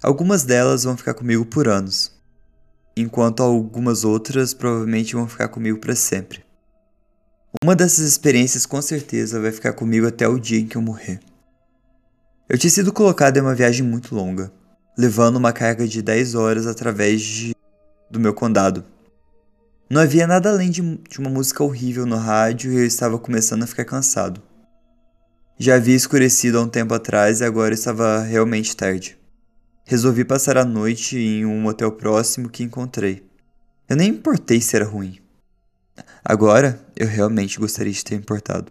Algumas 0.02 0.44
delas 0.44 0.84
vão 0.84 0.96
ficar 0.96 1.14
comigo 1.14 1.44
por 1.44 1.68
anos, 1.68 2.12
enquanto 2.96 3.42
algumas 3.42 4.04
outras 4.04 4.54
provavelmente 4.54 5.14
vão 5.14 5.28
ficar 5.28 5.48
comigo 5.48 5.78
para 5.78 5.94
sempre. 5.94 6.47
Uma 7.62 7.74
dessas 7.74 8.07
experiências 8.07 8.66
com 8.66 8.80
certeza 8.82 9.40
vai 9.40 9.51
ficar 9.51 9.72
comigo 9.72 10.07
até 10.07 10.28
o 10.28 10.38
dia 10.38 10.61
em 10.61 10.66
que 10.66 10.76
eu 10.76 10.82
morrer. 10.82 11.18
Eu 12.46 12.59
tinha 12.59 12.70
sido 12.70 12.92
colocado 12.92 13.38
em 13.38 13.40
uma 13.40 13.55
viagem 13.55 13.84
muito 13.84 14.14
longa, 14.14 14.53
levando 14.96 15.36
uma 15.36 15.53
carga 15.53 15.88
de 15.88 16.03
10 16.03 16.34
horas 16.34 16.66
através 16.66 17.22
de... 17.22 17.55
do 18.11 18.20
meu 18.20 18.34
condado. 18.34 18.84
Não 19.88 20.03
havia 20.03 20.26
nada 20.26 20.51
além 20.51 20.70
de, 20.70 20.82
de 21.09 21.18
uma 21.18 21.30
música 21.30 21.64
horrível 21.64 22.05
no 22.05 22.16
rádio 22.16 22.70
e 22.70 22.76
eu 22.76 22.84
estava 22.84 23.18
começando 23.18 23.62
a 23.62 23.66
ficar 23.66 23.86
cansado. 23.86 24.42
Já 25.59 25.76
havia 25.76 25.96
escurecido 25.96 26.59
há 26.59 26.62
um 26.62 26.68
tempo 26.68 26.92
atrás 26.92 27.40
e 27.40 27.44
agora 27.44 27.72
estava 27.72 28.20
realmente 28.20 28.76
tarde. 28.76 29.18
Resolvi 29.86 30.22
passar 30.22 30.59
a 30.59 30.66
noite 30.66 31.16
em 31.18 31.46
um 31.46 31.66
hotel 31.66 31.92
próximo 31.92 32.51
que 32.51 32.62
encontrei. 32.62 33.26
Eu 33.88 33.96
nem 33.96 34.11
importei 34.11 34.61
se 34.61 34.76
era 34.76 34.84
ruim. 34.84 35.18
Agora, 36.24 36.84
eu 36.96 37.07
realmente 37.07 37.59
gostaria 37.59 37.92
de 37.92 38.05
ter 38.05 38.14
importado. 38.14 38.70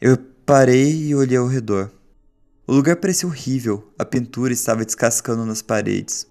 Eu 0.00 0.16
parei 0.44 1.06
e 1.06 1.14
olhei 1.14 1.36
ao 1.36 1.46
redor. 1.46 1.90
O 2.66 2.72
lugar 2.72 2.96
parecia 2.96 3.28
horrível, 3.28 3.92
a 3.98 4.04
pintura 4.04 4.52
estava 4.52 4.84
descascando 4.84 5.44
nas 5.44 5.62
paredes. 5.62 6.26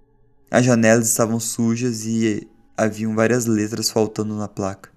As 0.50 0.66
janelas 0.66 1.08
estavam 1.08 1.40
sujas 1.40 2.06
e 2.06 2.48
haviam 2.76 3.16
várias 3.16 3.46
letras 3.46 3.90
faltando 3.90 4.36
na 4.36 4.48
placa. 4.48 4.90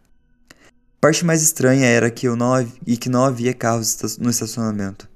Parte 1.00 1.24
mais 1.24 1.42
estranha 1.42 1.86
era 1.86 2.10
que 2.10 2.26
eu 2.26 2.34
não 2.34 2.54
e 2.86 2.96
que 2.96 3.08
não 3.08 3.24
havia 3.24 3.54
carros 3.54 4.16
no 4.18 4.30
estacionamento. 4.30 5.08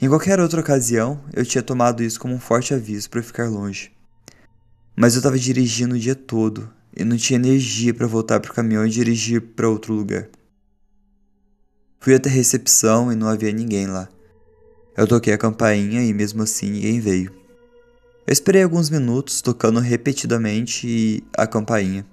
Em 0.00 0.08
qualquer 0.08 0.38
outra 0.38 0.60
ocasião, 0.60 1.20
eu 1.32 1.44
tinha 1.44 1.62
tomado 1.62 2.02
isso 2.02 2.20
como 2.20 2.34
um 2.34 2.40
forte 2.40 2.74
aviso 2.74 3.10
para 3.10 3.22
ficar 3.22 3.48
longe. 3.48 3.90
Mas 4.94 5.14
eu 5.14 5.18
estava 5.18 5.38
dirigindo 5.38 5.94
o 5.96 5.98
dia 5.98 6.14
todo 6.14 6.70
e 6.98 7.04
não 7.04 7.16
tinha 7.16 7.38
energia 7.38 7.94
para 7.94 8.08
voltar 8.08 8.40
para 8.40 8.50
o 8.50 8.54
caminhão 8.54 8.84
e 8.84 8.90
dirigir 8.90 9.40
para 9.40 9.68
outro 9.68 9.94
lugar. 9.94 10.28
Fui 12.00 12.14
até 12.14 12.28
a 12.28 12.32
recepção 12.32 13.12
e 13.12 13.14
não 13.14 13.28
havia 13.28 13.52
ninguém 13.52 13.86
lá. 13.86 14.08
Eu 14.96 15.06
toquei 15.06 15.32
a 15.32 15.38
campainha 15.38 16.02
e 16.02 16.12
mesmo 16.12 16.42
assim 16.42 16.70
ninguém 16.70 16.98
veio. 16.98 17.32
Eu 18.26 18.32
esperei 18.32 18.62
alguns 18.64 18.90
minutos 18.90 19.40
tocando 19.40 19.78
repetidamente 19.78 21.22
a 21.36 21.46
campainha. 21.46 22.04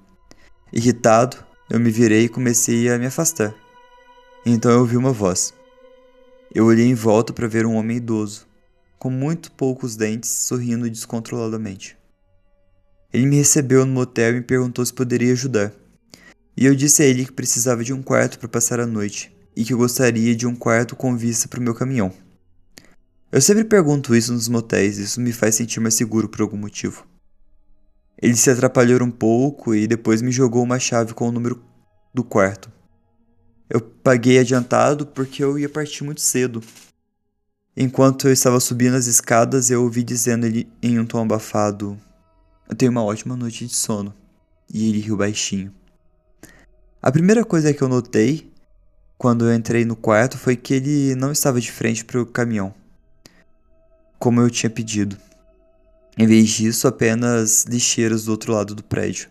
Irritado, 0.72 1.38
eu 1.70 1.80
me 1.80 1.90
virei 1.90 2.26
e 2.26 2.30
comecei 2.30 2.90
a 2.90 2.98
me 3.00 3.08
afastar. 3.08 3.56
Então 4.46 4.72
eu 4.72 4.80
ouvi 4.80 4.96
uma 4.96 5.12
voz. 5.12 5.52
Eu 6.54 6.66
olhei 6.66 6.86
em 6.86 6.94
volta 6.94 7.34
para 7.34 7.48
ver 7.48 7.66
um 7.66 7.76
homem 7.76 7.98
idoso, 7.98 8.48
com 9.00 9.10
muito 9.10 9.52
poucos 9.52 9.96
dentes, 9.96 10.30
sorrindo 10.30 10.90
descontroladamente. 10.90 11.98
Ele 13.16 13.28
me 13.28 13.38
recebeu 13.38 13.86
no 13.86 13.94
motel 13.94 14.32
e 14.32 14.36
me 14.36 14.42
perguntou 14.42 14.86
se 14.86 14.94
poderia 14.94 15.32
ajudar. 15.32 15.72
E 16.58 16.66
eu 16.66 16.76
disse 16.76 17.02
a 17.02 17.06
ele 17.06 17.24
que 17.24 17.32
precisava 17.32 17.82
de 17.82 17.94
um 17.94 18.04
quarto 18.04 18.38
para 18.38 18.50
passar 18.50 18.78
a 18.78 18.86
noite 18.86 19.34
e 19.56 19.64
que 19.64 19.72
eu 19.72 19.78
gostaria 19.78 20.36
de 20.36 20.46
um 20.46 20.54
quarto 20.54 20.98
com 20.98 21.16
vista 21.16 21.48
para 21.48 21.62
o 21.62 21.64
meu 21.64 21.74
caminhão. 21.74 22.12
Eu 23.32 23.40
sempre 23.40 23.64
pergunto 23.64 24.14
isso 24.14 24.34
nos 24.34 24.50
motéis, 24.50 24.98
isso 24.98 25.22
me 25.22 25.32
faz 25.32 25.56
sentir 25.56 25.80
mais 25.80 25.94
seguro 25.94 26.28
por 26.28 26.42
algum 26.42 26.58
motivo. 26.58 27.08
Ele 28.22 28.36
se 28.36 28.50
atrapalhou 28.50 29.02
um 29.02 29.10
pouco 29.10 29.74
e 29.74 29.88
depois 29.88 30.22
me 30.22 30.30
jogou 30.30 30.62
uma 30.62 30.78
chave 30.78 31.14
com 31.14 31.30
o 31.30 31.32
número 31.32 31.64
do 32.14 32.22
quarto. 32.22 32.70
Eu 33.70 33.80
paguei 33.80 34.40
adiantado 34.40 35.08
porque 35.08 35.42
eu 35.42 35.58
ia 35.58 35.70
partir 35.70 36.04
muito 36.04 36.20
cedo. 36.20 36.62
Enquanto 37.78 38.28
eu 38.28 38.34
estava 38.34 38.60
subindo 38.60 38.98
as 38.98 39.08
escadas, 39.08 39.72
eu 39.72 39.84
ouvi 39.84 40.04
dizendo 40.04 40.46
ele 40.46 40.68
em 40.84 41.00
um 41.00 41.06
tom 41.06 41.22
abafado: 41.22 41.98
Eu 42.68 42.76
tenho 42.76 42.92
uma 42.92 43.04
ótima 43.04 43.36
noite 43.36 43.66
de 43.66 43.74
sono. 43.74 44.14
E 44.74 44.90
ele 44.90 45.00
riu 45.00 45.18
baixinho. 45.18 45.74
A 47.02 47.12
primeira 47.12 47.46
coisa 47.46 47.74
que 47.74 47.82
eu 47.82 47.88
notei 47.88 48.52
quando 49.18 49.46
eu 49.46 49.54
entrei 49.54 49.86
no 49.86 49.96
quarto 49.96 50.38
foi 50.38 50.56
que 50.56 50.74
ele 50.74 51.16
não 51.16 51.32
estava 51.32 51.62
de 51.62 51.72
frente 51.72 52.04
para 52.04 52.22
o 52.22 52.26
caminhão 52.26 52.74
como 54.26 54.42
eu 54.42 54.50
tinha 54.50 54.70
pedido. 54.70 55.18
Em 56.18 56.26
vez 56.26 56.50
disso, 56.50 56.88
apenas 56.88 57.64
lixeiras 57.66 58.26
do 58.26 58.32
outro 58.32 58.54
lado 58.54 58.74
do 58.74 58.84
prédio. 58.84 59.30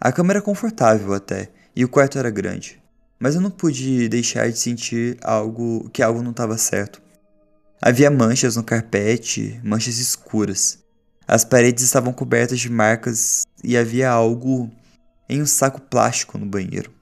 A 0.00 0.12
cama 0.12 0.32
era 0.32 0.42
confortável 0.42 1.12
até, 1.14 1.50
e 1.74 1.84
o 1.84 1.88
quarto 1.88 2.18
era 2.18 2.30
grande, 2.30 2.82
mas 3.18 3.34
eu 3.34 3.40
não 3.40 3.50
pude 3.50 4.08
deixar 4.08 4.50
de 4.50 4.58
sentir 4.58 5.16
algo 5.22 5.88
que 5.90 6.02
algo 6.02 6.22
não 6.22 6.32
estava 6.32 6.58
certo. 6.58 7.00
Havia 7.80 8.10
manchas 8.10 8.56
no 8.56 8.62
carpete, 8.62 9.60
manchas 9.64 9.98
escuras. 9.98 10.81
As 11.32 11.46
paredes 11.46 11.82
estavam 11.82 12.12
cobertas 12.12 12.60
de 12.60 12.68
marcas 12.68 13.46
e 13.64 13.74
havia 13.74 14.10
algo 14.10 14.70
em 15.26 15.40
um 15.40 15.46
saco 15.46 15.80
plástico 15.80 16.36
no 16.36 16.44
banheiro. 16.44 16.92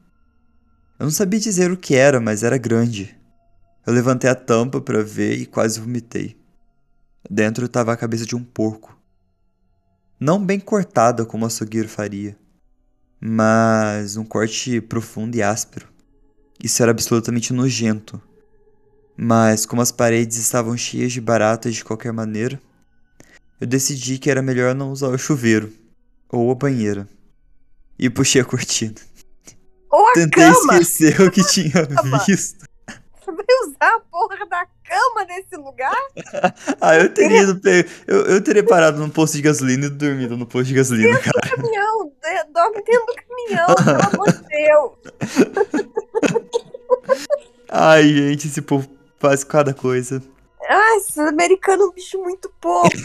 Eu 1.01 1.07
não 1.07 1.11
sabia 1.11 1.41
dizer 1.41 1.73
o 1.73 1.77
que 1.77 1.97
era, 1.97 2.21
mas 2.21 2.45
era 2.45 2.57
grande. 2.57 3.19
Eu 3.85 3.93
levantei 3.93 4.31
a 4.31 4.35
tampa 4.37 4.81
para 4.81 5.03
ver 5.03 5.35
e 5.35 5.47
quase 5.47 5.81
vomitei. 5.81 6.41
Dentro 7.29 7.67
estava 7.67 7.93
a 7.93 7.97
cabeça 7.97 8.25
de 8.25 8.37
um 8.37 8.45
porco. 8.45 8.97
Não 10.21 10.41
bem 10.41 10.61
cortada 10.61 11.27
como 11.27 11.43
o 11.43 11.49
açougueiro 11.49 11.89
faria, 11.89 12.39
mas 13.21 14.17
um 14.17 14.25
corte 14.25 14.81
profundo 14.81 15.35
e 15.35 15.43
áspero. 15.43 15.89
Isso 16.63 16.81
era 16.81 16.93
absolutamente 16.93 17.53
nojento. 17.53 18.23
Mas 19.17 19.67
como 19.67 19.83
as 19.83 19.91
paredes 19.91 20.37
estavam 20.37 20.77
cheias 20.77 21.11
de 21.11 21.21
baratas 21.21 21.75
de 21.75 21.85
qualquer 21.85 22.13
maneira, 22.13 22.63
eu 23.61 23.67
decidi 23.67 24.19
que 24.19 24.31
era 24.31 24.41
melhor 24.43 24.75
não 24.75 24.91
usar 24.91 25.09
o 25.09 25.19
chuveiro 25.19 25.73
ou 26.29 26.51
a 26.51 26.55
banheira. 26.55 27.07
E 27.99 28.09
puxei 28.09 28.41
a 28.41 28.45
cortina. 28.45 28.95
Ou 29.91 30.09
a 30.09 30.13
Tentei 30.13 30.45
cama! 30.45 30.79
esquecer 30.79 31.21
o 31.21 31.31
que 31.31 31.45
tinha 31.47 31.87
visto. 32.27 32.65
Você 33.21 33.31
vai 33.33 33.45
usar 33.69 33.97
a 33.97 34.01
porra 34.11 34.47
da 34.49 34.67
cama 34.85 35.25
nesse 35.29 35.57
lugar? 35.57 35.95
Ah, 36.81 36.97
eu 36.97 37.13
teria 37.13 37.43
ido 37.43 37.61
pe- 37.61 37.87
eu, 38.07 38.23
eu 38.27 38.41
teria 38.43 38.65
parado 38.65 38.99
no 38.99 39.11
posto 39.11 39.35
de 39.37 39.43
gasolina 39.43 39.87
e 39.87 39.91
dormido 39.91 40.35
no 40.37 40.47
posto 40.47 40.69
de 40.69 40.75
gasolina, 40.75 41.19
cara. 41.19 41.41
Caminhão, 41.57 42.07
de- 42.23 42.53
dorme 42.53 42.83
dentro 42.83 43.07
do 43.07 43.15
caminhão, 43.15 43.75
pelo 43.75 44.15
amor 44.15 44.33
de 44.33 44.49
Deus. 44.49 45.91
Ai, 47.69 48.03
gente, 48.09 48.47
esse 48.49 48.63
povo 48.63 48.89
faz 49.19 49.45
cada 49.45 49.75
coisa. 49.75 50.23
Ai, 50.73 50.97
esses 50.99 51.19
americanos 51.19 51.87
é 51.87 51.89
um 51.89 51.93
bicho 51.93 52.19
muito 52.23 52.49
pouco. 52.61 52.89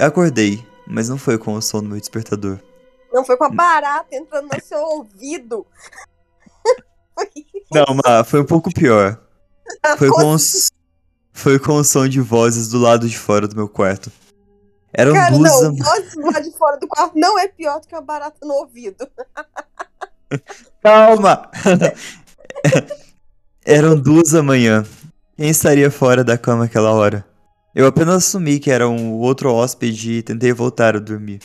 Eu 0.00 0.06
acordei, 0.06 0.64
mas 0.86 1.08
não 1.08 1.18
foi 1.18 1.36
com 1.36 1.52
o 1.54 1.60
som 1.60 1.82
do 1.82 1.88
meu 1.88 1.98
despertador. 1.98 2.58
Não 3.12 3.24
foi 3.24 3.36
com 3.36 3.44
a 3.44 3.50
barata 3.50 4.14
entrando 4.14 4.48
no 4.52 4.60
seu 4.62 4.78
ouvido. 4.80 5.66
Foi 7.14 7.28
Não, 7.72 7.84
mas 8.04 8.28
foi 8.30 8.40
um 8.40 8.46
pouco 8.46 8.72
pior. 8.72 9.20
Foi 9.98 10.08
com, 10.08 10.32
os, 10.32 10.70
foi 11.34 11.58
com 11.58 11.72
o 11.74 11.84
som 11.84 12.08
de 12.08 12.20
vozes 12.20 12.68
do 12.68 12.78
lado 12.78 13.06
de 13.06 13.18
fora 13.18 13.46
do 13.46 13.54
meu 13.56 13.68
quarto. 13.68 14.10
Eram 14.92 15.12
Cara, 15.12 15.36
duas. 15.36 15.50
não, 15.52 15.64
am- 15.68 15.76
voz 15.76 16.14
lá 16.14 16.40
de 16.40 16.50
fora 16.56 16.78
do 16.78 16.88
quarto 16.88 17.12
não 17.18 17.38
é 17.38 17.46
pior 17.48 17.78
do 17.80 17.86
que 17.86 17.94
a 17.94 18.00
barata 18.00 18.38
no 18.46 18.54
ouvido. 18.54 19.06
Calma! 20.82 21.50
Eram 23.70 24.00
duas 24.00 24.30
da 24.30 24.42
manhã. 24.42 24.82
Quem 25.36 25.50
estaria 25.50 25.90
fora 25.90 26.24
da 26.24 26.38
cama 26.38 26.64
aquela 26.64 26.90
hora? 26.90 27.22
Eu 27.74 27.86
apenas 27.86 28.14
assumi 28.14 28.58
que 28.58 28.70
era 28.70 28.88
um 28.88 29.12
outro 29.12 29.52
hóspede 29.52 30.12
e 30.12 30.22
tentei 30.22 30.54
voltar 30.54 30.96
a 30.96 30.98
dormir. 30.98 31.40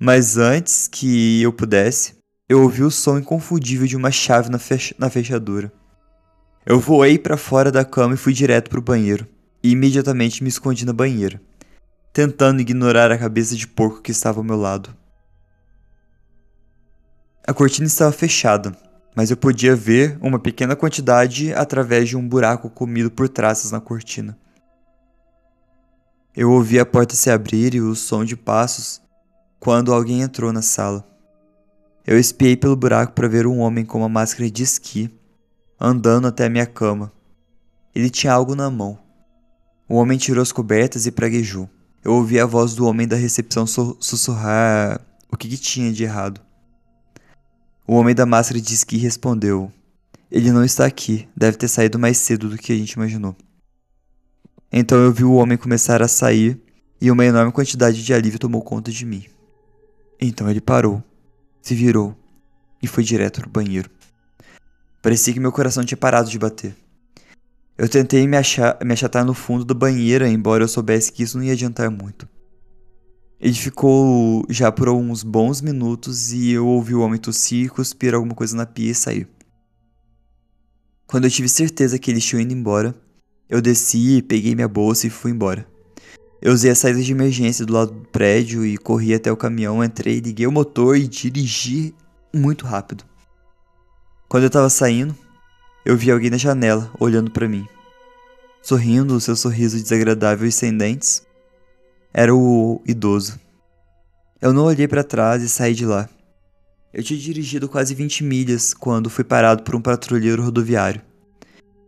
Mas 0.00 0.38
antes 0.38 0.88
que 0.88 1.42
eu 1.42 1.52
pudesse, 1.52 2.14
eu 2.48 2.62
ouvi 2.62 2.82
o 2.82 2.90
som 2.90 3.18
inconfundível 3.18 3.86
de 3.86 3.94
uma 3.94 4.10
chave 4.10 4.48
na, 4.48 4.58
fech- 4.58 4.94
na 4.98 5.10
fechadura. 5.10 5.70
Eu 6.64 6.80
voei 6.80 7.18
para 7.18 7.36
fora 7.36 7.70
da 7.70 7.84
cama 7.84 8.14
e 8.14 8.16
fui 8.16 8.32
direto 8.32 8.70
pro 8.70 8.80
banheiro. 8.80 9.26
E 9.62 9.72
imediatamente 9.72 10.42
me 10.42 10.48
escondi 10.48 10.86
na 10.86 10.94
banheira, 10.94 11.38
tentando 12.10 12.62
ignorar 12.62 13.12
a 13.12 13.18
cabeça 13.18 13.54
de 13.54 13.68
porco 13.68 14.00
que 14.00 14.12
estava 14.12 14.40
ao 14.40 14.44
meu 14.44 14.56
lado. 14.56 14.96
A 17.46 17.52
cortina 17.52 17.86
estava 17.86 18.12
fechada, 18.12 18.74
mas 19.14 19.30
eu 19.30 19.36
podia 19.36 19.74
ver 19.74 20.18
uma 20.20 20.38
pequena 20.38 20.76
quantidade 20.76 21.52
através 21.52 22.08
de 22.08 22.16
um 22.16 22.26
buraco 22.28 22.70
comido 22.70 23.10
por 23.10 23.28
traças 23.28 23.70
na 23.70 23.80
cortina. 23.80 24.38
Eu 26.36 26.52
ouvi 26.52 26.78
a 26.78 26.86
porta 26.86 27.16
se 27.16 27.30
abrir 27.30 27.74
e 27.74 27.80
o 27.80 27.94
som 27.94 28.24
de 28.24 28.36
passos 28.36 29.00
quando 29.58 29.92
alguém 29.92 30.22
entrou 30.22 30.52
na 30.52 30.62
sala. 30.62 31.04
Eu 32.06 32.18
espiei 32.18 32.56
pelo 32.56 32.76
buraco 32.76 33.12
para 33.12 33.28
ver 33.28 33.46
um 33.46 33.58
homem 33.58 33.84
com 33.84 33.98
uma 33.98 34.08
máscara 34.08 34.50
de 34.50 34.62
esqui 34.62 35.10
andando 35.80 36.26
até 36.28 36.46
a 36.46 36.50
minha 36.50 36.66
cama. 36.66 37.12
Ele 37.94 38.08
tinha 38.10 38.32
algo 38.32 38.54
na 38.54 38.70
mão. 38.70 38.98
O 39.88 39.96
homem 39.96 40.18
tirou 40.18 40.42
as 40.42 40.52
cobertas 40.52 41.06
e 41.06 41.10
praguejou. 41.10 41.68
Eu 42.04 42.14
ouvi 42.14 42.38
a 42.38 42.46
voz 42.46 42.74
do 42.74 42.86
homem 42.86 43.06
da 43.06 43.16
recepção 43.16 43.66
su- 43.66 43.96
sussurrar 44.00 45.00
o 45.30 45.36
que, 45.36 45.48
que 45.48 45.56
tinha 45.56 45.92
de 45.92 46.04
errado. 46.04 46.40
O 47.90 47.94
homem 47.94 48.14
da 48.14 48.26
máscara 48.26 48.60
de 48.60 48.74
esqui 48.74 48.98
respondeu: 48.98 49.72
Ele 50.30 50.52
não 50.52 50.62
está 50.62 50.84
aqui, 50.84 51.26
deve 51.34 51.56
ter 51.56 51.68
saído 51.68 51.98
mais 51.98 52.18
cedo 52.18 52.50
do 52.50 52.58
que 52.58 52.70
a 52.70 52.76
gente 52.76 52.92
imaginou. 52.92 53.34
Então 54.70 54.98
eu 54.98 55.10
vi 55.10 55.24
o 55.24 55.32
homem 55.32 55.56
começar 55.56 56.02
a 56.02 56.06
sair 56.06 56.60
e 57.00 57.10
uma 57.10 57.24
enorme 57.24 57.50
quantidade 57.50 58.04
de 58.04 58.12
alívio 58.12 58.38
tomou 58.38 58.60
conta 58.60 58.92
de 58.92 59.06
mim. 59.06 59.24
Então 60.20 60.50
ele 60.50 60.60
parou, 60.60 61.02
se 61.62 61.74
virou 61.74 62.14
e 62.82 62.86
foi 62.86 63.02
direto 63.02 63.40
pro 63.40 63.48
banheiro. 63.48 63.88
Parecia 65.00 65.32
que 65.32 65.40
meu 65.40 65.50
coração 65.50 65.82
tinha 65.82 65.96
parado 65.96 66.28
de 66.28 66.38
bater. 66.38 66.76
Eu 67.78 67.88
tentei 67.88 68.26
me, 68.26 68.36
achar, 68.36 68.76
me 68.84 68.92
achatar 68.92 69.24
no 69.24 69.32
fundo 69.32 69.64
da 69.64 69.72
banheira, 69.72 70.28
embora 70.28 70.62
eu 70.62 70.68
soubesse 70.68 71.10
que 71.10 71.22
isso 71.22 71.38
não 71.38 71.44
ia 71.44 71.54
adiantar 71.54 71.90
muito. 71.90 72.28
Ele 73.40 73.54
ficou 73.54 74.44
já 74.48 74.72
por 74.72 74.88
uns 74.88 75.22
bons 75.22 75.60
minutos 75.60 76.32
e 76.32 76.50
eu 76.50 76.66
ouvi 76.66 76.94
o 76.94 77.00
homem 77.00 77.20
tossir, 77.20 77.70
cuspir 77.70 78.14
alguma 78.14 78.34
coisa 78.34 78.56
na 78.56 78.66
pia 78.66 78.90
e 78.90 78.94
sair. 78.94 79.28
Quando 81.06 81.24
eu 81.24 81.30
tive 81.30 81.48
certeza 81.48 81.98
que 81.98 82.10
eles 82.10 82.24
tinham 82.24 82.42
ido 82.42 82.52
embora, 82.52 82.94
eu 83.48 83.62
desci, 83.62 84.20
peguei 84.22 84.54
minha 84.54 84.68
bolsa 84.68 85.06
e 85.06 85.10
fui 85.10 85.30
embora. 85.30 85.66
Eu 86.42 86.52
usei 86.52 86.70
a 86.70 86.74
saída 86.74 87.00
de 87.00 87.12
emergência 87.12 87.64
do 87.64 87.72
lado 87.72 87.92
do 87.92 88.08
prédio 88.08 88.66
e 88.66 88.76
corri 88.76 89.14
até 89.14 89.30
o 89.30 89.36
caminhão, 89.36 89.82
entrei, 89.82 90.20
liguei 90.20 90.46
o 90.46 90.52
motor 90.52 90.96
e 90.96 91.06
dirigi 91.08 91.94
muito 92.34 92.66
rápido. 92.66 93.04
Quando 94.28 94.44
eu 94.44 94.50
tava 94.50 94.68
saindo, 94.68 95.16
eu 95.84 95.96
vi 95.96 96.10
alguém 96.10 96.30
na 96.30 96.36
janela 96.36 96.90
olhando 96.98 97.30
para 97.30 97.48
mim. 97.48 97.66
Sorrindo, 98.60 99.14
o 99.14 99.20
seu 99.20 99.34
sorriso 99.34 99.80
desagradável 99.80 100.46
e 100.46 100.52
sem 100.52 100.76
dentes. 100.76 101.26
Era 102.20 102.34
o 102.34 102.82
idoso. 102.84 103.38
Eu 104.42 104.52
não 104.52 104.64
olhei 104.64 104.88
para 104.88 105.04
trás 105.04 105.40
e 105.40 105.48
saí 105.48 105.72
de 105.72 105.86
lá. 105.86 106.08
Eu 106.92 107.00
tinha 107.00 107.16
dirigido 107.16 107.68
quase 107.68 107.94
20 107.94 108.24
milhas 108.24 108.74
quando 108.74 109.08
fui 109.08 109.22
parado 109.22 109.62
por 109.62 109.76
um 109.76 109.80
patrulheiro 109.80 110.42
rodoviário. 110.42 111.00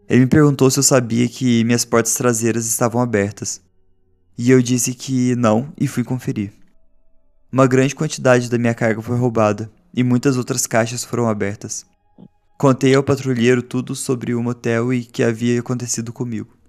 Ele 0.09 0.20
me 0.20 0.26
perguntou 0.28 0.70
se 0.70 0.78
eu 0.78 0.85
sabia 0.85 1.28
que 1.28 1.64
minhas 1.64 1.85
portas 1.85 2.14
traseiras 2.14 2.64
estavam 2.68 3.03
abertas. 3.03 3.61
E 4.39 4.53
eu 4.53 4.62
disse 4.62 4.95
que 4.95 5.35
não 5.35 5.72
e 5.76 5.89
fui 5.89 6.05
conferir. 6.05 6.53
Uma 7.51 7.66
grande 7.66 7.97
quantidade 7.97 8.49
da 8.49 8.57
minha 8.57 8.72
carga 8.72 9.03
foi 9.03 9.18
roubada 9.18 9.68
e 9.93 10.05
muitas 10.05 10.37
outras 10.37 10.64
caixas 10.64 11.03
foram 11.03 11.28
abertas. 11.28 11.85
Contei 12.57 12.95
ao 12.95 13.03
patrulheiro 13.03 13.64
tudo 13.64 13.97
sobre 13.97 14.33
o 14.33 14.41
motel 14.41 14.95
e 14.95 15.05
que 15.05 15.24
havia 15.24 15.59
acontecido 15.59 16.12
comigo. 16.12 16.60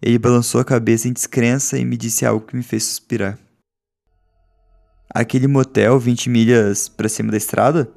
Ele 0.00 0.18
balançou 0.18 0.60
a 0.60 0.64
cabeça 0.64 1.08
em 1.08 1.12
descrença 1.12 1.76
e 1.76 1.84
me 1.84 1.96
disse 1.96 2.24
algo 2.24 2.46
que 2.46 2.56
me 2.56 2.62
fez 2.62 2.84
suspirar. 2.84 3.38
Aquele 5.12 5.46
motel 5.46 5.98
20 5.98 6.30
milhas 6.30 6.88
para 6.88 7.08
cima 7.08 7.30
da 7.30 7.36
estrada? 7.36 7.90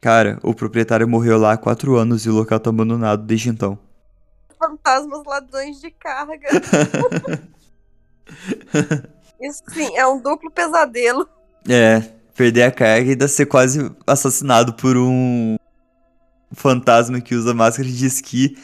Cara, 0.00 0.38
o 0.42 0.54
proprietário 0.54 1.08
morreu 1.08 1.38
lá 1.38 1.52
há 1.52 1.56
quatro 1.56 1.96
anos 1.96 2.26
e 2.26 2.30
o 2.30 2.34
local 2.34 2.58
tá 2.58 2.70
abandonado 2.70 3.24
desde 3.24 3.48
então. 3.48 3.78
Fantasmas 4.58 5.22
ladrões 5.24 5.80
de 5.80 5.90
carga. 5.90 6.48
Isso 9.40 9.62
sim, 9.68 9.96
é 9.96 10.06
um 10.06 10.20
duplo 10.20 10.50
pesadelo. 10.50 11.28
É, 11.68 12.00
perder 12.34 12.64
a 12.64 12.72
carga 12.72 13.06
e 13.06 13.10
ainda 13.10 13.28
ser 13.28 13.46
quase 13.46 13.90
assassinado 14.06 14.74
por 14.74 14.96
um 14.96 15.56
fantasma 16.52 17.20
que 17.20 17.34
usa 17.34 17.52
máscara 17.52 17.88
de 17.88 18.06
esqui 18.06 18.56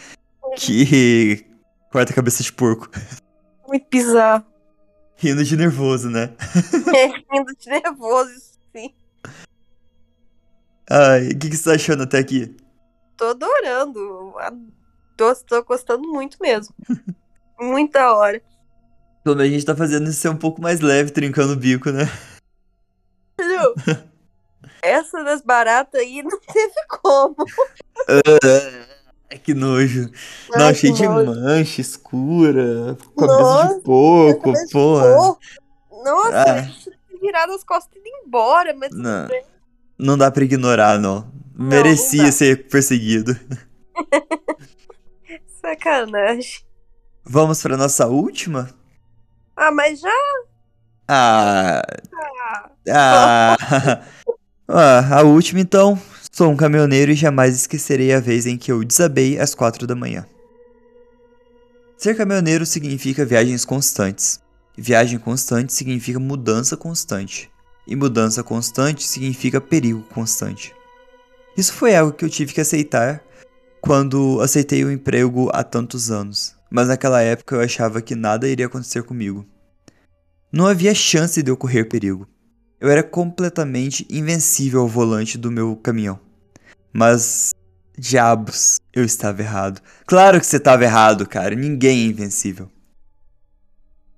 que 0.57 1.50
corta 1.91 2.13
a 2.13 2.15
cabeça 2.15 2.43
de 2.43 2.53
porco. 2.53 2.89
Muito 3.67 3.87
bizarro. 3.91 4.45
Rindo 5.17 5.45
de 5.45 5.57
nervoso, 5.57 6.09
né? 6.09 6.35
É, 6.97 7.07
rindo 7.07 7.55
de 7.59 7.69
nervoso, 7.69 8.33
sim. 8.75 8.95
Ai, 10.89 11.29
o 11.29 11.39
que, 11.39 11.51
que 11.51 11.57
você 11.57 11.71
tá 11.71 11.77
achando 11.77 12.03
até 12.03 12.19
aqui? 12.19 12.57
Tô 13.17 13.27
adorando. 13.27 14.35
Tô, 15.17 15.35
tô 15.47 15.63
gostando 15.63 16.09
muito 16.09 16.39
mesmo. 16.41 16.75
muito 17.61 17.93
da 17.93 18.15
hora. 18.15 18.43
Pelo 19.23 19.37
menos 19.37 19.51
a 19.51 19.55
gente 19.55 19.67
tá 19.67 19.77
fazendo 19.77 20.09
isso 20.09 20.21
ser 20.21 20.31
um 20.31 20.37
pouco 20.37 20.63
mais 20.63 20.81
leve, 20.81 21.11
trincando 21.11 21.53
o 21.53 21.57
bico, 21.57 21.91
né? 21.91 22.05
Entendeu? 23.35 23.75
Essa 24.83 25.23
das 25.23 25.43
baratas 25.43 26.01
aí 26.01 26.23
não 26.23 26.41
teve 26.41 26.87
como. 26.89 27.37
Ai, 29.31 29.39
que 29.39 29.55
nojo. 29.55 30.11
Ai, 30.55 30.59
Não, 30.59 30.75
cheio 30.75 30.93
de 30.95 31.07
mancha 31.09 31.81
escura, 31.81 32.97
cabeça 33.17 33.39
Nossa, 33.43 33.75
de 33.77 33.81
porco, 33.83 34.43
Cabeça 34.43 34.67
de 34.67 34.73
porra. 34.73 35.15
porco. 35.17 35.41
Nossa, 36.05 36.45
Ah. 36.45 36.71
virar 37.21 37.45
as 37.51 37.63
costas 37.65 37.97
e 37.97 38.09
ir 38.09 38.25
embora, 38.27 38.75
mas 38.77 38.91
Não. 38.93 39.29
Não 39.99 40.17
dá 40.19 40.31
pra 40.31 40.43
ignorar, 40.45 40.99
não. 40.99 41.31
não 41.55 41.67
Merecia 41.67 42.25
dá. 42.25 42.33
ser 42.33 42.67
perseguido. 42.69 43.39
Sacanagem. 45.61 46.63
Vamos 47.25 47.63
pra 47.63 47.77
nossa 47.77 48.07
última? 48.07 48.71
Ah, 49.57 49.71
mas 49.71 50.01
já. 50.01 50.09
Ah. 51.07 51.83
Ah, 52.89 53.57
Ah. 53.63 54.03
ah, 54.69 55.19
a 55.19 55.23
última 55.23 55.61
então. 55.61 56.01
Sou 56.41 56.51
um 56.51 56.57
caminhoneiro 56.57 57.13
e 57.13 57.15
jamais 57.15 57.55
esquecerei 57.55 58.15
a 58.15 58.19
vez 58.19 58.47
em 58.47 58.57
que 58.57 58.73
eu 58.73 58.83
desabei 58.83 59.39
às 59.39 59.55
quatro 59.55 59.87
da 59.87 59.95
manhã. 59.95 60.25
Ser 61.99 62.17
caminhoneiro 62.17 62.65
significa 62.65 63.27
viagens 63.27 63.63
constantes. 63.63 64.41
Viagem 64.75 65.19
constante 65.19 65.71
significa 65.71 66.19
mudança 66.19 66.79
constante. 66.79 67.51
E 67.87 67.95
mudança 67.95 68.43
constante 68.43 69.07
significa 69.07 69.61
perigo 69.61 70.01
constante. 70.15 70.75
Isso 71.59 71.75
foi 71.75 71.95
algo 71.95 72.15
que 72.15 72.25
eu 72.25 72.31
tive 72.31 72.55
que 72.55 72.63
aceitar 72.63 73.23
quando 73.83 74.41
aceitei 74.41 74.83
o 74.83 74.91
emprego 74.91 75.51
há 75.53 75.63
tantos 75.63 76.11
anos. 76.11 76.57
Mas 76.71 76.89
naquela 76.89 77.21
época 77.21 77.57
eu 77.57 77.61
achava 77.61 78.01
que 78.01 78.15
nada 78.15 78.49
iria 78.49 78.65
acontecer 78.65 79.03
comigo. 79.03 79.45
Não 80.51 80.67
havia 80.67 80.95
chance 80.95 81.43
de 81.43 81.51
eu 81.51 81.57
correr 81.59 81.85
perigo. 81.85 82.27
Eu 82.81 82.89
era 82.89 83.03
completamente 83.03 84.07
invencível 84.09 84.81
ao 84.81 84.89
volante 84.89 85.37
do 85.37 85.51
meu 85.51 85.77
caminhão. 85.77 86.30
Mas, 86.93 87.51
diabos, 87.97 88.77
eu 88.93 89.05
estava 89.05 89.43
errado. 89.43 89.81
Claro 90.07 90.41
que 90.41 90.47
você 90.47 90.57
estava 90.57 90.85
errado, 90.85 91.27
cara. 91.27 91.55
Ninguém 91.55 92.03
é 92.03 92.07
invencível. 92.07 92.71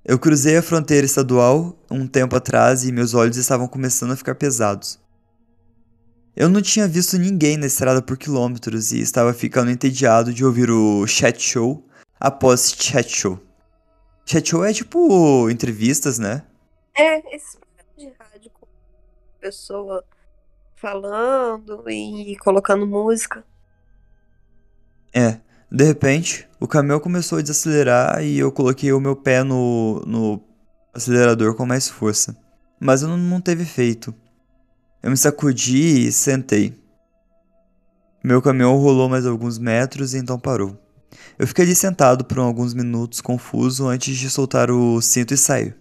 Eu 0.05 0.19
cruzei 0.19 0.57
a 0.57 0.63
fronteira 0.63 1.07
estadual 1.07 1.79
um 1.91 2.07
tempo 2.07 2.35
atrás 2.35 2.85
e 2.85 2.93
meus 2.93 3.15
olhos 3.15 3.37
estavam 3.37 3.69
começando 3.69 4.13
a 4.13 4.17
ficar 4.17 4.35
pesados. 4.35 4.99
Eu 6.35 6.49
não 6.49 6.63
tinha 6.63 6.89
visto 6.89 7.19
ninguém 7.19 7.57
na 7.57 7.67
estrada 7.67 8.01
por 8.03 8.17
quilômetros 8.17 8.91
e 8.91 9.01
estava 9.01 9.33
ficando 9.35 9.71
entediado 9.71 10.33
de 10.33 10.45
ouvir 10.45 10.71
o 10.71 11.07
chat 11.07 11.41
show 11.41 11.87
após 12.19 12.75
chat 12.77 13.09
show. 13.09 13.39
Chat 14.25 14.49
show 14.49 14.65
é 14.65 14.73
tipo 14.73 15.51
entrevistas, 15.51 16.19
né? 16.19 16.43
é, 16.95 17.35
esse 17.35 17.59
programa 17.59 17.91
de 17.97 18.13
rádio 18.19 18.51
com 18.51 18.67
pessoa 19.41 20.05
falando 20.83 21.89
e 21.89 22.37
colocando 22.39 22.85
música. 22.85 23.45
É, 25.15 25.39
de 25.71 25.85
repente, 25.85 26.49
o 26.59 26.67
caminhão 26.67 26.99
começou 26.99 27.39
a 27.39 27.41
desacelerar 27.41 28.25
e 28.25 28.37
eu 28.37 28.51
coloquei 28.51 28.93
o 28.93 29.01
meu 29.01 29.15
pé 29.15 29.45
no, 29.45 30.03
no 30.05 30.43
acelerador 30.93 31.55
com 31.55 31.65
mais 31.65 31.89
força. 31.89 32.37
Mas 32.81 33.03
não, 33.03 33.17
não 33.17 33.41
teve 33.41 33.63
efeito. 33.63 34.13
Eu 35.01 35.11
me 35.11 35.17
sacudi 35.17 36.09
e 36.09 36.13
sentei. 36.13 36.77
Meu 38.25 38.43
caminhão 38.43 38.77
rolou 38.77 39.09
mais 39.09 39.25
alguns 39.25 39.59
metros 39.59 40.15
e 40.15 40.19
então 40.19 40.39
parou. 40.39 40.77
Eu 41.39 41.47
fiquei 41.47 41.65
ali 41.65 41.77
sentado 41.77 42.25
por 42.25 42.39
alguns 42.39 42.75
minutos 42.75 43.21
confuso 43.21 43.87
antes 43.87 44.17
de 44.17 44.29
soltar 44.29 44.71
o 44.71 45.01
cinto 45.01 45.33
e 45.33 45.37
sair. 45.37 45.77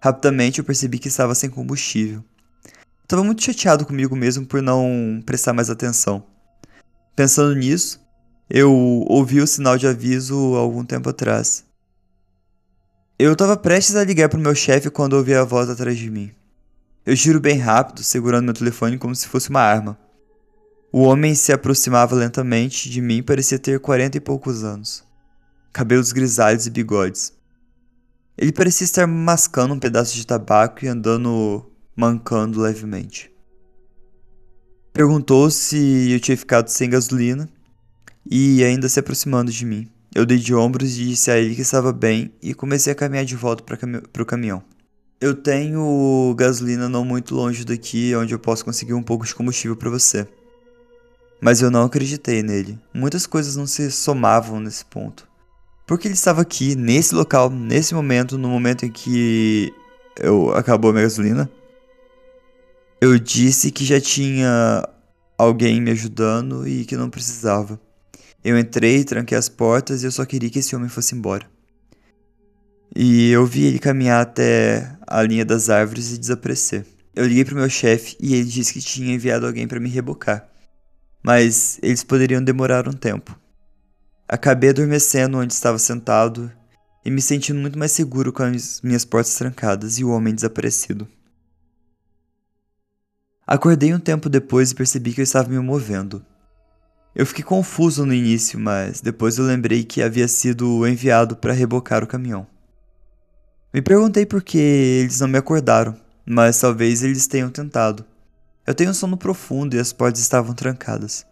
Rapidamente 0.00 0.60
eu 0.60 0.64
percebi 0.64 0.98
que 0.98 1.08
estava 1.08 1.34
sem 1.34 1.50
combustível. 1.50 2.24
Estava 3.04 3.22
muito 3.22 3.42
chateado 3.42 3.84
comigo 3.84 4.16
mesmo 4.16 4.46
por 4.46 4.62
não 4.62 5.22
prestar 5.26 5.52
mais 5.52 5.68
atenção. 5.68 6.24
Pensando 7.14 7.54
nisso, 7.54 8.00
eu 8.48 8.72
ouvi 8.72 9.40
o 9.40 9.46
sinal 9.46 9.76
de 9.76 9.86
aviso 9.86 10.34
algum 10.56 10.82
tempo 10.82 11.10
atrás. 11.10 11.64
Eu 13.18 13.34
estava 13.34 13.58
prestes 13.58 13.94
a 13.94 14.04
ligar 14.04 14.30
pro 14.30 14.40
meu 14.40 14.54
chefe 14.54 14.90
quando 14.90 15.12
ouvi 15.12 15.34
a 15.34 15.44
voz 15.44 15.68
atrás 15.68 15.98
de 15.98 16.10
mim. 16.10 16.32
Eu 17.04 17.14
giro 17.14 17.38
bem 17.38 17.58
rápido, 17.58 18.02
segurando 18.02 18.46
meu 18.46 18.54
telefone 18.54 18.96
como 18.96 19.14
se 19.14 19.28
fosse 19.28 19.50
uma 19.50 19.60
arma. 19.60 19.98
O 20.90 21.02
homem 21.02 21.34
se 21.34 21.52
aproximava 21.52 22.14
lentamente 22.14 22.88
de 22.88 23.02
mim 23.02 23.22
parecia 23.22 23.58
ter 23.58 23.80
quarenta 23.80 24.16
e 24.16 24.20
poucos 24.20 24.64
anos. 24.64 25.04
Cabelos 25.74 26.10
grisalhos 26.10 26.66
e 26.66 26.70
bigodes. 26.70 27.34
Ele 28.38 28.50
parecia 28.50 28.86
estar 28.86 29.06
mascando 29.06 29.74
um 29.74 29.78
pedaço 29.78 30.14
de 30.14 30.26
tabaco 30.26 30.84
e 30.84 30.88
andando 30.88 31.70
mancando 31.96 32.60
levemente. 32.60 33.30
Perguntou 34.92 35.50
se 35.50 36.12
eu 36.12 36.20
tinha 36.20 36.36
ficado 36.36 36.68
sem 36.68 36.88
gasolina 36.88 37.48
e 38.30 38.62
ainda 38.62 38.88
se 38.88 39.00
aproximando 39.00 39.50
de 39.50 39.64
mim. 39.64 39.88
Eu 40.14 40.24
dei 40.24 40.38
de 40.38 40.54
ombros 40.54 40.96
e 40.96 41.06
disse 41.06 41.30
a 41.30 41.36
ele 41.36 41.56
que 41.56 41.62
estava 41.62 41.92
bem 41.92 42.32
e 42.40 42.54
comecei 42.54 42.92
a 42.92 42.96
caminhar 42.96 43.24
de 43.24 43.34
volta 43.34 43.64
para 43.64 43.76
cami 43.76 43.96
o 43.98 44.24
caminhão. 44.24 44.62
Eu 45.20 45.34
tenho 45.34 46.34
gasolina 46.36 46.88
não 46.88 47.04
muito 47.04 47.34
longe 47.34 47.64
daqui, 47.64 48.14
onde 48.14 48.32
eu 48.32 48.38
posso 48.38 48.64
conseguir 48.64 48.94
um 48.94 49.02
pouco 49.02 49.26
de 49.26 49.34
combustível 49.34 49.76
para 49.76 49.90
você. 49.90 50.28
Mas 51.40 51.60
eu 51.60 51.70
não 51.70 51.84
acreditei 51.84 52.42
nele. 52.42 52.78
Muitas 52.92 53.26
coisas 53.26 53.56
não 53.56 53.66
se 53.66 53.90
somavam 53.90 54.60
nesse 54.60 54.84
ponto. 54.84 55.26
Porque 55.86 56.06
ele 56.08 56.14
estava 56.14 56.40
aqui, 56.40 56.74
nesse 56.74 57.14
local, 57.14 57.50
nesse 57.50 57.94
momento, 57.94 58.38
no 58.38 58.48
momento 58.48 58.86
em 58.86 58.90
que 58.90 59.72
eu 60.20 60.54
acabou 60.54 60.90
a 60.90 60.94
minha 60.94 61.04
gasolina. 61.04 61.50
Eu 63.00 63.18
disse 63.18 63.70
que 63.70 63.84
já 63.84 64.00
tinha 64.00 64.88
alguém 65.36 65.80
me 65.80 65.90
ajudando 65.90 66.66
e 66.66 66.84
que 66.84 66.96
não 66.96 67.10
precisava. 67.10 67.80
Eu 68.42 68.58
entrei, 68.58 69.04
tranquei 69.04 69.36
as 69.36 69.48
portas 69.48 70.02
e 70.02 70.06
eu 70.06 70.12
só 70.12 70.24
queria 70.24 70.50
que 70.50 70.58
esse 70.58 70.76
homem 70.76 70.88
fosse 70.88 71.14
embora. 71.14 71.46
E 72.94 73.30
eu 73.30 73.44
vi 73.44 73.64
ele 73.64 73.78
caminhar 73.78 74.20
até 74.20 74.96
a 75.06 75.22
linha 75.22 75.44
das 75.44 75.68
árvores 75.68 76.12
e 76.12 76.18
desaparecer. 76.18 76.86
Eu 77.14 77.26
liguei 77.26 77.44
pro 77.44 77.56
meu 77.56 77.68
chefe 77.68 78.16
e 78.20 78.34
ele 78.34 78.44
disse 78.44 78.72
que 78.72 78.80
tinha 78.80 79.14
enviado 79.14 79.46
alguém 79.46 79.66
para 79.66 79.80
me 79.80 79.88
rebocar. 79.88 80.48
Mas 81.22 81.78
eles 81.82 82.04
poderiam 82.04 82.42
demorar 82.42 82.86
um 82.88 82.92
tempo. 82.92 83.38
Acabei 84.28 84.70
adormecendo 84.70 85.38
onde 85.38 85.52
estava 85.52 85.78
sentado 85.78 86.52
e 87.04 87.10
me 87.10 87.20
sentindo 87.20 87.60
muito 87.60 87.78
mais 87.78 87.92
seguro 87.92 88.32
com 88.32 88.42
as 88.42 88.80
minhas 88.82 89.04
portas 89.04 89.34
trancadas 89.34 89.98
e 89.98 90.04
o 90.04 90.10
homem 90.10 90.34
desaparecido. 90.34 91.08
Acordei 93.46 93.92
um 93.92 93.98
tempo 93.98 94.30
depois 94.30 94.70
e 94.70 94.74
percebi 94.74 95.12
que 95.12 95.20
eu 95.20 95.24
estava 95.24 95.50
me 95.50 95.58
movendo. 95.58 96.24
Eu 97.14 97.26
fiquei 97.26 97.44
confuso 97.44 98.06
no 98.06 98.14
início, 98.14 98.58
mas 98.58 99.02
depois 99.02 99.36
eu 99.36 99.44
lembrei 99.44 99.84
que 99.84 100.02
havia 100.02 100.26
sido 100.26 100.86
enviado 100.86 101.36
para 101.36 101.52
rebocar 101.52 102.02
o 102.02 102.06
caminhão. 102.06 102.46
Me 103.72 103.82
perguntei 103.82 104.24
por 104.24 104.42
que 104.42 104.56
eles 104.56 105.20
não 105.20 105.28
me 105.28 105.36
acordaram, 105.36 105.94
mas 106.24 106.58
talvez 106.58 107.02
eles 107.02 107.26
tenham 107.26 107.50
tentado. 107.50 108.04
Eu 108.66 108.74
tenho 108.74 108.90
um 108.90 108.94
sono 108.94 109.16
profundo 109.16 109.76
e 109.76 109.78
as 109.78 109.92
portas 109.92 110.22
estavam 110.22 110.54
trancadas. 110.54 111.26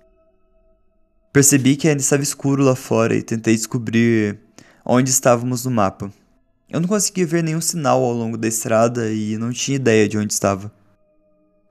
Percebi 1.33 1.77
que 1.77 1.89
ainda 1.89 2.03
estava 2.03 2.23
escuro 2.23 2.63
lá 2.63 2.77
fora 2.77 3.15
e 3.15 3.23
tentei 3.23 3.57
descobrir 3.57 4.39
onde 4.85 5.09
estávamos 5.09 5.65
no 5.65 5.71
mapa. 5.71 6.13
Eu 6.69 6.79
não 6.79 6.89
conseguia 6.89 7.27
ver 7.27 7.43
nenhum 7.43 7.61
sinal 7.61 8.05
ao 8.05 8.13
longo 8.13 8.37
da 8.37 8.47
estrada 8.47 9.11
e 9.11 9.39
não 9.39 9.51
tinha 9.51 9.77
ideia 9.77 10.07
de 10.07 10.19
onde 10.19 10.33
estava. 10.33 10.71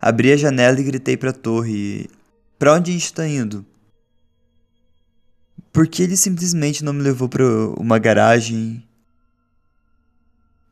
Abri 0.02 0.34
a 0.34 0.38
janela 0.38 0.80
e 0.80 0.84
gritei 0.84 1.16
para 1.16 1.30
a 1.30 1.34
torre: 1.34 2.10
Para 2.58 2.74
onde 2.74 2.90
a 2.90 2.94
gente 2.94 3.06
está 3.06 3.28
indo? 3.28 3.64
Por 5.72 5.88
que 5.88 6.02
ele 6.02 6.18
simplesmente 6.18 6.84
não 6.84 6.92
me 6.92 7.04
levou 7.04 7.30
para 7.30 7.46
uma 7.78 8.00
garagem? 8.00 8.84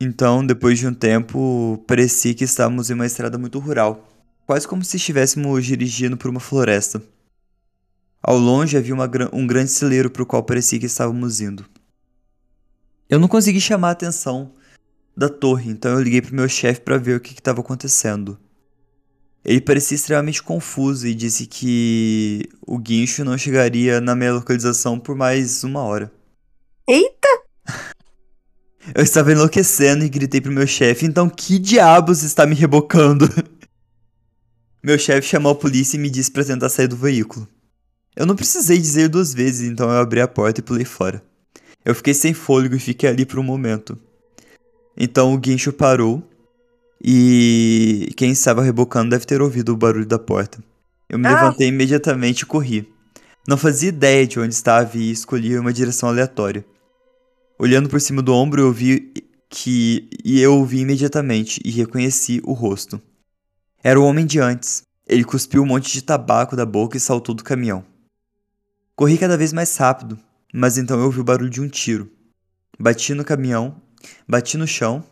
Então, 0.02 0.44
depois 0.44 0.80
de 0.80 0.88
um 0.88 0.94
tempo, 0.94 1.84
parecia 1.86 2.34
que 2.34 2.44
estávamos 2.44 2.90
em 2.90 2.94
uma 2.94 3.06
estrada 3.06 3.38
muito 3.38 3.60
rural, 3.60 4.10
quase 4.48 4.68
como 4.68 4.84
se 4.84 4.98
estivéssemos 4.98 5.64
dirigindo 5.64 6.18
por 6.18 6.32
uma 6.32 6.40
floresta. 6.40 7.00
Ao 8.24 8.38
longe 8.38 8.78
havia 8.78 8.96
uma, 8.96 9.10
um 9.32 9.46
grande 9.46 9.70
celeiro 9.70 10.10
para 10.10 10.24
o 10.24 10.26
qual 10.26 10.42
parecia 10.42 10.80
que 10.80 10.88
estávamos 10.88 11.40
indo. 11.40 11.66
Eu 13.08 13.20
não 13.20 13.28
consegui 13.28 13.62
chamar 13.62 13.90
a 13.90 13.92
atenção 13.92 14.54
da 15.16 15.30
torre, 15.30 15.70
então 15.70 15.92
eu 15.92 16.02
liguei 16.02 16.22
para 16.22 16.36
meu 16.36 16.50
chefe 16.50 16.82
para 16.82 16.98
ver 16.98 17.18
o 17.18 17.20
que 17.20 17.34
estava 17.34 17.62
acontecendo. 17.62 18.40
Ele 19.44 19.62
parecia 19.62 19.96
extremamente 19.96 20.44
confuso 20.44 21.08
e 21.08 21.16
disse 21.16 21.46
que 21.46 22.44
o 22.62 22.78
guincho 22.78 23.24
não 23.24 23.38
chegaria 23.38 24.02
na 24.02 24.16
minha 24.16 24.34
localização 24.34 25.00
por 25.00 25.16
mais 25.16 25.64
uma 25.64 25.82
hora. 25.82 26.12
Eita! 26.88 27.28
Eu 28.96 29.04
estava 29.04 29.32
enlouquecendo 29.32 30.04
e 30.04 30.10
gritei 30.10 30.42
pro 30.42 30.52
meu 30.52 30.68
chefe: 30.68 31.06
então 31.06 31.30
que 31.30 31.60
diabos 31.60 32.24
está 32.24 32.46
me 32.46 32.56
rebocando? 32.56 33.30
meu 34.84 34.98
chefe 34.98 35.28
chamou 35.28 35.52
a 35.52 35.56
polícia 35.56 35.98
e 35.98 36.00
me 36.00 36.10
disse 36.10 36.32
para 36.32 36.44
tentar 36.44 36.70
sair 36.70 36.88
do 36.88 36.98
veículo. 36.98 37.48
Eu 38.16 38.26
não 38.26 38.36
precisei 38.36 38.78
dizer 38.78 39.08
duas 39.08 39.34
vezes, 39.34 39.70
então 39.70 39.90
eu 39.90 39.98
abri 39.98 40.20
a 40.20 40.28
porta 40.28 40.60
e 40.60 40.64
pulei 40.64 40.86
fora. 40.86 41.24
Eu 41.86 41.96
fiquei 41.96 42.14
sem 42.14 42.34
fôlego 42.34 42.76
e 42.76 42.80
fiquei 42.80 43.10
ali 43.10 43.26
por 43.26 43.40
um 43.40 43.44
momento. 43.44 43.98
Então 44.98 45.34
o 45.34 45.38
guincho 45.38 45.72
parou 45.72 46.24
e 47.02 48.12
quem 48.18 48.32
estava 48.32 48.62
rebocando 48.62 49.12
deve 49.12 49.26
ter 49.26 49.42
ouvido 49.42 49.74
o 49.74 49.78
barulho 49.78 50.06
da 50.06 50.20
porta. 50.20 50.62
Eu 51.08 51.18
me 51.18 51.28
ah. 51.28 51.34
levantei 51.34 51.68
imediatamente 51.68 52.42
e 52.42 52.46
corri. 52.46 52.92
Não 53.48 53.58
fazia 53.58 53.90
ideia 53.90 54.28
de 54.28 54.40
onde 54.40 54.54
estava 54.54 54.98
e 54.98 55.12
escolhi 55.12 55.58
uma 55.58 55.74
direção 55.74 56.10
aleatória. 56.10 56.66
Olhando 57.58 57.90
por 57.90 58.00
cima 58.00 58.22
do 58.22 58.34
ombro, 58.34 58.62
eu 58.62 58.72
vi 58.72 59.14
que. 59.50 60.10
E 60.24 60.40
eu 60.40 60.60
o 60.60 60.66
vi 60.66 60.82
imediatamente 60.82 61.60
e 61.64 61.72
reconheci 61.72 62.42
o 62.44 62.54
rosto. 62.54 63.02
Era 63.84 64.00
o 64.00 64.04
homem 64.04 64.26
de 64.26 64.40
antes. 64.40 64.84
Ele 65.08 65.24
cuspiu 65.24 65.64
um 65.64 65.66
monte 65.66 65.92
de 65.92 66.04
tabaco 66.04 66.56
da 66.56 66.66
boca 66.66 66.96
e 66.96 67.00
saltou 67.00 67.34
do 67.34 67.44
caminhão. 67.44 67.84
Corri 68.96 69.18
cada 69.18 69.38
vez 69.38 69.52
mais 69.52 69.76
rápido, 69.76 70.20
mas 70.54 70.78
então 70.78 71.00
eu 71.00 71.06
ouvi 71.06 71.22
o 71.22 71.24
barulho 71.24 71.50
de 71.50 71.62
um 71.62 71.68
tiro. 71.68 72.12
Bati 72.78 73.14
no 73.14 73.26
caminhão, 73.26 73.82
bati 74.28 74.58
no 74.58 74.68
chão 74.68 75.04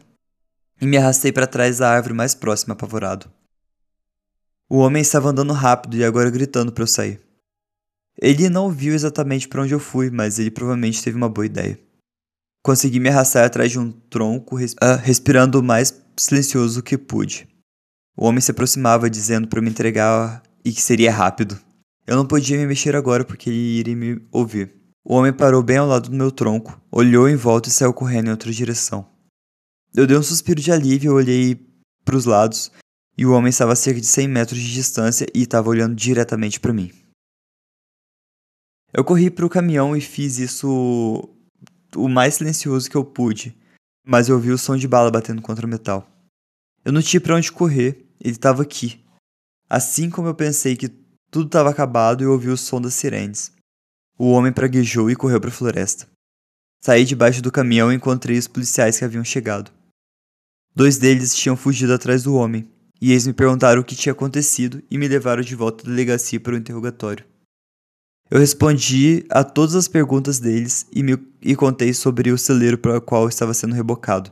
e 0.80 0.86
me 0.86 0.98
arrastei 0.98 1.32
para 1.32 1.48
trás 1.48 1.80
da 1.80 1.90
árvore 1.90 2.14
mais 2.14 2.36
próxima, 2.36 2.74
apavorado. 2.74 3.32
O 4.70 4.78
homem 4.78 5.02
estava 5.02 5.30
andando 5.30 5.54
rápido 5.54 5.96
e 5.96 6.04
agora 6.04 6.30
gritando 6.30 6.72
para 6.72 6.84
eu 6.84 6.88
sair. 6.88 7.22
Ele 8.20 8.50
não 8.50 8.70
viu 8.70 8.94
exatamente 8.94 9.48
para 9.48 9.62
onde 9.62 9.74
eu 9.74 9.80
fui, 9.80 10.10
mas 10.10 10.40
ele 10.40 10.52
provavelmente 10.52 11.04
teve 11.04 11.16
uma 11.16 11.30
boa 11.30 11.46
ideia. 11.46 11.80
Consegui 12.64 13.00
me 13.00 13.10
arrastar 13.10 13.46
atrás 13.46 13.72
de 13.72 13.80
um 13.80 13.92
tronco, 13.92 14.58
uh, 14.58 14.98
respirando 15.02 15.60
o 15.60 15.64
mais 15.64 15.94
silencioso 16.18 16.84
que 16.84 16.98
pude. 16.98 17.48
O 18.18 18.26
homem 18.26 18.42
se 18.42 18.52
aproximava, 18.52 19.10
dizendo 19.10 19.48
para 19.48 19.62
me 19.62 19.70
entregar 19.70 20.42
e 20.66 20.72
que 20.72 20.82
seria 20.82 21.12
rápido. 21.12 21.58
Eu 22.06 22.16
não 22.18 22.26
podia 22.26 22.58
me 22.58 22.66
mexer 22.66 22.96
agora 22.96 23.24
porque 23.24 23.50
ele 23.50 23.80
iria 23.80 23.96
me 23.96 24.22
ouvir. 24.32 24.74
O 25.06 25.16
homem 25.16 25.32
parou 25.32 25.64
bem 25.64 25.78
ao 25.78 25.88
lado 25.88 26.10
do 26.10 26.16
meu 26.16 26.32
tronco, 26.32 26.82
olhou 26.92 27.30
em 27.30 27.36
volta 27.36 27.70
e 27.70 27.72
saiu 27.72 27.94
correndo 27.94 28.28
em 28.28 28.32
outra 28.32 28.52
direção. 28.52 29.08
Eu 29.98 30.06
dei 30.06 30.16
um 30.16 30.22
suspiro 30.22 30.62
de 30.62 30.72
alívio 30.72 31.16
olhei 31.16 31.56
para 32.06 32.16
os 32.16 32.26
lados, 32.26 32.72
e 33.18 33.26
o 33.26 33.32
homem 33.32 33.50
estava 33.50 33.74
a 33.74 33.76
cerca 33.76 34.00
de 34.00 34.06
100 34.06 34.28
metros 34.28 34.60
de 34.60 34.72
distância 34.72 35.26
e 35.34 35.42
estava 35.42 35.70
olhando 35.70 35.96
diretamente 35.96 36.60
para 36.60 36.72
mim. 36.72 36.92
Eu 38.94 39.04
corri 39.04 39.32
para 39.32 39.44
o 39.44 39.50
caminhão 39.50 39.96
e 39.96 40.02
fiz 40.02 40.38
isso 40.38 41.28
o 41.96 42.08
mais 42.08 42.36
silencioso 42.36 42.88
que 42.92 42.96
eu 42.96 43.04
pude, 43.04 43.58
mas 44.06 44.30
eu 44.30 44.36
ouvi 44.36 44.52
o 44.52 44.58
som 44.58 44.78
de 44.78 44.88
bala 44.88 45.10
batendo 45.10 45.42
contra 45.42 45.66
o 45.66 45.70
metal. 45.70 46.08
Eu 46.86 46.92
não 46.92 47.02
tinha 47.02 47.20
para 47.20 47.36
onde 47.36 47.52
correr, 47.52 48.06
ele 48.22 48.36
estava 48.36 48.62
aqui. 48.62 49.04
Assim 49.68 50.12
como 50.12 50.28
eu 50.28 50.36
pensei 50.36 50.76
que 50.76 50.90
tudo 51.32 51.48
estava 51.48 51.72
acabado, 51.72 52.24
eu 52.24 52.34
ouvi 52.34 52.50
o 52.50 52.58
som 52.58 52.80
das 52.80 52.94
sirenes. 52.94 53.52
O 54.16 54.30
homem 54.30 54.54
praguejou 54.54 55.10
e 55.10 55.16
correu 55.16 55.42
para 55.42 55.50
a 55.50 55.54
floresta. 55.54 56.08
Saí 56.84 57.04
debaixo 57.04 57.42
do 57.42 57.52
caminhão 57.52 57.92
e 57.92 57.96
encontrei 57.96 58.38
os 58.38 58.48
policiais 58.48 59.00
que 59.00 59.04
haviam 59.04 59.24
chegado. 59.24 59.76
Dois 60.78 61.00
deles 61.00 61.36
tinham 61.36 61.58
fugido 61.58 61.92
atrás 61.92 62.22
do 62.22 62.36
homem, 62.36 62.72
e 63.02 63.10
eles 63.10 63.26
me 63.26 63.34
perguntaram 63.34 63.82
o 63.82 63.84
que 63.84 63.96
tinha 63.96 64.14
acontecido 64.14 64.84
e 64.92 64.98
me 65.00 65.08
levaram 65.08 65.42
de 65.42 65.56
volta 65.56 65.84
à 65.84 65.90
delegacia 65.90 66.40
para 66.40 66.54
o 66.54 66.56
interrogatório. 66.56 67.26
Eu 68.30 68.38
respondi 68.38 69.26
a 69.32 69.44
todas 69.44 69.74
as 69.74 69.88
perguntas 69.88 70.38
deles 70.38 70.86
e, 70.94 71.02
me, 71.02 71.18
e 71.42 71.56
contei 71.56 71.96
sobre 71.96 72.30
o 72.30 72.38
celeiro 72.38 72.78
para 72.78 72.96
o 72.96 73.02
qual 73.02 73.28
estava 73.28 73.56
sendo 73.56 73.74
rebocado. 73.74 74.32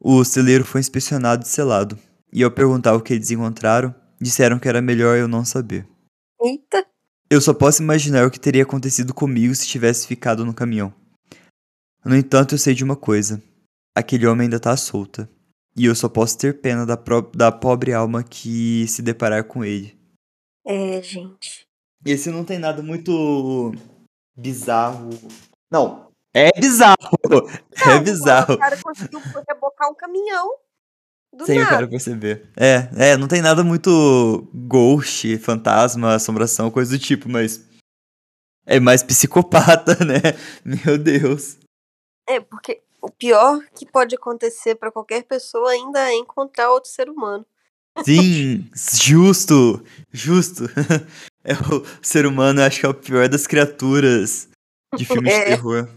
O 0.00 0.22
celeiro 0.22 0.64
foi 0.64 0.80
inspecionado 0.80 1.44
e 1.44 1.48
selado, 1.48 1.98
e 2.32 2.44
ao 2.44 2.50
perguntar 2.52 2.94
o 2.94 3.00
que 3.00 3.12
eles 3.12 3.32
encontraram, 3.32 3.92
disseram 4.20 4.56
que 4.56 4.68
era 4.68 4.80
melhor 4.80 5.18
eu 5.18 5.26
não 5.26 5.44
saber. 5.44 5.84
Eita! 6.40 6.86
Eu 7.28 7.40
só 7.40 7.52
posso 7.52 7.82
imaginar 7.82 8.24
o 8.24 8.30
que 8.30 8.38
teria 8.38 8.62
acontecido 8.62 9.12
comigo 9.12 9.52
se 9.52 9.66
tivesse 9.66 10.06
ficado 10.06 10.44
no 10.44 10.54
caminhão. 10.54 10.94
No 12.04 12.14
entanto, 12.14 12.54
eu 12.54 12.58
sei 12.58 12.72
de 12.72 12.84
uma 12.84 12.94
coisa 12.94 13.42
aquele 13.96 14.26
homem 14.26 14.44
ainda 14.44 14.60
tá 14.60 14.76
solta. 14.76 15.28
E 15.74 15.86
eu 15.86 15.94
só 15.94 16.08
posso 16.08 16.38
ter 16.38 16.60
pena 16.60 16.86
da, 16.86 16.98
da 17.34 17.50
pobre 17.50 17.92
alma 17.92 18.22
que 18.22 18.86
se 18.88 19.02
deparar 19.02 19.44
com 19.44 19.64
ele. 19.64 19.98
É, 20.64 21.02
gente. 21.02 21.66
Esse 22.04 22.30
não 22.30 22.44
tem 22.44 22.58
nada 22.58 22.82
muito 22.82 23.72
bizarro. 24.36 25.10
Não, 25.70 26.06
é 26.34 26.50
bizarro. 26.60 26.96
Não, 27.28 27.92
é 27.92 27.98
bizarro. 27.98 28.54
O 28.54 28.58
cara 28.58 28.76
conseguiu 28.82 29.20
rebocar 29.48 29.90
um 29.90 29.94
caminhão. 29.94 30.58
Do 31.32 31.44
Sem 31.44 31.58
nada. 31.58 31.68
o 31.68 31.74
cara 31.74 31.88
perceber. 31.88 32.50
É, 32.56 33.10
é, 33.10 33.16
não 33.16 33.28
tem 33.28 33.42
nada 33.42 33.62
muito 33.62 34.48
ghost, 34.54 35.36
fantasma, 35.38 36.14
assombração, 36.14 36.70
coisa 36.70 36.96
do 36.96 36.98
tipo, 36.98 37.28
mas. 37.28 37.66
É 38.66 38.80
mais 38.80 39.02
psicopata, 39.02 39.96
né? 40.04 40.20
Meu 40.64 40.98
Deus. 40.98 41.58
É, 42.28 42.40
porque 42.40 42.82
o 43.06 43.10
pior 43.10 43.62
que 43.72 43.86
pode 43.86 44.16
acontecer 44.16 44.74
para 44.74 44.90
qualquer 44.90 45.22
pessoa 45.22 45.70
ainda 45.70 46.10
é 46.10 46.14
encontrar 46.14 46.72
outro 46.72 46.90
ser 46.90 47.08
humano. 47.08 47.46
Sim, 48.04 48.68
justo, 49.00 49.80
justo. 50.12 50.64
É 51.48 51.52
o 51.52 51.86
ser 52.02 52.26
humano, 52.26 52.60
acho 52.60 52.80
que 52.80 52.86
é 52.86 52.88
o 52.88 52.94
pior 52.94 53.28
das 53.28 53.46
criaturas 53.46 54.48
de 54.96 55.04
filmes 55.06 55.32
é, 55.32 55.38
de 55.38 55.44
terror. 55.50 55.88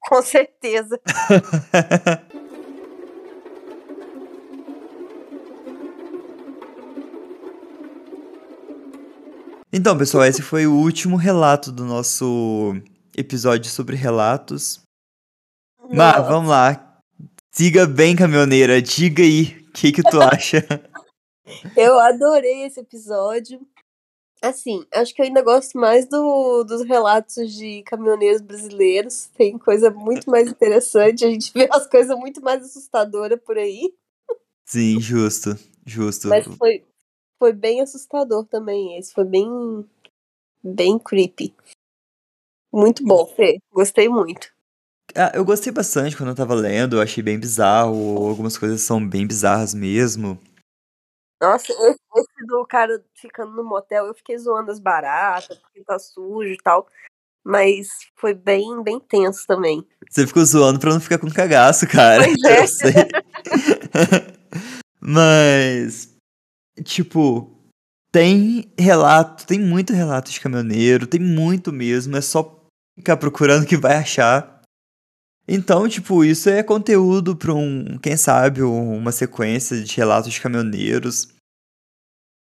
Com 0.00 0.20
certeza. 0.20 1.00
então, 9.72 9.96
pessoal, 9.96 10.24
esse 10.24 10.42
foi 10.42 10.66
o 10.66 10.74
último 10.74 11.14
relato 11.14 11.70
do 11.70 11.84
nosso 11.84 12.74
episódio 13.16 13.70
sobre 13.70 13.94
relatos. 13.94 14.84
Mas 15.90 16.26
vamos 16.26 16.50
lá. 16.50 17.00
Siga 17.52 17.86
bem, 17.86 18.14
caminhoneira. 18.14 18.82
Diga 18.82 19.22
aí 19.22 19.66
o 19.68 19.72
que, 19.72 19.92
que 19.92 20.02
tu 20.02 20.20
acha. 20.20 20.58
Eu 21.76 21.98
adorei 21.98 22.64
esse 22.64 22.80
episódio. 22.80 23.60
Assim, 24.42 24.84
acho 24.92 25.14
que 25.14 25.22
eu 25.22 25.26
ainda 25.26 25.42
gosto 25.42 25.78
mais 25.78 26.06
do, 26.06 26.62
dos 26.64 26.82
relatos 26.82 27.52
de 27.54 27.82
caminhoneiros 27.84 28.40
brasileiros. 28.42 29.26
Tem 29.28 29.56
coisa 29.56 29.90
muito 29.90 30.30
mais 30.30 30.48
interessante. 30.48 31.24
A 31.24 31.30
gente 31.30 31.52
vê 31.52 31.68
as 31.72 31.86
coisas 31.86 32.16
muito 32.18 32.42
mais 32.42 32.62
assustadoras 32.62 33.40
por 33.40 33.56
aí. 33.56 33.94
Sim, 34.66 35.00
justo, 35.00 35.56
justo. 35.84 36.28
Mas 36.28 36.44
foi, 36.44 36.84
foi 37.38 37.52
bem 37.52 37.80
assustador 37.80 38.44
também. 38.44 38.98
Esse 38.98 39.14
foi 39.14 39.24
bem, 39.24 39.48
bem 40.62 40.98
creepy. 40.98 41.54
Muito 42.72 43.04
bom, 43.04 43.24
Fê. 43.26 43.58
Gostei 43.72 44.08
muito. 44.08 44.54
Ah, 45.16 45.32
eu 45.34 45.44
gostei 45.44 45.72
bastante 45.72 46.16
quando 46.16 46.28
eu 46.28 46.34
tava 46.34 46.54
lendo, 46.54 46.96
eu 46.96 47.00
achei 47.00 47.22
bem 47.22 47.38
bizarro, 47.38 48.28
algumas 48.28 48.58
coisas 48.58 48.82
são 48.82 49.06
bem 49.06 49.26
bizarras 49.26 49.72
mesmo. 49.72 50.38
Nossa, 51.40 51.72
esse, 51.72 52.00
esse 52.16 52.46
do 52.46 52.66
cara 52.66 53.02
ficando 53.14 53.52
no 53.52 53.64
motel, 53.64 54.06
eu 54.06 54.14
fiquei 54.14 54.36
zoando 54.38 54.70
as 54.70 54.78
baratas, 54.78 55.58
porque 55.58 55.82
tá 55.84 55.98
sujo 55.98 56.50
e 56.50 56.56
tal. 56.58 56.86
Mas 57.44 57.88
foi 58.16 58.34
bem, 58.34 58.82
bem 58.82 58.98
tenso 58.98 59.46
também. 59.46 59.86
Você 60.10 60.26
ficou 60.26 60.44
zoando 60.44 60.80
pra 60.80 60.92
não 60.92 61.00
ficar 61.00 61.18
com 61.18 61.30
cagaço, 61.30 61.86
cara. 61.86 62.24
Pois 62.24 62.80
é. 62.84 64.36
Mas, 65.00 66.14
tipo, 66.82 67.56
tem 68.10 68.72
relato, 68.78 69.46
tem 69.46 69.60
muito 69.60 69.92
relato 69.92 70.30
de 70.30 70.40
caminhoneiro, 70.40 71.06
tem 71.06 71.20
muito 71.20 71.72
mesmo, 71.72 72.16
é 72.16 72.20
só 72.20 72.66
ficar 72.98 73.16
procurando 73.16 73.66
que 73.66 73.76
vai 73.76 73.96
achar. 73.96 74.55
Então, 75.48 75.88
tipo, 75.88 76.24
isso 76.24 76.48
é 76.48 76.62
conteúdo 76.62 77.36
pra 77.36 77.54
um, 77.54 77.98
quem 77.98 78.16
sabe, 78.16 78.62
uma 78.62 79.12
sequência 79.12 79.80
de 79.80 79.96
relatos 79.96 80.32
de 80.32 80.40
caminhoneiros. 80.40 81.28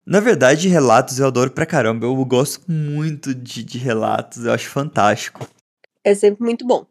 Na 0.07 0.21
verdade, 0.21 0.69
relatos 0.69 1.19
eu 1.19 1.27
adoro 1.27 1.51
pra 1.51 1.67
caramba. 1.67 2.07
Eu 2.07 2.25
gosto 2.25 2.71
muito 2.71 3.35
de, 3.35 3.63
de 3.63 3.79
relatos, 3.79 4.45
eu 4.45 4.53
acho 4.53 4.69
fantástico. 4.71 5.47
É 6.03 6.15
sempre 6.15 6.45
muito 6.45 6.67
bom. 6.67 6.87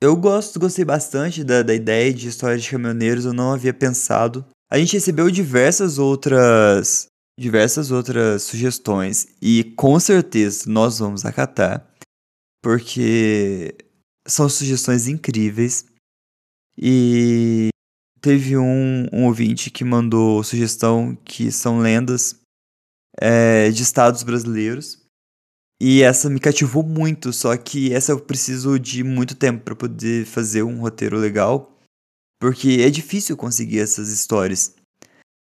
Eu 0.00 0.16
gosto, 0.16 0.60
gostei 0.60 0.84
bastante 0.84 1.42
da, 1.42 1.62
da 1.62 1.74
ideia 1.74 2.12
de 2.12 2.28
histórias 2.28 2.62
de 2.62 2.70
caminhoneiros, 2.70 3.24
eu 3.24 3.32
não 3.32 3.52
havia 3.52 3.72
pensado. 3.72 4.44
A 4.70 4.78
gente 4.78 4.94
recebeu 4.94 5.30
diversas 5.30 5.98
outras 5.98 7.06
diversas 7.38 7.90
outras 7.90 8.44
sugestões 8.44 9.26
e 9.42 9.64
com 9.76 9.98
certeza 9.98 10.64
nós 10.68 11.00
vamos 11.00 11.24
acatar, 11.24 11.84
porque 12.62 13.74
são 14.26 14.48
sugestões 14.48 15.08
incríveis. 15.08 15.86
E 16.76 17.68
teve 18.20 18.56
um, 18.56 19.06
um 19.12 19.24
ouvinte 19.26 19.70
que 19.70 19.84
mandou 19.84 20.42
sugestão 20.42 21.16
que 21.24 21.52
são 21.52 21.78
lendas 21.78 22.40
é, 23.20 23.70
de 23.70 23.82
estados 23.82 24.22
brasileiros. 24.22 25.04
E 25.80 26.02
essa 26.02 26.30
me 26.30 26.40
cativou 26.40 26.82
muito, 26.82 27.32
só 27.32 27.56
que 27.56 27.92
essa 27.92 28.12
eu 28.12 28.20
preciso 28.20 28.78
de 28.78 29.04
muito 29.04 29.34
tempo 29.34 29.64
para 29.64 29.76
poder 29.76 30.24
fazer 30.24 30.62
um 30.62 30.80
roteiro 30.80 31.18
legal, 31.18 31.78
porque 32.40 32.78
é 32.80 32.88
difícil 32.88 33.36
conseguir 33.36 33.80
essas 33.80 34.08
histórias. 34.08 34.74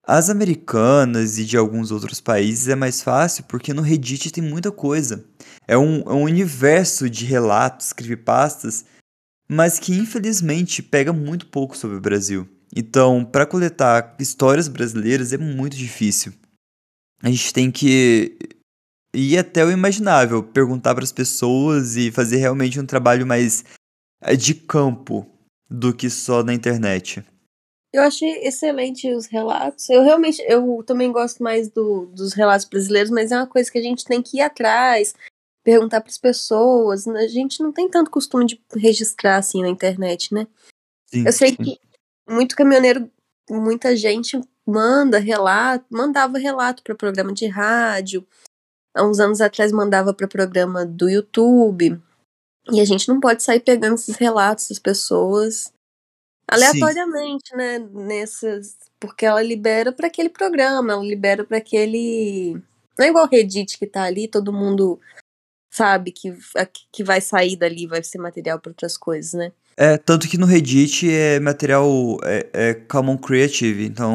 As 0.07 0.29
americanas 0.29 1.39
e 1.39 1.45
de 1.45 1.57
alguns 1.57 1.91
outros 1.91 2.21
países 2.21 2.69
é 2.69 2.75
mais 2.75 3.03
fácil 3.03 3.45
porque 3.45 3.73
no 3.73 3.83
Reddit 3.83 4.31
tem 4.31 4.43
muita 4.43 4.73
coisa. 4.73 5.25
É 5.67 5.77
um, 5.77 6.01
é 6.01 6.13
um 6.13 6.25
universo 6.25 7.09
de 7.09 7.25
relatos, 7.25 7.93
creepypastas, 7.93 8.85
mas 9.49 9.79
que 9.79 9.95
infelizmente 9.95 10.83
pega 10.83 11.13
muito 11.13 11.47
pouco 11.47 11.77
sobre 11.77 11.97
o 11.97 12.01
Brasil. 12.01 12.49
Então, 12.75 13.25
para 13.25 13.47
coletar 13.47 14.17
histórias 14.19 14.69
brasileiras 14.69 15.33
é 15.33 15.39
muito 15.39 15.77
difícil. 15.77 16.33
A 17.23 17.31
gente 17.31 17.53
tem 17.53 17.71
que 17.71 18.37
ir 19.15 19.39
até 19.39 19.65
o 19.65 19.71
imaginável, 19.71 20.43
perguntar 20.43 20.95
para 20.95 21.05
as 21.05 21.13
pessoas 21.13 21.97
e 21.97 22.11
fazer 22.11 22.37
realmente 22.37 22.81
um 22.81 22.87
trabalho 22.87 23.27
mais 23.27 23.65
eh, 24.21 24.37
de 24.37 24.55
campo 24.55 25.27
do 25.71 25.95
que 25.95 26.11
só 26.11 26.43
na 26.43 26.53
internet. 26.53 27.25
Eu 27.93 28.03
achei 28.03 28.29
excelente 28.43 29.09
os 29.15 29.27
relatos. 29.27 29.89
Eu 29.89 30.03
realmente, 30.03 30.43
eu 30.49 30.83
também 30.85 31.13
gosto 31.13 31.43
mais 31.45 31.69
do, 31.69 32.07
dos 32.07 32.33
relatos 32.33 32.67
brasileiros, 32.67 33.11
mas 33.11 33.31
é 33.31 33.37
uma 33.37 33.47
coisa 33.47 33.71
que 33.71 33.79
a 33.79 33.83
gente 33.83 34.05
tem 34.05 34.21
que 34.21 34.39
ir 34.39 34.41
atrás, 34.41 35.15
perguntar 35.65 36.01
para 36.01 36.11
as 36.11 36.19
pessoas. 36.19 37.09
A 37.09 37.27
gente 37.27 37.63
não 37.63 37.73
tem 37.73 37.89
tanto 37.89 38.11
costume 38.11 38.47
de 38.47 38.63
registrar 38.77 39.39
assim 39.39 39.63
na 39.63 39.69
internet, 39.69 40.33
né? 40.33 40.47
Sim, 41.07 41.25
Eu 41.27 41.33
sei 41.33 41.51
sim. 41.51 41.57
que 41.57 41.81
muito 42.29 42.55
caminhoneiro, 42.55 43.11
muita 43.51 43.97
gente 43.97 44.41
manda 44.67 45.19
relato, 45.19 45.85
mandava 45.91 46.39
relato 46.39 46.83
para 46.83 46.95
programa 46.95 47.33
de 47.33 47.47
rádio. 47.47 48.27
Há 48.95 49.05
uns 49.05 49.19
anos 49.19 49.41
atrás 49.41 49.73
mandava 49.73 50.15
para 50.15 50.29
programa 50.29 50.87
do 50.87 51.09
YouTube. 51.09 52.01
E 52.71 52.81
a 52.81 52.85
gente 52.85 53.09
não 53.09 53.21
pode 53.21 53.43
sair 53.43 53.61
pegando 53.61 53.95
esses 53.95 54.17
relatos 54.17 54.69
das 54.69 54.79
pessoas 54.79 55.73
aleatoriamente, 56.49 57.55
né? 57.57 57.79
Nessas, 57.79 58.77
porque 59.01 59.27
ela 59.27 59.43
libera 59.43 59.93
para 59.93 60.07
aquele 60.07 60.29
programa, 60.29 60.93
ela 60.93 61.03
libera 61.03 61.45
para 61.45 61.59
aquele. 61.59 62.55
Não 62.99 63.05
é 63.05 63.09
igual 63.09 63.25
o 63.25 63.29
Reddit 63.29 63.77
que 63.79 63.87
tá 63.87 64.05
ali, 64.05 64.29
todo 64.29 64.53
mundo 64.53 65.01
sabe 65.75 66.13
que, 66.13 66.35
a- 66.57 66.69
que 66.93 67.03
vai 67.03 67.21
sair 67.21 67.57
dali, 67.57 67.87
vai 67.87 68.03
ser 68.03 68.19
material 68.19 68.59
para 68.59 68.71
outras 68.71 68.97
coisas, 68.97 69.33
né? 69.35 69.53
É, 69.77 69.97
tanto 69.99 70.29
que 70.29 70.39
no 70.39 70.47
Reddit 70.47 71.11
é 71.11 71.41
material 71.41 72.19
é, 72.23 72.49
é 72.53 72.75
Common 72.75 73.19
Creative, 73.19 73.85
então 73.85 74.15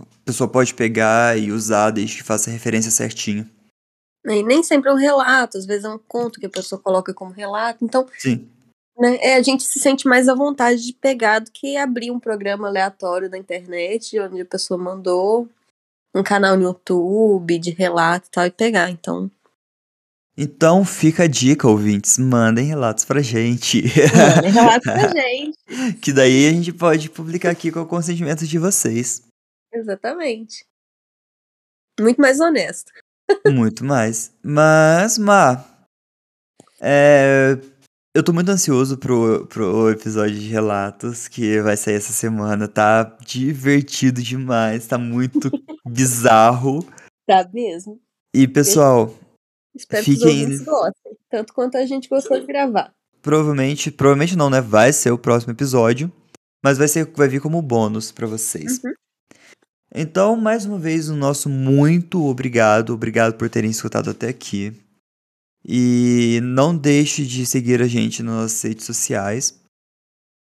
a 0.00 0.24
pessoa 0.24 0.48
pode 0.48 0.72
pegar 0.72 1.36
e 1.36 1.50
usar 1.50 1.90
desde 1.90 2.16
que 2.18 2.22
faça 2.22 2.50
referência 2.50 2.92
certinho. 2.92 3.48
E 4.26 4.42
nem 4.42 4.62
sempre 4.62 4.88
é 4.88 4.92
um 4.92 4.96
relato, 4.96 5.58
às 5.58 5.66
vezes 5.66 5.84
é 5.84 5.88
um 5.88 5.98
conto 5.98 6.38
que 6.38 6.46
a 6.46 6.50
pessoa 6.50 6.80
coloca 6.80 7.12
como 7.12 7.32
relato. 7.32 7.84
Então, 7.84 8.06
Sim. 8.16 8.48
né, 8.96 9.18
é, 9.20 9.34
a 9.34 9.42
gente 9.42 9.64
se 9.64 9.78
sente 9.80 10.06
mais 10.06 10.28
à 10.28 10.34
vontade 10.34 10.86
de 10.86 10.92
pegar 10.92 11.40
do 11.40 11.50
que 11.50 11.76
abrir 11.76 12.10
um 12.10 12.20
programa 12.20 12.68
aleatório 12.68 13.28
na 13.28 13.36
internet, 13.36 14.18
onde 14.20 14.40
a 14.40 14.46
pessoa 14.46 14.78
mandou 14.78 15.48
um 16.14 16.22
canal 16.22 16.56
no 16.56 16.62
YouTube 16.62 17.58
de 17.58 17.72
relato 17.72 18.28
e 18.28 18.30
tal, 18.30 18.46
e 18.46 18.50
pegar. 18.50 18.88
Então, 18.88 19.28
Então 20.36 20.84
fica 20.84 21.24
a 21.24 21.28
dica, 21.28 21.68
ouvintes, 21.68 22.18
mandem 22.18 22.66
relatos 22.66 23.04
pra 23.04 23.22
gente. 23.22 23.82
mandem 24.34 24.50
relato 24.50 24.82
pra 24.82 25.08
gente. 25.14 25.56
que 26.02 26.12
daí 26.12 26.48
a 26.48 26.52
gente 26.52 26.72
pode 26.72 27.08
publicar 27.08 27.50
aqui 27.50 27.70
com 27.70 27.80
o 27.80 27.86
consentimento 27.86 28.44
de 28.46 28.58
vocês. 28.58 29.22
Exatamente. 29.72 30.64
Muito 32.00 32.20
mais 32.20 32.40
honesto. 32.40 32.90
Muito 33.46 33.84
mais. 33.84 34.32
Mas, 34.42 35.16
Má, 35.18 35.64
é, 36.80 37.56
eu 38.14 38.22
tô 38.22 38.32
muito 38.32 38.50
ansioso 38.50 38.98
pro, 38.98 39.46
pro 39.46 39.90
episódio 39.90 40.38
de 40.38 40.48
relatos 40.48 41.26
que 41.28 41.60
vai 41.62 41.76
sair 41.76 41.94
essa 41.94 42.12
semana. 42.12 42.68
Tá 42.68 43.04
divertido 43.24 44.20
demais, 44.22 44.86
tá 44.86 44.98
muito 44.98 45.50
bizarro. 45.88 46.86
Tá 47.26 47.48
mesmo? 47.52 48.00
E, 48.34 48.46
pessoal, 48.46 49.14
Espero 49.74 50.04
que 50.04 50.10
os 50.12 50.18
Fiquem- 50.18 50.42
ouvintes 50.44 50.64
gostem. 50.64 51.12
Tanto 51.30 51.52
quanto 51.52 51.76
a 51.76 51.84
gente 51.86 52.08
gostou 52.08 52.38
de 52.40 52.46
gravar. 52.46 52.92
provavelmente, 53.20 53.90
provavelmente 53.90 54.36
não, 54.36 54.48
né? 54.50 54.60
Vai 54.60 54.92
ser 54.92 55.10
o 55.10 55.18
próximo 55.18 55.52
episódio, 55.52 56.12
mas 56.62 56.78
vai 56.78 56.86
ser 56.88 57.10
vai 57.16 57.26
vir 57.28 57.40
como 57.40 57.60
bônus 57.62 58.12
pra 58.12 58.26
vocês. 58.26 58.80
Uhum. 58.84 58.92
Então, 59.94 60.36
mais 60.36 60.64
uma 60.66 60.78
vez, 60.78 61.08
o 61.08 61.16
nosso 61.16 61.48
muito 61.48 62.24
obrigado, 62.26 62.90
obrigado 62.92 63.34
por 63.34 63.48
terem 63.48 63.70
escutado 63.70 64.10
até 64.10 64.28
aqui. 64.28 64.72
E 65.66 66.40
não 66.42 66.76
deixe 66.76 67.24
de 67.24 67.46
seguir 67.46 67.80
a 67.80 67.86
gente 67.88 68.22
nas 68.22 68.60
redes 68.62 68.84
sociais. 68.84 69.58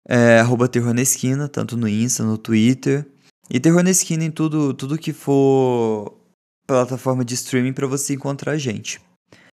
É, 0.09 0.41
arroba 0.41 0.67
Terror 0.69 0.93
na 0.93 1.03
Esquina, 1.03 1.49
tanto 1.49 1.77
no 1.77 1.87
Insta, 1.89 2.25
no 2.25 2.37
Twitter. 2.37 3.07
E 3.49 3.61
Terror 3.61 3.83
na 3.83 3.91
Esquina 3.91 4.25
em 4.25 4.31
tudo, 4.31 4.75
tudo 4.75 4.99
que 4.99 5.13
for 5.13 6.19
plataforma 6.67 7.25
de 7.25 7.35
streaming 7.35 7.73
pra 7.73 7.87
você 7.87 8.15
encontrar 8.15 8.53
a 8.53 8.59
gente. 8.59 9.01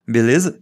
Beleza? 0.08 0.62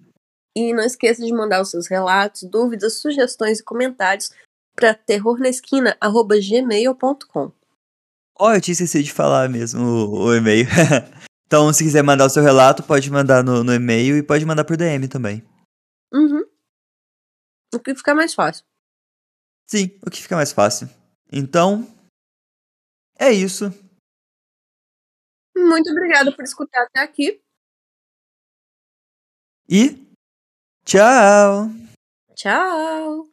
E 0.55 0.71
não 0.73 0.83
esqueça 0.83 1.25
de 1.25 1.33
mandar 1.33 1.61
os 1.61 1.71
seus 1.71 1.87
relatos, 1.87 2.43
dúvidas, 2.43 2.99
sugestões 2.99 3.59
e 3.59 3.63
comentários 3.63 4.31
para 4.75 4.93
terrornaesquina.gmail.com. 4.93 7.51
Ó, 8.39 8.53
eu 8.53 8.61
tinha 8.61 8.73
esquecido 8.73 9.03
de 9.03 9.13
falar 9.13 9.49
mesmo 9.49 9.83
o, 9.83 10.25
o 10.25 10.35
e-mail. 10.35 10.67
então, 11.45 11.73
se 11.73 11.83
quiser 11.83 12.03
mandar 12.03 12.25
o 12.25 12.29
seu 12.29 12.43
relato, 12.43 12.83
pode 12.83 13.09
mandar 13.11 13.43
no, 13.43 13.63
no 13.63 13.73
e-mail 13.73 14.17
e 14.17 14.23
pode 14.23 14.45
mandar 14.45 14.65
por 14.65 14.77
DM 14.77 15.07
também. 15.07 15.43
Uhum. 16.13 16.43
O 17.73 17.79
que 17.79 17.95
fica 17.95 18.13
mais 18.13 18.33
fácil. 18.33 18.65
Sim, 19.69 19.97
o 20.05 20.09
que 20.09 20.21
fica 20.21 20.35
mais 20.35 20.51
fácil. 20.51 20.89
Então, 21.31 21.87
é 23.19 23.31
isso. 23.31 23.71
Muito 25.55 25.89
obrigada 25.91 26.35
por 26.35 26.43
escutar 26.43 26.83
até 26.83 27.01
aqui. 27.01 27.41
E 29.70 29.97
tchau! 30.86 31.70
Tchau! 32.36 33.32